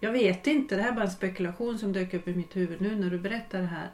jag 0.00 0.12
vet 0.12 0.46
inte, 0.46 0.76
det 0.76 0.82
här 0.82 0.88
är 0.90 0.94
bara 0.94 1.04
en 1.04 1.10
spekulation 1.10 1.78
som 1.78 1.92
dök 1.92 2.14
upp 2.14 2.28
i 2.28 2.34
mitt 2.34 2.56
huvud 2.56 2.80
nu 2.80 2.96
när 2.96 3.10
du 3.10 3.18
berättar 3.18 3.58
det 3.60 3.66
här. 3.66 3.90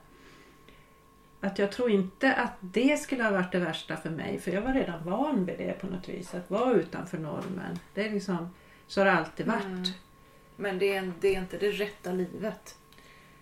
Att 1.41 1.59
jag 1.59 1.73
tror 1.73 1.91
inte 1.91 2.35
att 2.35 2.53
det 2.61 3.01
skulle 3.01 3.25
ha 3.25 3.31
varit 3.31 3.53
det 3.53 3.59
värsta 3.59 3.97
för 3.97 4.11
mig 4.11 4.41
för 4.41 4.51
jag 4.51 4.63
var 4.63 4.73
redan 4.73 5.05
van 5.05 5.45
vid 5.45 5.59
det 5.59 5.81
på 5.81 5.87
något 5.87 6.09
vis. 6.09 6.35
Att 6.35 6.51
vara 6.51 6.73
utanför 6.73 7.19
normen. 7.19 7.79
Det 7.95 8.07
är 8.07 8.11
liksom, 8.11 8.51
så 8.87 9.01
har 9.01 9.05
det 9.05 9.13
alltid 9.13 9.47
varit. 9.47 9.65
Mm. 9.65 9.85
Men 10.57 10.79
det 10.79 10.97
är, 10.97 11.13
det 11.21 11.35
är 11.35 11.39
inte 11.39 11.59
det 11.59 11.71
rätta 11.71 12.13
livet. 12.13 12.79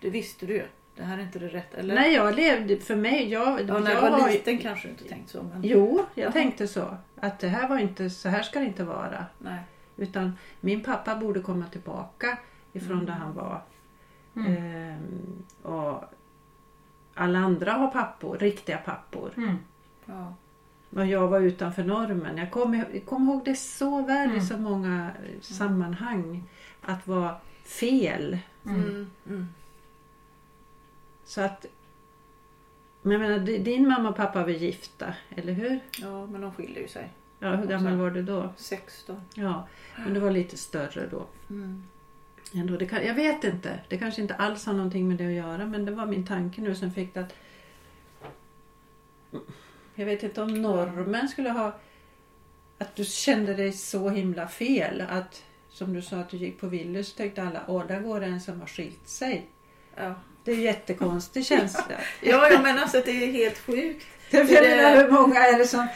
Det 0.01 0.09
visste 0.09 0.45
du 0.45 0.53
ju. 0.53 0.65
Det 0.95 1.03
här 1.03 1.17
är 1.17 1.21
inte 1.21 1.39
det 1.39 1.47
rätta. 1.47 1.77
Eller? 1.77 1.95
Nej, 1.95 2.13
jag 2.13 2.35
levde, 2.35 2.77
för 2.77 2.95
mig, 2.95 3.29
jag, 3.31 3.61
Ja, 3.67 3.79
när 3.79 3.91
jag 3.91 4.11
var 4.11 4.27
ju- 4.27 4.33
liten 4.33 4.57
kanske 4.57 4.87
du 4.87 4.91
inte 4.91 5.03
tänkt 5.03 5.29
så. 5.29 5.43
Men... 5.43 5.63
Jo, 5.63 6.05
jag 6.15 6.25
Jaha. 6.25 6.31
tänkte 6.31 6.67
så. 6.67 6.97
Att 7.15 7.39
det 7.39 7.47
här 7.47 7.67
var 7.67 7.77
inte, 7.79 8.09
så 8.09 8.29
här 8.29 8.43
ska 8.43 8.59
det 8.59 8.65
inte 8.65 8.83
vara. 8.83 9.25
Nej. 9.39 9.59
Utan 9.97 10.37
min 10.61 10.83
pappa 10.83 11.15
borde 11.15 11.39
komma 11.39 11.65
tillbaka 11.71 12.37
ifrån 12.75 12.91
Mm. 12.93 13.05
där 13.05 13.13
han 13.13 13.33
var. 13.33 13.61
Mm. 14.35 14.55
Ehm, 14.57 15.43
och 15.61 16.03
alla 17.13 17.39
andra 17.39 17.71
har 17.71 17.87
pappor, 17.87 18.37
riktiga 18.37 18.77
pappor. 18.77 19.31
Mm. 19.37 19.55
Ja. 20.05 20.33
Och 20.89 21.05
jag 21.05 21.27
var 21.27 21.39
utanför 21.39 21.83
normen. 21.83 22.37
Jag 22.37 22.51
kommer 22.51 22.99
kommer 23.05 23.33
ihåg 23.33 23.45
det 23.45 23.55
så 23.55 24.01
väl 24.01 24.29
i 24.29 24.33
Mm. 24.33 24.45
så 24.45 24.57
många 24.57 25.11
sammanhang. 25.41 26.43
Att 26.81 27.07
vara 27.07 27.35
fel. 27.63 28.37
Mm. 28.65 29.09
Mm. 29.27 29.47
Så 31.25 31.41
att 31.41 31.65
men 33.01 33.11
jag 33.11 33.21
menar, 33.21 33.39
di- 33.39 33.57
din 33.57 33.87
mamma 33.87 34.09
och 34.09 34.15
pappa 34.15 34.41
var 34.43 34.49
gifta, 34.49 35.13
eller 35.29 35.53
hur? 35.53 35.79
ja, 36.01 36.25
men 36.25 36.41
de 36.41 36.51
skiljer 36.51 36.81
ju 36.81 36.87
sig. 36.87 37.13
Ja, 37.39 37.55
hur 37.55 37.67
gammal 37.67 37.95
var 37.97 38.11
du 38.11 38.23
då? 38.23 38.49
16. 38.57 39.21
Ja, 39.33 39.67
men 39.97 40.13
du 40.13 40.19
var 40.19 40.31
lite 40.31 40.57
större 40.57 41.07
då. 41.11 41.25
Mm. 41.49 41.83
Ändå, 42.55 42.77
det 42.77 42.85
kan, 42.85 43.05
jag 43.05 43.13
vet 43.13 43.43
inte. 43.43 43.79
Det 43.89 43.97
kanske 43.97 44.21
inte 44.21 44.35
alls 44.35 44.65
har 44.65 44.73
någonting 44.73 45.07
med 45.07 45.17
det 45.17 45.25
att 45.25 45.31
göra 45.31 45.65
men 45.65 45.85
det 45.85 45.91
var 45.91 46.05
min 46.05 46.25
tanke 46.25 46.61
nu 46.61 46.75
som 46.75 46.91
fick 46.91 47.13
det 47.13 47.19
att... 47.19 47.33
Jag 49.95 50.05
vet 50.05 50.23
inte 50.23 50.41
om 50.41 50.61
normen 50.61 51.29
skulle 51.29 51.49
ha... 51.49 51.79
Att 52.77 52.95
du 52.95 53.05
kände 53.05 53.53
dig 53.53 53.71
så 53.71 54.09
himla 54.09 54.47
fel. 54.47 55.03
Att 55.09 55.43
som 55.69 55.93
du 55.93 56.01
sa 56.01 56.17
att 56.17 56.29
du 56.29 56.37
gick 56.37 56.59
på 56.59 56.67
Willys 56.67 57.07
så 57.09 57.17
tänkte 57.17 57.43
alla 57.43 57.63
åh 57.67 57.87
där 57.87 57.99
går 57.99 58.21
en 58.21 58.41
som 58.41 58.59
har 58.59 58.67
skilt 58.67 59.07
sig. 59.07 59.49
Ja. 59.95 60.15
Det 60.43 60.51
är 60.51 60.55
en 60.55 60.61
jättekonstig 60.61 61.45
känsla. 61.45 61.95
Ja, 62.21 62.49
jag 62.49 62.63
menar 62.63 62.81
alltså 62.81 62.97
att 62.97 63.05
det 63.05 63.23
är 63.23 63.31
helt 63.31 63.57
sjukt. 63.57 64.05
Jag 64.29 64.45
menar 64.51 64.95
hur 64.95 65.11
många 65.11 65.39
är 65.39 65.57
det 65.57 65.67
som 65.67 65.87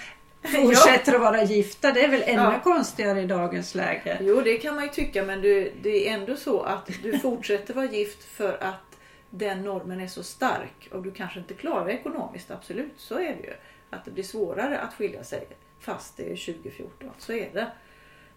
fortsätter 0.56 1.14
att 1.14 1.22
vara 1.22 1.44
gifta? 1.44 1.92
Det 1.92 2.04
är 2.04 2.08
väl 2.08 2.24
ännu 2.26 2.42
Ja. 2.42 2.60
konstigare 2.64 3.22
i 3.22 3.26
dagens 3.26 3.76
läge. 3.76 4.18
Jo, 4.22 4.42
det 4.42 4.58
kan 4.58 4.76
man 4.76 4.84
ju 4.84 4.90
tycka, 4.90 5.24
men 5.24 5.42
du, 5.42 5.72
det 5.82 6.10
är 6.10 6.14
ändå 6.14 6.36
så 6.36 6.62
att 6.62 6.90
du 7.04 7.20
fortsätter 7.20 7.74
vara 7.74 7.86
gift 7.86 8.24
för 8.24 8.64
att 8.64 9.00
den 9.30 9.64
normen 9.64 10.02
är 10.02 10.08
så 10.08 10.24
stark 10.24 10.90
och 10.92 11.04
du 11.04 11.12
kanske 11.12 11.40
inte 11.40 11.54
klarar 11.54 11.90
ekonomiskt. 11.90 12.52
Absolut, 12.52 12.94
så 12.98 13.16
är 13.16 13.20
det 13.42 13.44
ju. 13.48 13.54
Att 13.90 14.06
det 14.06 14.12
blir 14.12 14.24
svårare 14.24 14.80
att 14.80 14.94
skilja 14.94 15.24
sig 15.24 15.48
fast 15.80 16.18
det 16.18 16.24
är 16.24 16.36
2014. 16.54 17.10
Så 17.18 17.34
är 17.34 17.50
det. 17.54 17.68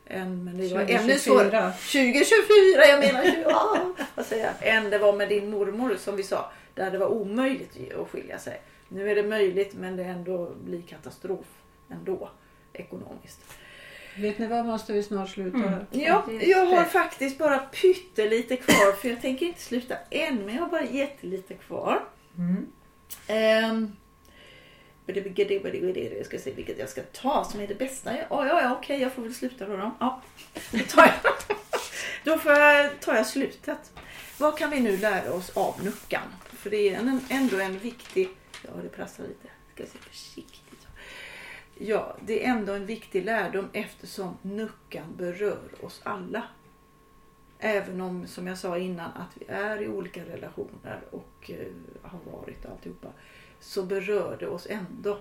Men 0.06 0.58
det 0.58 0.74
var 0.74 0.80
ännu 0.80 0.88
2024. 0.88 1.18
svårare. 1.18 1.72
2024, 1.72 2.86
jag 2.88 3.00
menar 3.00 3.22
20, 3.24 3.44
ja, 3.48 3.92
vad 4.14 4.26
säger 4.26 4.44
jag? 4.44 4.68
Än 4.76 4.90
det 4.90 4.98
var 4.98 5.12
med 5.12 5.28
din 5.28 5.50
mormor 5.50 5.96
som 5.98 6.16
vi 6.16 6.22
sa. 6.22 6.52
Där 6.74 6.90
det 6.90 6.98
var 6.98 7.06
omöjligt 7.06 7.92
att 7.94 8.10
skilja 8.10 8.38
sig. 8.38 8.60
Nu 8.88 9.10
är 9.10 9.14
det 9.14 9.22
möjligt 9.22 9.74
men 9.74 9.96
det 9.96 10.04
ändå 10.04 10.50
blir 10.64 10.82
katastrof 10.82 11.46
ändå 11.92 12.30
ekonomiskt. 12.72 13.40
Vet 14.16 14.38
ni 14.38 14.46
vad, 14.46 14.66
måste 14.66 14.92
vi 14.92 15.02
snart 15.02 15.28
sluta? 15.28 15.58
Mm. 15.58 15.84
Ja, 15.90 16.24
jag 16.40 16.66
har 16.66 16.84
faktiskt 16.84 17.38
bara 17.38 17.58
pyttelite 17.58 18.56
kvar 18.56 18.92
för 18.92 19.08
jag 19.08 19.20
tänker 19.20 19.46
inte 19.46 19.60
sluta 19.60 19.96
än 20.10 20.46
men 20.46 20.54
jag 20.54 20.62
har 20.62 20.70
bara 20.70 20.84
jättelite 20.84 21.54
kvar. 21.54 22.04
Mm. 22.38 22.66
Ehm, 23.26 23.96
jag 25.06 26.26
ska 26.26 26.38
se 26.38 26.52
vilket 26.52 26.78
jag 26.78 26.88
ska 26.88 27.02
ta 27.02 27.44
som 27.44 27.60
är 27.60 27.66
det 27.66 27.74
bästa. 27.74 28.16
Ja, 28.16 28.26
ja, 28.30 28.62
ja 28.62 28.76
okej, 28.78 29.00
jag 29.00 29.12
får 29.12 29.22
väl 29.22 29.34
sluta 29.34 29.66
då. 29.66 29.76
Då, 29.76 29.90
ja, 30.00 30.22
då, 30.70 30.78
tar 30.78 31.02
jag, 31.02 31.32
då 32.24 32.38
får 32.38 32.52
jag, 32.52 33.00
tar 33.00 33.14
jag 33.14 33.26
slutet. 33.26 33.92
Vad 34.38 34.58
kan 34.58 34.70
vi 34.70 34.80
nu 34.80 34.96
lära 34.96 35.32
oss 35.32 35.56
av 35.56 35.84
nuckan? 35.84 36.22
För 36.44 36.70
det 36.70 36.88
är 36.88 36.98
en, 36.98 37.20
ändå 37.28 37.60
en 37.60 37.78
viktig... 37.78 38.28
Ja, 38.62 38.70
det 38.82 38.88
prasslar 38.88 39.26
lite. 39.26 39.48
Ska 39.74 39.98
se. 40.12 40.41
Ja, 41.84 42.16
det 42.20 42.44
är 42.46 42.50
ändå 42.50 42.72
en 42.72 42.86
viktig 42.86 43.24
lärdom 43.24 43.68
eftersom 43.72 44.36
nuckan 44.42 45.04
berör 45.16 45.84
oss 45.84 46.00
alla. 46.04 46.42
Även 47.58 48.00
om, 48.00 48.26
som 48.26 48.46
jag 48.46 48.58
sa 48.58 48.78
innan, 48.78 49.10
att 49.12 49.36
vi 49.36 49.44
är 49.48 49.82
i 49.82 49.88
olika 49.88 50.24
relationer 50.24 51.00
och 51.10 51.50
eh, 51.50 51.66
har 52.02 52.18
varit 52.32 52.66
alltihopa. 52.66 53.08
Så 53.60 53.82
berör 53.82 54.36
det 54.40 54.46
oss 54.48 54.66
ändå. 54.70 55.18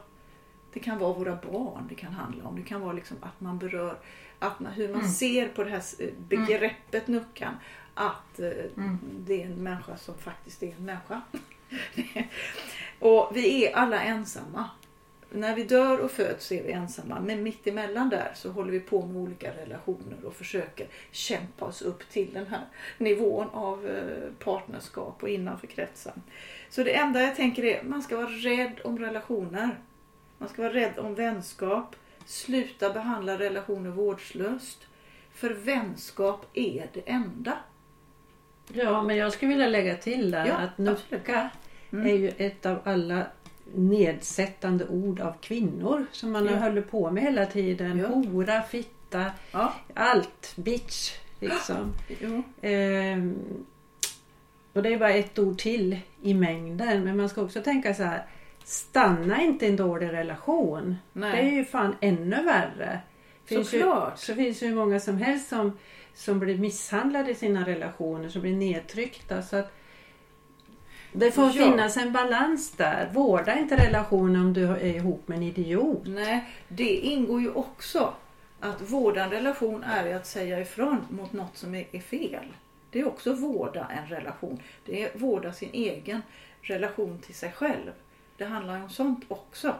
Det 0.73 0.79
kan 0.79 0.97
vara 0.99 1.13
våra 1.13 1.35
barn 1.51 1.85
det 1.89 1.95
kan 1.95 2.13
handla 2.13 2.43
om. 2.47 2.55
Det 2.55 2.61
kan 2.61 2.81
vara 2.81 2.93
liksom 2.93 3.17
att 3.21 3.41
man 3.41 3.57
berör 3.59 3.97
att 4.39 4.59
man, 4.59 4.71
hur 4.73 4.87
man 4.89 4.99
Mm. 4.99 5.11
ser 5.11 5.47
på 5.47 5.63
det 5.63 5.69
här 5.69 5.83
eh, 5.99 6.09
begreppet 6.27 7.07
nuckan. 7.07 7.53
Att 7.93 8.39
eh, 8.39 8.47
Mm. 8.77 8.97
det 9.19 9.41
är 9.41 9.45
en 9.45 9.63
människa 9.63 9.97
som 9.97 10.15
faktiskt 10.17 10.63
är 10.63 10.75
en 10.77 10.85
människa. 10.85 11.21
och 12.99 13.31
vi 13.35 13.65
är 13.67 13.75
alla 13.75 14.01
ensamma. 14.01 14.69
När 15.33 15.55
vi 15.55 15.63
dör 15.63 15.99
och 15.99 16.11
föds 16.11 16.51
är 16.51 16.63
vi 16.63 16.71
ensamma. 16.71 17.19
Men 17.19 17.43
mitt 17.43 17.67
emellan 17.67 18.09
där 18.09 18.31
så 18.35 18.49
håller 18.51 18.71
vi 18.71 18.79
på 18.79 19.05
med 19.05 19.21
olika 19.21 19.51
relationer 19.51 20.25
och 20.25 20.33
försöker 20.35 20.87
kämpa 21.11 21.65
oss 21.65 21.81
upp 21.81 22.09
till 22.09 22.33
den 22.33 22.47
här 22.47 22.65
nivån 22.97 23.47
av 23.53 23.87
eh, 23.87 24.33
partnerskap 24.43 25.23
och 25.23 25.29
innanför 25.29 25.67
kretsen. 25.67 26.21
Så 26.69 26.83
det 26.83 26.95
enda 26.95 27.21
jag 27.21 27.35
tänker 27.35 27.63
är 27.63 27.83
man 27.83 28.01
ska 28.03 28.17
vara 28.17 28.29
rädd 28.29 28.79
om 28.83 28.99
relationer. 28.99 29.79
Man 30.37 30.49
ska 30.49 30.61
vara 30.61 30.73
rädd 30.73 30.99
om 30.99 31.15
vänskap. 31.15 31.95
Sluta 32.25 32.93
behandla 32.93 33.39
relationer 33.39 33.89
vårdslöst. 33.89 34.87
För 35.33 35.49
vänskap 35.49 36.45
är 36.53 36.89
det 36.93 37.01
enda. 37.05 37.57
Ja, 38.73 39.03
men 39.03 39.17
jag 39.17 39.33
skulle 39.33 39.49
vilja 39.49 39.67
lägga 39.67 39.95
till 39.95 40.31
där 40.31 40.45
Ja, 40.45 40.53
att 40.53 40.77
nucka 40.77 41.49
Mm. 41.93 42.07
är 42.07 42.15
ju 42.15 42.29
ett 42.37 42.65
av 42.65 42.79
alla 42.83 43.25
nedsättande 43.75 44.87
ord 44.87 45.19
av 45.19 45.33
kvinnor 45.41 46.05
som 46.11 46.31
man 46.31 46.45
Ja. 46.45 46.55
håller 46.55 46.81
på 46.81 47.11
med 47.11 47.23
hela 47.23 47.45
tiden. 47.45 47.97
Ja. 47.97 48.07
Hora, 48.07 48.61
fitta, 48.61 49.25
Ja, 49.51 49.73
allt. 49.93 50.53
Bitch, 50.55 51.11
liksom. 51.39 51.93
jo. 52.19 52.43
Ehm, 52.61 53.35
och 54.73 54.83
det 54.83 54.93
är 54.93 54.99
bara 54.99 55.13
ett 55.13 55.39
ord 55.39 55.57
till 55.59 55.99
i 56.21 56.33
mängden. 56.33 57.03
Men 57.03 57.17
man 57.17 57.29
ska 57.29 57.41
också 57.41 57.61
tänka 57.61 57.93
så 57.93 58.03
här. 58.03 58.25
Stanna 58.63 59.41
inte 59.41 59.65
i 59.65 59.69
en 59.69 59.75
dålig 59.75 60.07
relation. 60.11 60.95
Nej. 61.13 61.31
Det 61.31 61.49
är 61.51 61.55
ju 61.55 61.65
fan 61.65 61.95
ännu 62.01 62.43
värre. 62.43 62.99
Finns 63.45 63.73
ju, 63.73 63.79
Såklart. 63.79 64.17
så 64.19 64.35
finns 64.35 64.63
ju 64.63 64.67
hur 64.67 64.75
många 64.75 64.99
som 64.99 65.17
helst 65.17 65.49
som, 65.49 65.77
som 66.13 66.39
blir 66.39 66.57
misshandlade 66.57 67.31
i 67.31 67.35
sina 67.35 67.65
relationer, 67.67 68.29
som 68.29 68.41
blir 68.41 68.55
nedtryckta. 68.55 69.41
Så 69.41 69.55
att 69.57 69.71
det 71.13 71.31
får 71.31 71.43
Ja. 71.45 71.51
finnas 71.51 71.97
en 71.97 72.11
balans 72.11 72.71
där. 72.71 73.09
Vårda 73.13 73.55
inte 73.59 73.75
relationen 73.87 74.41
om 74.41 74.53
du 74.53 74.65
är 74.67 74.83
ihop 74.95 75.27
med 75.27 75.37
en 75.37 75.43
idiot. 75.43 76.01
Nej, 76.05 76.45
det 76.67 76.95
ingår 76.95 77.41
ju 77.41 77.51
också. 77.51 78.13
Att 78.59 78.81
vårda 78.81 79.23
en 79.23 79.29
relation 79.29 79.83
är 79.83 80.15
att 80.15 80.27
säga 80.27 80.59
ifrån 80.61 80.97
mot 81.09 81.33
något 81.33 81.57
som 81.57 81.75
är, 81.75 81.99
fel. 81.99 82.45
Det 82.91 82.99
är 82.99 83.07
också 83.07 83.33
vårda 83.33 83.87
en 83.97 84.07
relation. 84.09 84.59
Det 84.85 85.03
är 85.03 85.17
vårda 85.17 85.53
sin 85.53 85.69
egen 85.73 86.21
relation 86.61 87.19
till 87.19 87.35
sig 87.35 87.51
själv. 87.51 87.91
Det 88.37 88.45
handlar 88.45 88.77
ju 88.77 88.83
om 88.83 88.89
sånt 88.89 89.25
också. 89.27 89.75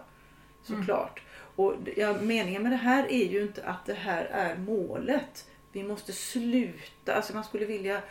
Såklart. 0.64 1.22
Och 1.56 1.76
det- 1.84 1.94
ja, 2.02 2.16
meningen 2.22 2.64
med 2.64 2.72
det 2.72 2.76
här 2.76 3.12
är 3.12 3.26
ju 3.32 3.42
inte 3.42 3.64
att 3.66 3.86
det 3.86 3.94
här 3.94 4.24
är 4.32 4.56
målet. 4.56 5.46
Vi 5.72 5.84
måste 5.84 6.14
sluta. 6.14 7.16
Alltså 7.16 7.34
man 7.34 7.44
skulle 7.44 7.66
vilja 7.66 8.02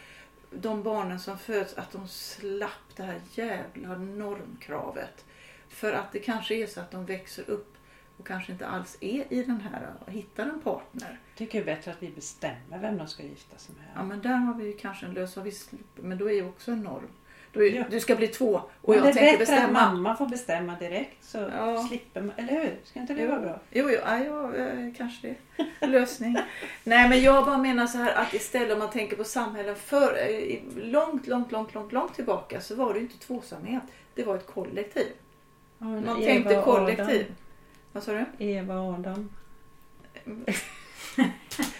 de 0.51 0.82
barnen 0.82 1.20
som 1.20 1.38
föds 1.38 1.74
att 1.74 1.92
de 1.92 2.09
slapp 2.09 2.96
det 2.96 3.03
här 3.03 3.20
jävla 3.34 3.98
normkravet. 3.98 5.24
För 5.68 5.92
att 5.92 6.12
det 6.12 6.18
kanske 6.18 6.55
är 6.55 6.66
så 6.66 6.80
att 6.80 6.90
de 6.90 7.07
växer 7.07 7.51
upp 7.51 7.76
och 8.16 8.26
kanske 8.26 8.53
inte 8.53 8.66
alls 8.66 8.96
är 9.01 9.32
i 9.32 9.44
den 9.44 9.61
här 9.61 9.94
och 10.01 10.12
hittar 10.12 10.46
en 10.46 10.61
partner. 10.61 11.20
tycker 11.36 11.64
det 11.64 11.70
är 11.70 11.76
bättre 11.76 11.90
att 11.90 12.03
vi 12.03 12.11
bestämmer 12.11 12.78
vem 12.78 12.98
de 12.98 13.09
ska 13.09 13.22
gifta 13.22 13.59
sig 13.59 13.74
med. 13.74 13.86
Ja 13.94 14.03
men 14.05 14.22
där 14.22 14.34
har 14.34 14.55
vi 14.55 14.72
kanske 14.72 15.07
en 15.07 15.14
lösning. 15.14 15.53
Men 15.94 16.18
då 16.18 16.30
är 16.30 16.34
ju 16.34 16.48
också 16.48 16.72
en 16.72 16.82
norm. 16.82 17.09
Är, 17.55 17.61
Ja. 17.61 17.84
Du 17.90 18.01
ska 18.01 18.16
bli 18.16 18.26
två 18.28 18.61
och 18.82 18.96
jag 18.96 19.03
det 19.03 19.09
är 19.09 19.12
tänker 19.12 19.38
bättre 19.38 19.55
att 19.55 19.61
bestämma. 19.61 19.90
mamma 19.92 20.16
får 20.16 20.26
bestämma 20.26 20.76
direkt 20.80 21.24
så 21.24 21.38
Ja. 21.57 21.82
slipper 21.88 22.20
man, 22.20 22.32
eller 22.36 22.53
hur? 22.53 22.76
Ska 22.84 23.01
inte 23.01 23.14
det 23.14 23.26
vara 23.26 23.40
bra? 23.40 23.59
Jo, 23.70 23.90
jo 23.90 23.98
ja, 24.07 24.18
ja, 24.24 24.55
eh, 24.57 24.94
kanske 24.96 25.34
det. 25.80 25.86
Lösning. 25.86 26.36
Nej, 26.84 27.09
men 27.09 27.22
jag 27.22 27.44
bara 27.44 27.59
menar 27.59 27.86
så 27.86 27.98
här 27.98 28.14
att 28.14 28.34
istället 28.34 28.72
om 28.72 28.78
man 28.78 28.90
tänker 28.90 29.16
på 29.16 29.24
samhällen 29.24 29.76
för 29.76 30.18
eh, 30.18 30.59
långt, 30.76 31.26
långt, 31.26 31.53
långt, 31.53 31.74
långt, 31.74 31.92
långt 31.92 32.14
tillbaka 32.14 32.61
så 32.61 32.74
var 32.74 32.92
det 32.92 32.98
ju 32.98 33.05
inte 33.07 33.18
tvåsamhet. 33.26 33.82
Det 34.14 34.22
var 34.24 34.36
ett 34.36 34.46
kollektiv. 34.46 35.07
Man 35.78 35.98
Eva 36.09 36.14
tänkte 36.20 36.62
kollektiv. 36.64 37.20
Adam. 37.20 37.34
Vad 37.92 38.03
sa 38.03 38.12
du? 38.12 38.24
Eva 38.44 38.78
och 38.80 38.94
Adam. 38.94 39.30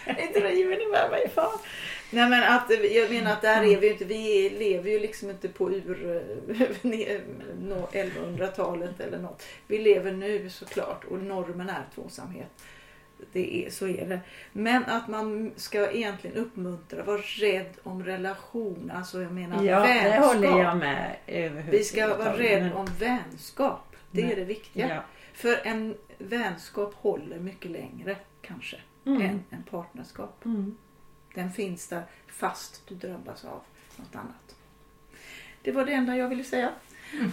Inte 0.07 0.39
driver 0.39 0.77
ni 0.77 0.85
med 0.91 1.11
mig 1.11 1.29
fan. 1.35 1.59
Nej 2.11 2.29
men 2.29 2.43
att 2.43 2.71
jag 2.91 3.09
menar 3.11 3.31
att 3.31 3.41
där 3.41 3.63
är 3.63 3.77
vi 3.77 3.85
ju 3.87 3.91
inte. 3.93 4.05
Vi 4.05 4.49
lever 4.49 4.91
ju 4.91 4.99
liksom 4.99 5.29
inte 5.29 5.47
på 5.49 5.71
ur 5.71 6.15
eh, 6.49 6.55
ne- 6.81 7.21
nå- 7.59 7.89
1100-talet 7.91 8.99
eller 8.99 9.19
något. 9.19 9.43
Vi 9.67 9.77
lever 9.77 10.11
nu 10.11 10.49
såklart 10.49 11.03
och 11.05 11.19
normen 11.19 11.69
är 11.69 11.83
tvåsamhet. 11.95 12.51
Det 13.33 13.65
är, 13.65 13.69
så 13.69 13.87
är 13.87 14.07
det. 14.07 14.19
Men 14.51 14.85
att 14.85 15.07
man 15.07 15.51
ska 15.55 15.91
egentligen 15.91 16.35
uppmuntra, 16.37 17.03
vara 17.03 17.21
rädd 17.21 17.69
om 17.83 18.03
relation. 18.05 18.91
Alltså 18.95 19.21
jag 19.21 19.31
menar 19.31 19.63
Ja, 19.63 19.79
det 19.79 19.87
vänskap. 19.87 20.25
håller 20.25 20.59
jag 20.63 20.77
med 20.77 21.15
Vi 21.69 21.83
ska 21.83 22.17
vara 22.17 22.37
rädd 22.37 22.73
om 22.75 22.87
vänskap. 22.99 23.95
Det 24.11 24.21
är 24.21 24.25
Nej. 24.25 24.35
det 24.35 24.43
viktiga. 24.45 24.89
Ja. 24.95 25.01
För 25.33 25.59
en 25.63 25.95
vänskap 26.17 26.93
håller 26.95 27.39
mycket 27.39 27.71
längre 27.71 28.15
kanske 28.41 28.77
Mm. 29.05 29.21
än 29.21 29.43
en 29.49 29.63
partnerskap. 29.69 30.45
Mm. 30.45 30.77
Den 31.33 31.51
finns 31.51 31.87
där 31.87 32.03
fast 32.27 32.81
du 32.87 32.95
drabbas 32.95 33.45
av 33.45 33.61
något 33.95 34.15
annat. 34.15 34.55
Det 35.61 35.71
var 35.71 35.85
det 35.85 35.93
enda 35.93 36.15
jag 36.17 36.29
ville 36.29 36.43
säga. 36.43 36.69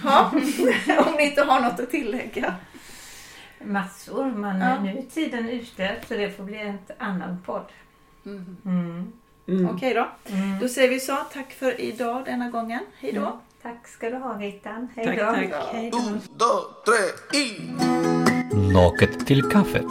Ja, 0.04 0.30
om 1.06 1.14
ni 1.16 1.22
inte 1.26 1.42
har 1.42 1.60
något 1.60 1.80
att 1.80 1.90
tillägga. 1.90 2.54
Massor, 3.64 4.24
men 4.24 4.60
Ja. 4.60 4.80
nu 4.80 4.98
är 4.98 5.02
tiden 5.02 5.48
ute 5.48 5.96
så 6.08 6.14
det 6.14 6.30
får 6.30 6.44
bli 6.44 6.58
en 6.58 6.78
annan 6.98 7.42
podd. 7.46 7.66
Mm. 8.26 8.56
Mm. 8.64 9.12
Mm. 9.48 9.74
Okej 9.74 9.94
då. 9.94 10.08
Mm. 10.26 10.58
Då 10.60 10.68
säger 10.68 10.88
vi 10.88 11.00
så. 11.00 11.16
Tack 11.32 11.52
för 11.52 11.80
idag 11.80 12.24
denna 12.24 12.50
gången. 12.50 12.80
Hej 12.98 13.12
då. 13.12 13.20
Mm. 13.20 13.32
Tack 13.62 13.88
ska 13.88 14.10
du 14.10 14.16
ha 14.16 14.38
Rittan. 14.38 14.88
Hej 14.96 15.04
Tack, 15.06 15.18
då. 15.18 15.24
tack. 15.24 15.68
Hej 15.72 15.90
då. 15.90 15.98
Un, 15.98 16.20
dos, 16.36 16.64
tres 16.84 17.40
y... 17.42 17.60
Naket 18.72 19.26
till 19.26 19.42
kaffet. 19.50 19.84